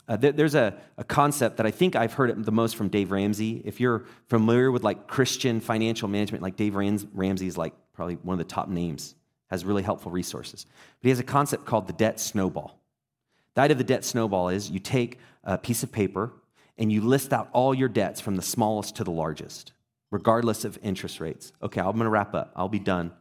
Uh, 0.08 0.18
there, 0.18 0.32
there's 0.32 0.56
a, 0.56 0.76
a 0.98 1.04
concept 1.04 1.58
that 1.58 1.66
I 1.66 1.72
think 1.72 1.96
I've 1.96 2.14
heard 2.14 2.30
it 2.30 2.44
the 2.44 2.52
most 2.52 2.76
from 2.76 2.90
Dave 2.90 3.12
Ramsey. 3.12 3.62
If 3.64 3.80
you're 3.80 4.06
familiar 4.28 4.72
with 4.72 4.84
like 4.84 5.08
Christian 5.08 5.60
financial 5.60 6.08
management, 6.08 6.44
like 6.44 6.56
Dave 6.56 6.76
Ramsey 6.76 7.48
is 7.48 7.58
like 7.58 7.74
probably 7.94 8.16
one 8.16 8.34
of 8.34 8.46
the 8.46 8.54
top 8.54 8.68
names, 8.68 9.16
has 9.50 9.64
really 9.64 9.84
helpful 9.84 10.12
resources. 10.12 10.66
But 10.66 11.04
he 11.04 11.10
has 11.10 11.20
a 11.20 11.24
concept 11.24 11.66
called 11.66 11.88
the 11.88 11.94
debt 11.94 12.20
snowball. 12.20 12.80
The 13.56 13.62
idea 13.62 13.74
of 13.74 13.78
the 13.78 13.84
debt 13.84 14.04
snowball 14.04 14.50
is 14.50 14.70
you 14.70 14.80
take 14.80 15.20
a 15.44 15.58
piece 15.58 15.84
of 15.84 15.92
paper 15.92 16.34
and 16.78 16.92
you 16.92 17.02
list 17.02 17.32
out 17.32 17.50
all 17.54 17.74
your 17.74 17.90
debts 17.90 18.20
from 18.20 18.36
the 18.36 18.42
smallest 18.42 18.96
to 18.98 19.04
the 19.04 19.12
largest 19.12 19.74
regardless 20.14 20.64
of 20.64 20.78
interest 20.84 21.20
rates. 21.20 21.52
Okay, 21.62 21.82
I'm 21.82 21.98
gonna 21.98 22.10
wrap 22.10 22.36
up. 22.36 22.54
I'll 22.56 22.70
be 22.70 22.80
done. 22.80 23.12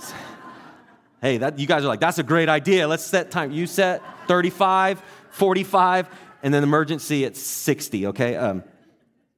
hey, 1.22 1.38
that, 1.38 1.60
you 1.60 1.68
guys 1.68 1.84
are 1.84 1.86
like, 1.86 2.00
that's 2.00 2.18
a 2.18 2.24
great 2.24 2.48
idea. 2.48 2.88
Let's 2.88 3.04
set 3.04 3.30
time. 3.30 3.52
You 3.52 3.68
set 3.68 4.02
35, 4.26 5.00
45, 5.30 6.08
and 6.42 6.52
then 6.52 6.64
emergency 6.64 7.24
at 7.24 7.36
60, 7.36 8.08
okay? 8.08 8.34
Um, 8.34 8.64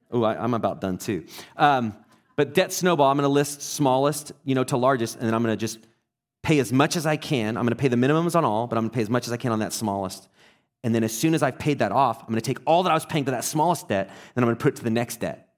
oh, 0.09 0.25
I'm 0.25 0.55
about 0.55 0.81
done 0.81 0.97
too. 0.97 1.25
Um, 1.55 1.95
but 2.35 2.55
debt 2.55 2.73
snowball, 2.73 3.11
I'm 3.11 3.17
gonna 3.17 3.29
list 3.29 3.61
smallest, 3.61 4.31
you 4.43 4.55
know, 4.55 4.63
to 4.63 4.77
largest, 4.77 5.17
and 5.17 5.27
then 5.27 5.35
I'm 5.35 5.43
gonna 5.43 5.55
just 5.55 5.77
pay 6.41 6.57
as 6.57 6.73
much 6.73 6.95
as 6.95 7.05
I 7.05 7.17
can. 7.17 7.55
I'm 7.55 7.65
gonna 7.65 7.75
pay 7.75 7.87
the 7.87 7.97
minimums 7.97 8.35
on 8.35 8.45
all, 8.45 8.65
but 8.65 8.79
I'm 8.79 8.85
gonna 8.85 8.95
pay 8.95 9.03
as 9.03 9.11
much 9.11 9.27
as 9.27 9.33
I 9.33 9.37
can 9.37 9.51
on 9.51 9.59
that 9.59 9.73
smallest. 9.73 10.27
And 10.83 10.95
then 10.95 11.03
as 11.03 11.15
soon 11.15 11.35
as 11.35 11.43
I've 11.43 11.59
paid 11.59 11.79
that 11.79 11.91
off, 11.91 12.19
I'm 12.21 12.29
gonna 12.29 12.41
take 12.41 12.57
all 12.65 12.81
that 12.81 12.89
I 12.89 12.95
was 12.95 13.05
paying 13.05 13.25
to 13.25 13.31
that 13.31 13.43
smallest 13.43 13.89
debt, 13.89 14.09
and 14.35 14.43
I'm 14.43 14.47
gonna 14.47 14.55
put 14.55 14.73
it 14.73 14.77
to 14.77 14.83
the 14.83 14.89
next 14.89 15.19
debt. 15.19 15.49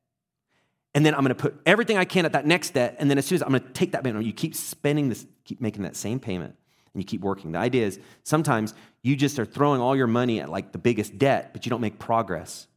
And 0.95 1.05
then 1.05 1.15
I'm 1.15 1.21
going 1.21 1.29
to 1.29 1.35
put 1.35 1.59
everything 1.65 1.97
I 1.97 2.05
can 2.05 2.25
at 2.25 2.33
that 2.33 2.45
next 2.45 2.71
debt, 2.71 2.95
and 2.99 3.09
then 3.09 3.17
as 3.17 3.25
soon 3.25 3.37
as 3.37 3.41
I'm 3.41 3.49
going 3.49 3.63
to 3.63 3.69
take 3.69 3.93
that 3.93 4.03
payment, 4.03 4.25
you 4.25 4.33
keep 4.33 4.55
spending 4.55 5.09
this, 5.09 5.25
keep 5.43 5.59
making 5.59 5.83
that 5.83 5.95
same 5.95 6.19
payment, 6.19 6.55
and 6.93 7.01
you 7.01 7.05
keep 7.05 7.21
working. 7.21 7.51
The 7.51 7.59
idea 7.59 7.85
is 7.85 7.99
sometimes 8.23 8.73
you 9.01 9.15
just 9.15 9.39
are 9.39 9.45
throwing 9.45 9.81
all 9.81 9.95
your 9.95 10.07
money 10.07 10.39
at 10.39 10.49
like 10.49 10.71
the 10.71 10.77
biggest 10.77 11.17
debt, 11.17 11.51
but 11.53 11.65
you 11.65 11.69
don't 11.69 11.81
make 11.81 11.97
progress. 11.99 12.67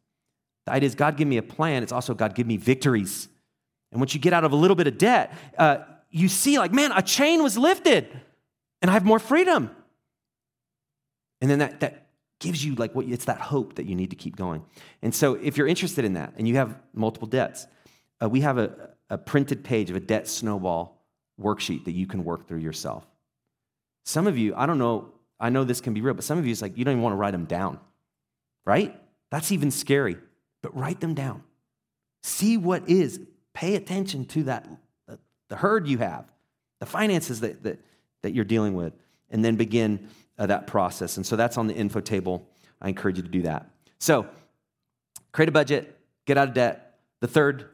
The 0.65 0.73
idea 0.73 0.87
is 0.87 0.95
God 0.95 1.17
give 1.17 1.29
me 1.29 1.37
a 1.37 1.43
plan. 1.43 1.83
It's 1.83 1.93
also 1.93 2.15
God 2.15 2.35
give 2.35 2.47
me 2.47 2.57
victories. 2.57 3.29
And 3.93 4.01
once 4.01 4.15
you 4.15 4.21
get 4.21 4.33
out 4.33 4.45
of 4.45 4.53
a 4.53 4.57
little 4.57 4.75
bit 4.75 4.87
of 4.87 4.99
debt, 4.99 5.33
uh, 5.59 5.79
you 6.11 6.29
see 6.29 6.59
like, 6.59 6.73
man, 6.73 6.93
a 6.93 7.03
chain 7.03 7.43
was 7.43 7.59
lifted, 7.59 8.09
and 8.81 8.91
I 8.91 8.95
have 8.95 9.05
more 9.05 9.19
freedom. 9.19 9.71
And 11.41 11.51
then 11.51 11.59
that, 11.59 11.81
that 11.81 12.07
gives 12.41 12.65
you 12.65 12.75
like 12.75 12.95
what 12.95 13.07
it's 13.07 13.27
that 13.27 13.41
hope 13.41 13.75
that 13.75 13.87
you 13.87 13.95
need 13.95 14.11
to 14.11 14.17
keep 14.17 14.37
going. 14.37 14.65
And 15.03 15.15
so 15.15 15.35
if 15.35 15.57
you're 15.57 15.67
interested 15.67 16.05
in 16.05 16.15
that 16.15 16.33
and 16.37 16.49
you 16.49 16.57
have 16.57 16.79
multiple 16.95 17.29
debts, 17.29 17.67
uh, 18.23 18.29
we 18.29 18.41
have 18.41 18.59
a, 18.59 18.91
a 19.11 19.19
printed 19.19 19.65
page 19.65 19.91
of 19.91 19.97
a 19.97 20.01
debt 20.01 20.29
snowball 20.29 21.05
worksheet 21.41 21.85
that 21.85 21.93
you 21.93 22.07
can 22.07 22.25
work 22.25 22.49
through 22.49 22.59
yourself. 22.59 23.07
Some 24.05 24.27
of 24.27 24.39
you, 24.39 24.55
I 24.57 24.67
don't 24.67 24.79
know, 24.79 25.13
I 25.39 25.51
know 25.51 25.65
this 25.65 25.81
can 25.81 25.95
be 25.95 26.01
real, 26.01 26.15
but 26.15 26.25
some 26.25 26.39
of 26.39 26.47
you, 26.47 26.53
it's 26.53 26.63
like 26.63 26.79
you 26.79 26.85
don't 26.85 26.93
even 26.93 27.03
want 27.03 27.13
to 27.13 27.17
write 27.17 27.33
them 27.33 27.45
down, 27.45 27.79
right? 28.65 28.99
That's 29.31 29.53
even 29.53 29.71
scary, 29.71 30.17
but 30.63 30.77
write 30.77 31.01
them 31.01 31.15
down. 31.15 31.43
See 32.23 32.57
what 32.57 32.89
is. 32.89 33.21
Pay 33.53 33.75
attention 33.75 34.27
to 34.27 34.45
that, 34.45 34.69
the 35.49 35.57
herd 35.57 35.89
you 35.89 35.99
have, 35.99 36.31
the 36.81 36.87
finances 36.87 37.41
that, 37.41 37.63
that, 37.63 37.81
that 38.23 38.35
you're 38.35 38.45
dealing 38.45 38.75
with, 38.75 38.93
and 39.31 39.45
then 39.45 39.57
begin 39.57 40.09
uh, 40.39 40.47
that 40.47 40.67
process. 40.67 41.17
And 41.17 41.27
so 41.27 41.37
that's 41.37 41.57
on 41.57 41.67
the 41.67 41.75
info 41.75 42.01
table. 42.01 42.49
I 42.81 42.89
encourage 42.89 43.17
you 43.17 43.23
to 43.23 43.29
do 43.29 43.43
that. 43.43 43.71
So, 43.99 44.27
create 45.33 45.49
a 45.49 45.53
budget, 45.53 45.99
get 46.27 46.37
out 46.37 46.49
of 46.49 46.55
debt. 46.55 46.99
The 47.21 47.29
third 47.29 47.71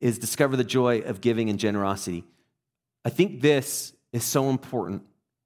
is 0.00 0.18
discover 0.18 0.56
the 0.56 0.64
joy 0.64 1.00
of 1.00 1.20
giving 1.20 1.50
and 1.50 1.58
generosity. 1.58 2.24
I 3.04 3.10
think 3.10 3.40
this 3.40 3.92
is 4.12 4.24
so 4.24 4.50
important 4.50 5.02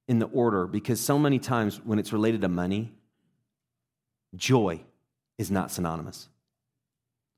in 0.08 0.18
the 0.18 0.26
order 0.26 0.66
because 0.66 1.00
so 1.00 1.18
many 1.18 1.38
times 1.38 1.80
when 1.84 1.98
it's 1.98 2.12
related 2.12 2.42
to 2.42 2.48
money, 2.48 2.92
joy 4.34 4.80
is 5.38 5.50
not 5.50 5.70
synonymous. 5.70 6.28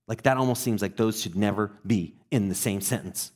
Like 0.09 0.23
that 0.23 0.37
almost 0.37 0.62
seems 0.62 0.83
like 0.83 0.97
those 0.97 1.21
should 1.21 1.37
never 1.37 1.73
be 1.87 2.14
in 2.31 2.49
the 2.49 2.55
same 2.55 2.81
sentence 2.81 3.33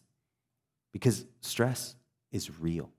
because 0.92 1.24
stress 1.40 1.94
is 2.32 2.58
real. 2.60 2.90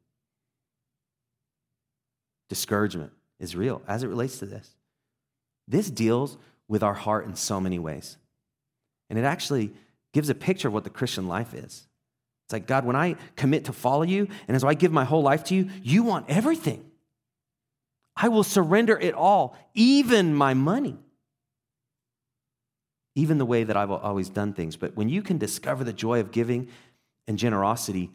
Discouragement 2.50 3.14
is 3.40 3.56
real 3.56 3.82
as 3.88 4.04
it 4.04 4.08
relates 4.08 4.40
to 4.40 4.46
this. 4.46 4.70
This 5.68 5.90
deals 5.90 6.38
with 6.68 6.84
our 6.84 6.94
heart 6.94 7.26
in 7.26 7.36
so 7.36 7.62
many 7.62 7.80
ways. 7.80 8.18
And 9.10 9.18
it 9.18 9.24
actually 9.24 9.74
gives 10.14 10.30
a 10.30 10.36
picture 10.36 10.68
of 10.68 10.74
what 10.74 10.84
the 10.84 10.90
Christian 10.90 11.28
life 11.28 11.54
is. 11.54 11.88
It's 12.46 12.54
like, 12.54 12.68
God, 12.68 12.86
when 12.86 12.96
I 12.96 13.16
commit 13.36 13.66
to 13.66 13.74
follow 13.74 14.04
you 14.04 14.28
and 14.48 14.56
as 14.56 14.64
I 14.64 14.74
give 14.74 14.92
my 14.92 15.06
whole 15.06 15.22
life 15.22 15.46
to 15.46 15.56
you, 15.56 15.70
you 15.84 16.04
want 16.04 16.26
everything. 16.30 16.84
I 18.16 18.28
will 18.28 18.44
surrender 18.44 19.00
it 19.00 19.14
all, 19.14 19.56
even 19.74 20.36
my 20.36 20.54
money, 20.54 20.98
even 23.16 23.38
the 23.38 23.46
way 23.46 23.64
that 23.64 23.78
I've 23.78 23.90
always 23.92 24.30
done 24.30 24.54
things. 24.54 24.76
But 24.76 24.96
when 24.98 25.08
you 25.08 25.22
can 25.22 25.38
discover 25.38 25.84
the 25.84 25.94
joy 25.94 26.20
of 26.20 26.32
giving 26.32 26.68
and 27.28 27.38
generosity, 27.38 28.12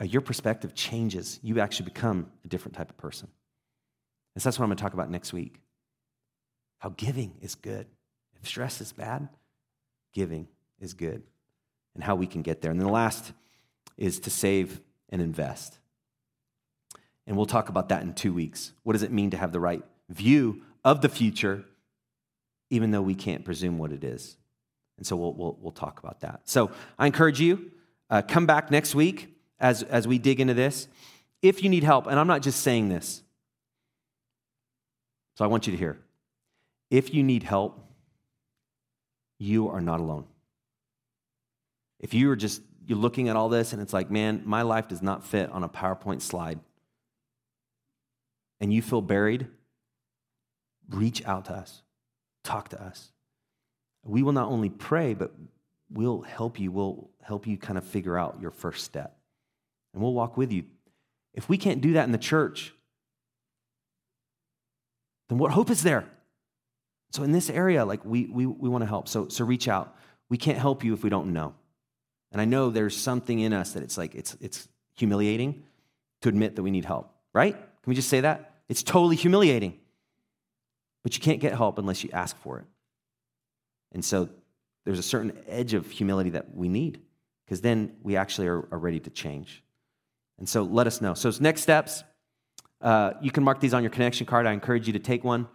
uh, 0.00 0.04
your 0.04 0.20
perspective 0.20 0.74
changes. 0.74 1.40
You 1.42 1.60
actually 1.60 1.86
become 1.86 2.30
a 2.44 2.48
different 2.48 2.76
type 2.76 2.90
of 2.90 2.96
person. 2.98 3.28
And 4.34 4.42
so 4.42 4.48
that's 4.48 4.58
what 4.58 4.64
I'm 4.64 4.68
going 4.68 4.76
to 4.76 4.82
talk 4.82 4.94
about 4.94 5.10
next 5.10 5.32
week. 5.32 5.60
How 6.78 6.90
giving 6.90 7.34
is 7.40 7.54
good. 7.54 7.86
If 8.40 8.46
stress 8.46 8.80
is 8.80 8.92
bad, 8.92 9.28
giving 10.12 10.46
is 10.78 10.94
good 10.94 11.22
and 11.98 12.04
how 12.04 12.14
we 12.14 12.28
can 12.28 12.42
get 12.42 12.62
there. 12.62 12.70
And 12.70 12.78
then 12.78 12.86
the 12.86 12.92
last 12.92 13.32
is 13.96 14.20
to 14.20 14.30
save 14.30 14.80
and 15.08 15.20
invest. 15.20 15.80
And 17.26 17.36
we'll 17.36 17.44
talk 17.44 17.68
about 17.68 17.88
that 17.88 18.02
in 18.02 18.14
two 18.14 18.32
weeks. 18.32 18.72
What 18.84 18.92
does 18.92 19.02
it 19.02 19.10
mean 19.10 19.30
to 19.30 19.36
have 19.36 19.50
the 19.50 19.58
right 19.58 19.82
view 20.08 20.62
of 20.84 21.00
the 21.00 21.08
future, 21.08 21.64
even 22.70 22.92
though 22.92 23.02
we 23.02 23.16
can't 23.16 23.44
presume 23.44 23.78
what 23.78 23.90
it 23.90 24.04
is? 24.04 24.36
And 24.96 25.04
so 25.04 25.16
we'll, 25.16 25.32
we'll, 25.32 25.58
we'll 25.60 25.72
talk 25.72 25.98
about 25.98 26.20
that. 26.20 26.42
So 26.44 26.70
I 27.00 27.06
encourage 27.06 27.40
you, 27.40 27.72
uh, 28.10 28.22
come 28.22 28.46
back 28.46 28.70
next 28.70 28.94
week 28.94 29.34
as, 29.58 29.82
as 29.82 30.06
we 30.06 30.18
dig 30.18 30.38
into 30.38 30.54
this. 30.54 30.86
If 31.42 31.64
you 31.64 31.68
need 31.68 31.82
help, 31.82 32.06
and 32.06 32.16
I'm 32.16 32.28
not 32.28 32.42
just 32.42 32.60
saying 32.60 32.90
this, 32.90 33.24
so 35.34 35.44
I 35.44 35.48
want 35.48 35.66
you 35.66 35.72
to 35.72 35.76
hear. 35.76 35.98
If 36.92 37.12
you 37.12 37.24
need 37.24 37.42
help, 37.42 37.84
you 39.40 39.68
are 39.68 39.80
not 39.80 39.98
alone. 39.98 40.26
If 42.00 42.14
you 42.14 42.30
are 42.30 42.36
just 42.36 42.62
you're 42.86 42.98
looking 42.98 43.28
at 43.28 43.36
all 43.36 43.48
this 43.48 43.72
and 43.72 43.82
it's 43.82 43.92
like, 43.92 44.10
man, 44.10 44.42
my 44.44 44.62
life 44.62 44.88
does 44.88 45.02
not 45.02 45.24
fit 45.24 45.50
on 45.50 45.62
a 45.62 45.68
PowerPoint 45.68 46.22
slide, 46.22 46.58
and 48.60 48.72
you 48.72 48.80
feel 48.80 49.02
buried, 49.02 49.46
reach 50.88 51.24
out 51.26 51.46
to 51.46 51.52
us, 51.52 51.82
talk 52.44 52.70
to 52.70 52.82
us. 52.82 53.12
We 54.04 54.22
will 54.22 54.32
not 54.32 54.48
only 54.48 54.70
pray, 54.70 55.12
but 55.12 55.32
we'll 55.90 56.22
help 56.22 56.58
you. 56.58 56.72
We'll 56.72 57.10
help 57.20 57.46
you 57.46 57.58
kind 57.58 57.76
of 57.76 57.84
figure 57.84 58.16
out 58.16 58.38
your 58.40 58.50
first 58.50 58.84
step, 58.84 59.18
and 59.92 60.02
we'll 60.02 60.14
walk 60.14 60.36
with 60.36 60.50
you. 60.52 60.64
If 61.34 61.48
we 61.48 61.58
can't 61.58 61.80
do 61.80 61.92
that 61.92 62.04
in 62.04 62.12
the 62.12 62.18
church, 62.18 62.72
then 65.28 65.38
what 65.38 65.52
hope 65.52 65.68
is 65.70 65.82
there? 65.82 66.08
So 67.12 67.22
in 67.22 67.32
this 67.32 67.50
area, 67.50 67.84
like 67.84 68.04
we 68.04 68.26
we, 68.26 68.46
we 68.46 68.68
want 68.68 68.82
to 68.82 68.86
help. 68.86 69.08
So 69.08 69.28
so 69.28 69.44
reach 69.44 69.68
out. 69.68 69.94
We 70.30 70.38
can't 70.38 70.58
help 70.58 70.84
you 70.84 70.94
if 70.94 71.02
we 71.02 71.10
don't 71.10 71.32
know. 71.32 71.54
And 72.32 72.40
I 72.40 72.44
know 72.44 72.70
there's 72.70 72.96
something 72.96 73.38
in 73.40 73.52
us 73.52 73.72
that 73.72 73.82
it's 73.82 73.96
like, 73.96 74.14
it's, 74.14 74.36
it's 74.40 74.68
humiliating 74.96 75.62
to 76.22 76.28
admit 76.28 76.56
that 76.56 76.62
we 76.62 76.70
need 76.70 76.84
help, 76.84 77.10
right? 77.32 77.54
Can 77.54 77.90
we 77.90 77.94
just 77.94 78.08
say 78.08 78.20
that? 78.20 78.54
It's 78.68 78.82
totally 78.82 79.16
humiliating. 79.16 79.78
But 81.02 81.16
you 81.16 81.22
can't 81.22 81.40
get 81.40 81.54
help 81.54 81.78
unless 81.78 82.04
you 82.04 82.10
ask 82.12 82.36
for 82.38 82.58
it. 82.58 82.66
And 83.92 84.04
so 84.04 84.28
there's 84.84 84.98
a 84.98 85.02
certain 85.02 85.32
edge 85.46 85.74
of 85.74 85.90
humility 85.90 86.30
that 86.30 86.54
we 86.54 86.68
need 86.68 87.00
because 87.44 87.60
then 87.62 87.96
we 88.02 88.16
actually 88.16 88.48
are, 88.48 88.68
are, 88.70 88.78
ready 88.78 89.00
to 89.00 89.10
change. 89.10 89.62
And 90.38 90.46
so 90.46 90.62
let 90.62 90.86
us 90.86 91.00
know. 91.00 91.14
So, 91.14 91.32
next 91.40 91.62
steps, 91.62 92.04
uh, 92.82 93.12
you 93.22 93.30
can 93.30 93.42
mark 93.42 93.60
these 93.60 93.72
on 93.72 93.82
your 93.82 93.90
connection 93.90 94.26
card. 94.26 94.46
I 94.46 94.52
encourage 94.52 94.86
you 94.86 94.92
to 94.92 94.98
take 94.98 95.24
one. 95.24 95.48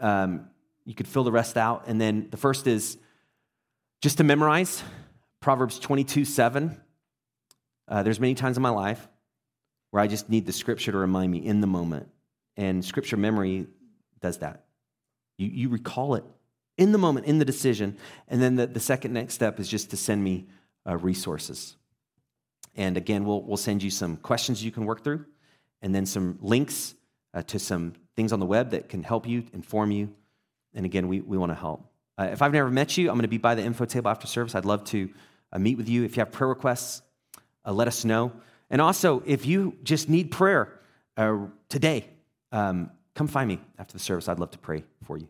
Um, 0.00 0.48
you 0.84 0.94
could 0.94 1.06
fill 1.06 1.24
the 1.24 1.32
rest 1.32 1.56
out. 1.56 1.84
And 1.86 2.00
then 2.00 2.28
the 2.30 2.36
first 2.36 2.66
is 2.66 2.96
just 4.00 4.18
to 4.18 4.24
memorize 4.24 4.82
Proverbs 5.46 5.78
22 5.78 6.24
7. 6.24 6.76
Uh, 7.86 8.02
there's 8.02 8.18
many 8.18 8.34
times 8.34 8.56
in 8.56 8.64
my 8.64 8.70
life 8.70 9.06
where 9.92 10.02
I 10.02 10.08
just 10.08 10.28
need 10.28 10.44
the 10.44 10.50
scripture 10.50 10.90
to 10.90 10.98
remind 10.98 11.30
me 11.30 11.38
in 11.38 11.60
the 11.60 11.68
moment. 11.68 12.08
And 12.56 12.84
scripture 12.84 13.16
memory 13.16 13.68
does 14.20 14.38
that. 14.38 14.64
You, 15.38 15.46
you 15.46 15.68
recall 15.68 16.16
it 16.16 16.24
in 16.76 16.90
the 16.90 16.98
moment, 16.98 17.26
in 17.26 17.38
the 17.38 17.44
decision. 17.44 17.96
And 18.26 18.42
then 18.42 18.56
the, 18.56 18.66
the 18.66 18.80
second 18.80 19.12
next 19.12 19.34
step 19.34 19.60
is 19.60 19.68
just 19.68 19.90
to 19.90 19.96
send 19.96 20.24
me 20.24 20.48
uh, 20.84 20.96
resources. 20.96 21.76
And 22.74 22.96
again, 22.96 23.24
we'll, 23.24 23.42
we'll 23.42 23.56
send 23.56 23.84
you 23.84 23.90
some 23.92 24.16
questions 24.16 24.64
you 24.64 24.72
can 24.72 24.84
work 24.84 25.04
through, 25.04 25.26
and 25.80 25.94
then 25.94 26.06
some 26.06 26.40
links 26.40 26.96
uh, 27.34 27.42
to 27.42 27.60
some 27.60 27.92
things 28.16 28.32
on 28.32 28.40
the 28.40 28.46
web 28.46 28.70
that 28.70 28.88
can 28.88 29.04
help 29.04 29.28
you, 29.28 29.44
inform 29.52 29.92
you. 29.92 30.12
And 30.74 30.84
again, 30.84 31.06
we, 31.06 31.20
we 31.20 31.38
want 31.38 31.52
to 31.52 31.56
help. 31.56 31.88
Uh, 32.18 32.30
if 32.32 32.42
I've 32.42 32.52
never 32.52 32.68
met 32.68 32.98
you, 32.98 33.10
I'm 33.10 33.14
going 33.14 33.22
to 33.22 33.28
be 33.28 33.38
by 33.38 33.54
the 33.54 33.62
info 33.62 33.84
table 33.84 34.10
after 34.10 34.26
service. 34.26 34.56
I'd 34.56 34.64
love 34.64 34.82
to 34.86 35.08
meet 35.58 35.76
with 35.76 35.88
you. 35.88 36.04
If 36.04 36.16
you 36.16 36.20
have 36.20 36.32
prayer 36.32 36.48
requests, 36.48 37.02
uh, 37.64 37.72
let 37.72 37.88
us 37.88 38.04
know. 38.04 38.32
And 38.70 38.80
also, 38.80 39.22
if 39.26 39.46
you 39.46 39.76
just 39.82 40.08
need 40.08 40.30
prayer 40.30 40.80
uh, 41.16 41.46
today, 41.68 42.08
um, 42.52 42.90
come 43.14 43.26
find 43.26 43.48
me 43.48 43.60
after 43.78 43.92
the 43.92 43.98
service. 43.98 44.28
I'd 44.28 44.38
love 44.38 44.50
to 44.52 44.58
pray 44.58 44.84
for 45.04 45.18
you. 45.18 45.28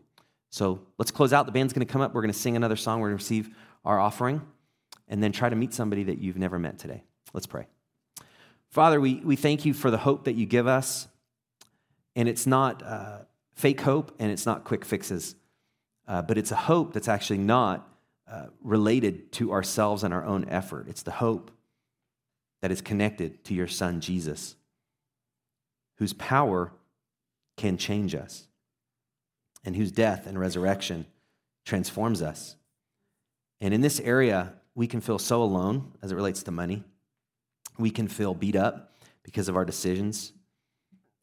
So 0.49 0.79
let's 0.97 1.11
close 1.11 1.33
out. 1.33 1.45
The 1.45 1.51
band's 1.51 1.73
going 1.73 1.85
to 1.85 1.91
come 1.91 2.01
up. 2.01 2.13
We're 2.13 2.21
going 2.21 2.33
to 2.33 2.39
sing 2.39 2.55
another 2.55 2.75
song. 2.75 2.99
We're 2.99 3.09
going 3.09 3.19
to 3.19 3.23
receive 3.23 3.49
our 3.85 3.99
offering 3.99 4.41
and 5.07 5.21
then 5.21 5.31
try 5.31 5.49
to 5.49 5.55
meet 5.55 5.73
somebody 5.73 6.03
that 6.03 6.19
you've 6.19 6.37
never 6.37 6.57
met 6.57 6.79
today. 6.79 7.03
Let's 7.33 7.47
pray. 7.47 7.67
Father, 8.69 8.99
we, 8.99 9.15
we 9.15 9.35
thank 9.35 9.65
you 9.65 9.73
for 9.73 9.91
the 9.91 9.97
hope 9.97 10.25
that 10.25 10.33
you 10.33 10.45
give 10.45 10.67
us. 10.67 11.07
And 12.15 12.27
it's 12.27 12.47
not 12.47 12.83
uh, 12.83 13.19
fake 13.53 13.81
hope 13.81 14.15
and 14.19 14.31
it's 14.31 14.45
not 14.45 14.63
quick 14.63 14.83
fixes, 14.83 15.35
uh, 16.07 16.21
but 16.21 16.37
it's 16.37 16.51
a 16.51 16.55
hope 16.55 16.93
that's 16.93 17.07
actually 17.07 17.39
not 17.39 17.87
uh, 18.31 18.47
related 18.61 19.31
to 19.33 19.51
ourselves 19.51 20.03
and 20.03 20.13
our 20.13 20.25
own 20.25 20.47
effort. 20.49 20.87
It's 20.87 21.03
the 21.03 21.11
hope 21.11 21.51
that 22.61 22.71
is 22.71 22.81
connected 22.81 23.43
to 23.45 23.53
your 23.53 23.67
son, 23.67 24.01
Jesus, 24.01 24.55
whose 25.97 26.13
power 26.13 26.73
can 27.55 27.77
change 27.77 28.15
us 28.15 28.47
and 29.63 29.75
whose 29.75 29.91
death 29.91 30.27
and 30.27 30.39
resurrection 30.39 31.05
transforms 31.65 32.21
us. 32.21 32.55
And 33.59 33.73
in 33.73 33.81
this 33.81 33.99
area, 33.99 34.53
we 34.75 34.87
can 34.87 35.01
feel 35.01 35.19
so 35.19 35.41
alone 35.41 35.93
as 36.01 36.11
it 36.11 36.15
relates 36.15 36.43
to 36.43 36.51
money. 36.51 36.83
We 37.79 37.89
can 37.89 38.07
feel 38.07 38.33
beat 38.33 38.55
up 38.55 38.93
because 39.23 39.49
of 39.49 39.55
our 39.55 39.65
decisions. 39.65 40.33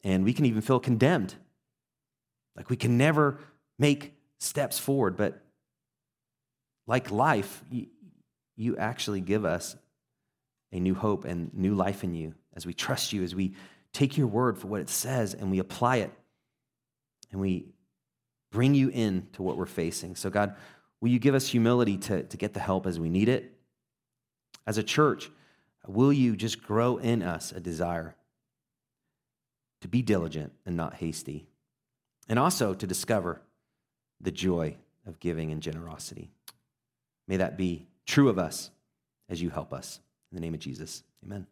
And 0.03 0.23
we 0.23 0.33
can 0.33 0.45
even 0.45 0.61
feel 0.61 0.79
condemned. 0.79 1.35
Like 2.55 2.69
we 2.69 2.75
can 2.75 2.97
never 2.97 3.39
make 3.79 4.13
steps 4.37 4.77
forward. 4.77 5.17
But 5.17 5.41
like 6.87 7.11
life, 7.11 7.63
you 8.55 8.77
actually 8.77 9.21
give 9.21 9.45
us 9.45 9.75
a 10.71 10.79
new 10.79 10.93
hope 10.93 11.25
and 11.25 11.53
new 11.53 11.73
life 11.73 12.03
in 12.03 12.13
you 12.13 12.33
as 12.53 12.65
we 12.65 12.73
trust 12.73 13.13
you, 13.13 13.23
as 13.23 13.33
we 13.35 13.53
take 13.93 14.17
your 14.17 14.27
word 14.27 14.57
for 14.57 14.67
what 14.67 14.81
it 14.81 14.89
says 14.89 15.33
and 15.33 15.49
we 15.49 15.59
apply 15.59 15.97
it 15.97 16.11
and 17.31 17.39
we 17.39 17.65
bring 18.51 18.73
you 18.73 18.89
in 18.89 19.27
to 19.33 19.41
what 19.41 19.57
we're 19.57 19.65
facing. 19.65 20.15
So, 20.15 20.29
God, 20.29 20.55
will 21.01 21.09
you 21.09 21.19
give 21.19 21.35
us 21.35 21.47
humility 21.47 21.97
to, 21.97 22.23
to 22.23 22.37
get 22.37 22.53
the 22.53 22.59
help 22.59 22.85
as 22.85 22.99
we 22.99 23.09
need 23.09 23.29
it? 23.29 23.53
As 24.67 24.77
a 24.77 24.83
church, 24.83 25.29
will 25.87 26.13
you 26.13 26.35
just 26.35 26.63
grow 26.63 26.97
in 26.97 27.21
us 27.21 27.51
a 27.51 27.59
desire 27.59 28.15
to 29.81 29.87
be 29.87 30.01
diligent 30.01 30.53
and 30.65 30.75
not 30.75 30.95
hasty, 30.95 31.45
and 32.27 32.39
also 32.39 32.73
to 32.73 32.87
discover 32.87 33.41
the 34.19 34.31
joy 34.31 34.75
of 35.05 35.19
giving 35.19 35.51
and 35.51 35.61
generosity? 35.61 36.31
May 37.27 37.37
that 37.37 37.57
be 37.57 37.87
true 38.05 38.29
of 38.29 38.37
us 38.37 38.71
as 39.29 39.41
you 39.41 39.49
help 39.49 39.73
us. 39.73 39.99
In 40.31 40.35
the 40.35 40.41
name 40.41 40.53
of 40.53 40.59
Jesus, 40.59 41.03
amen. 41.23 41.47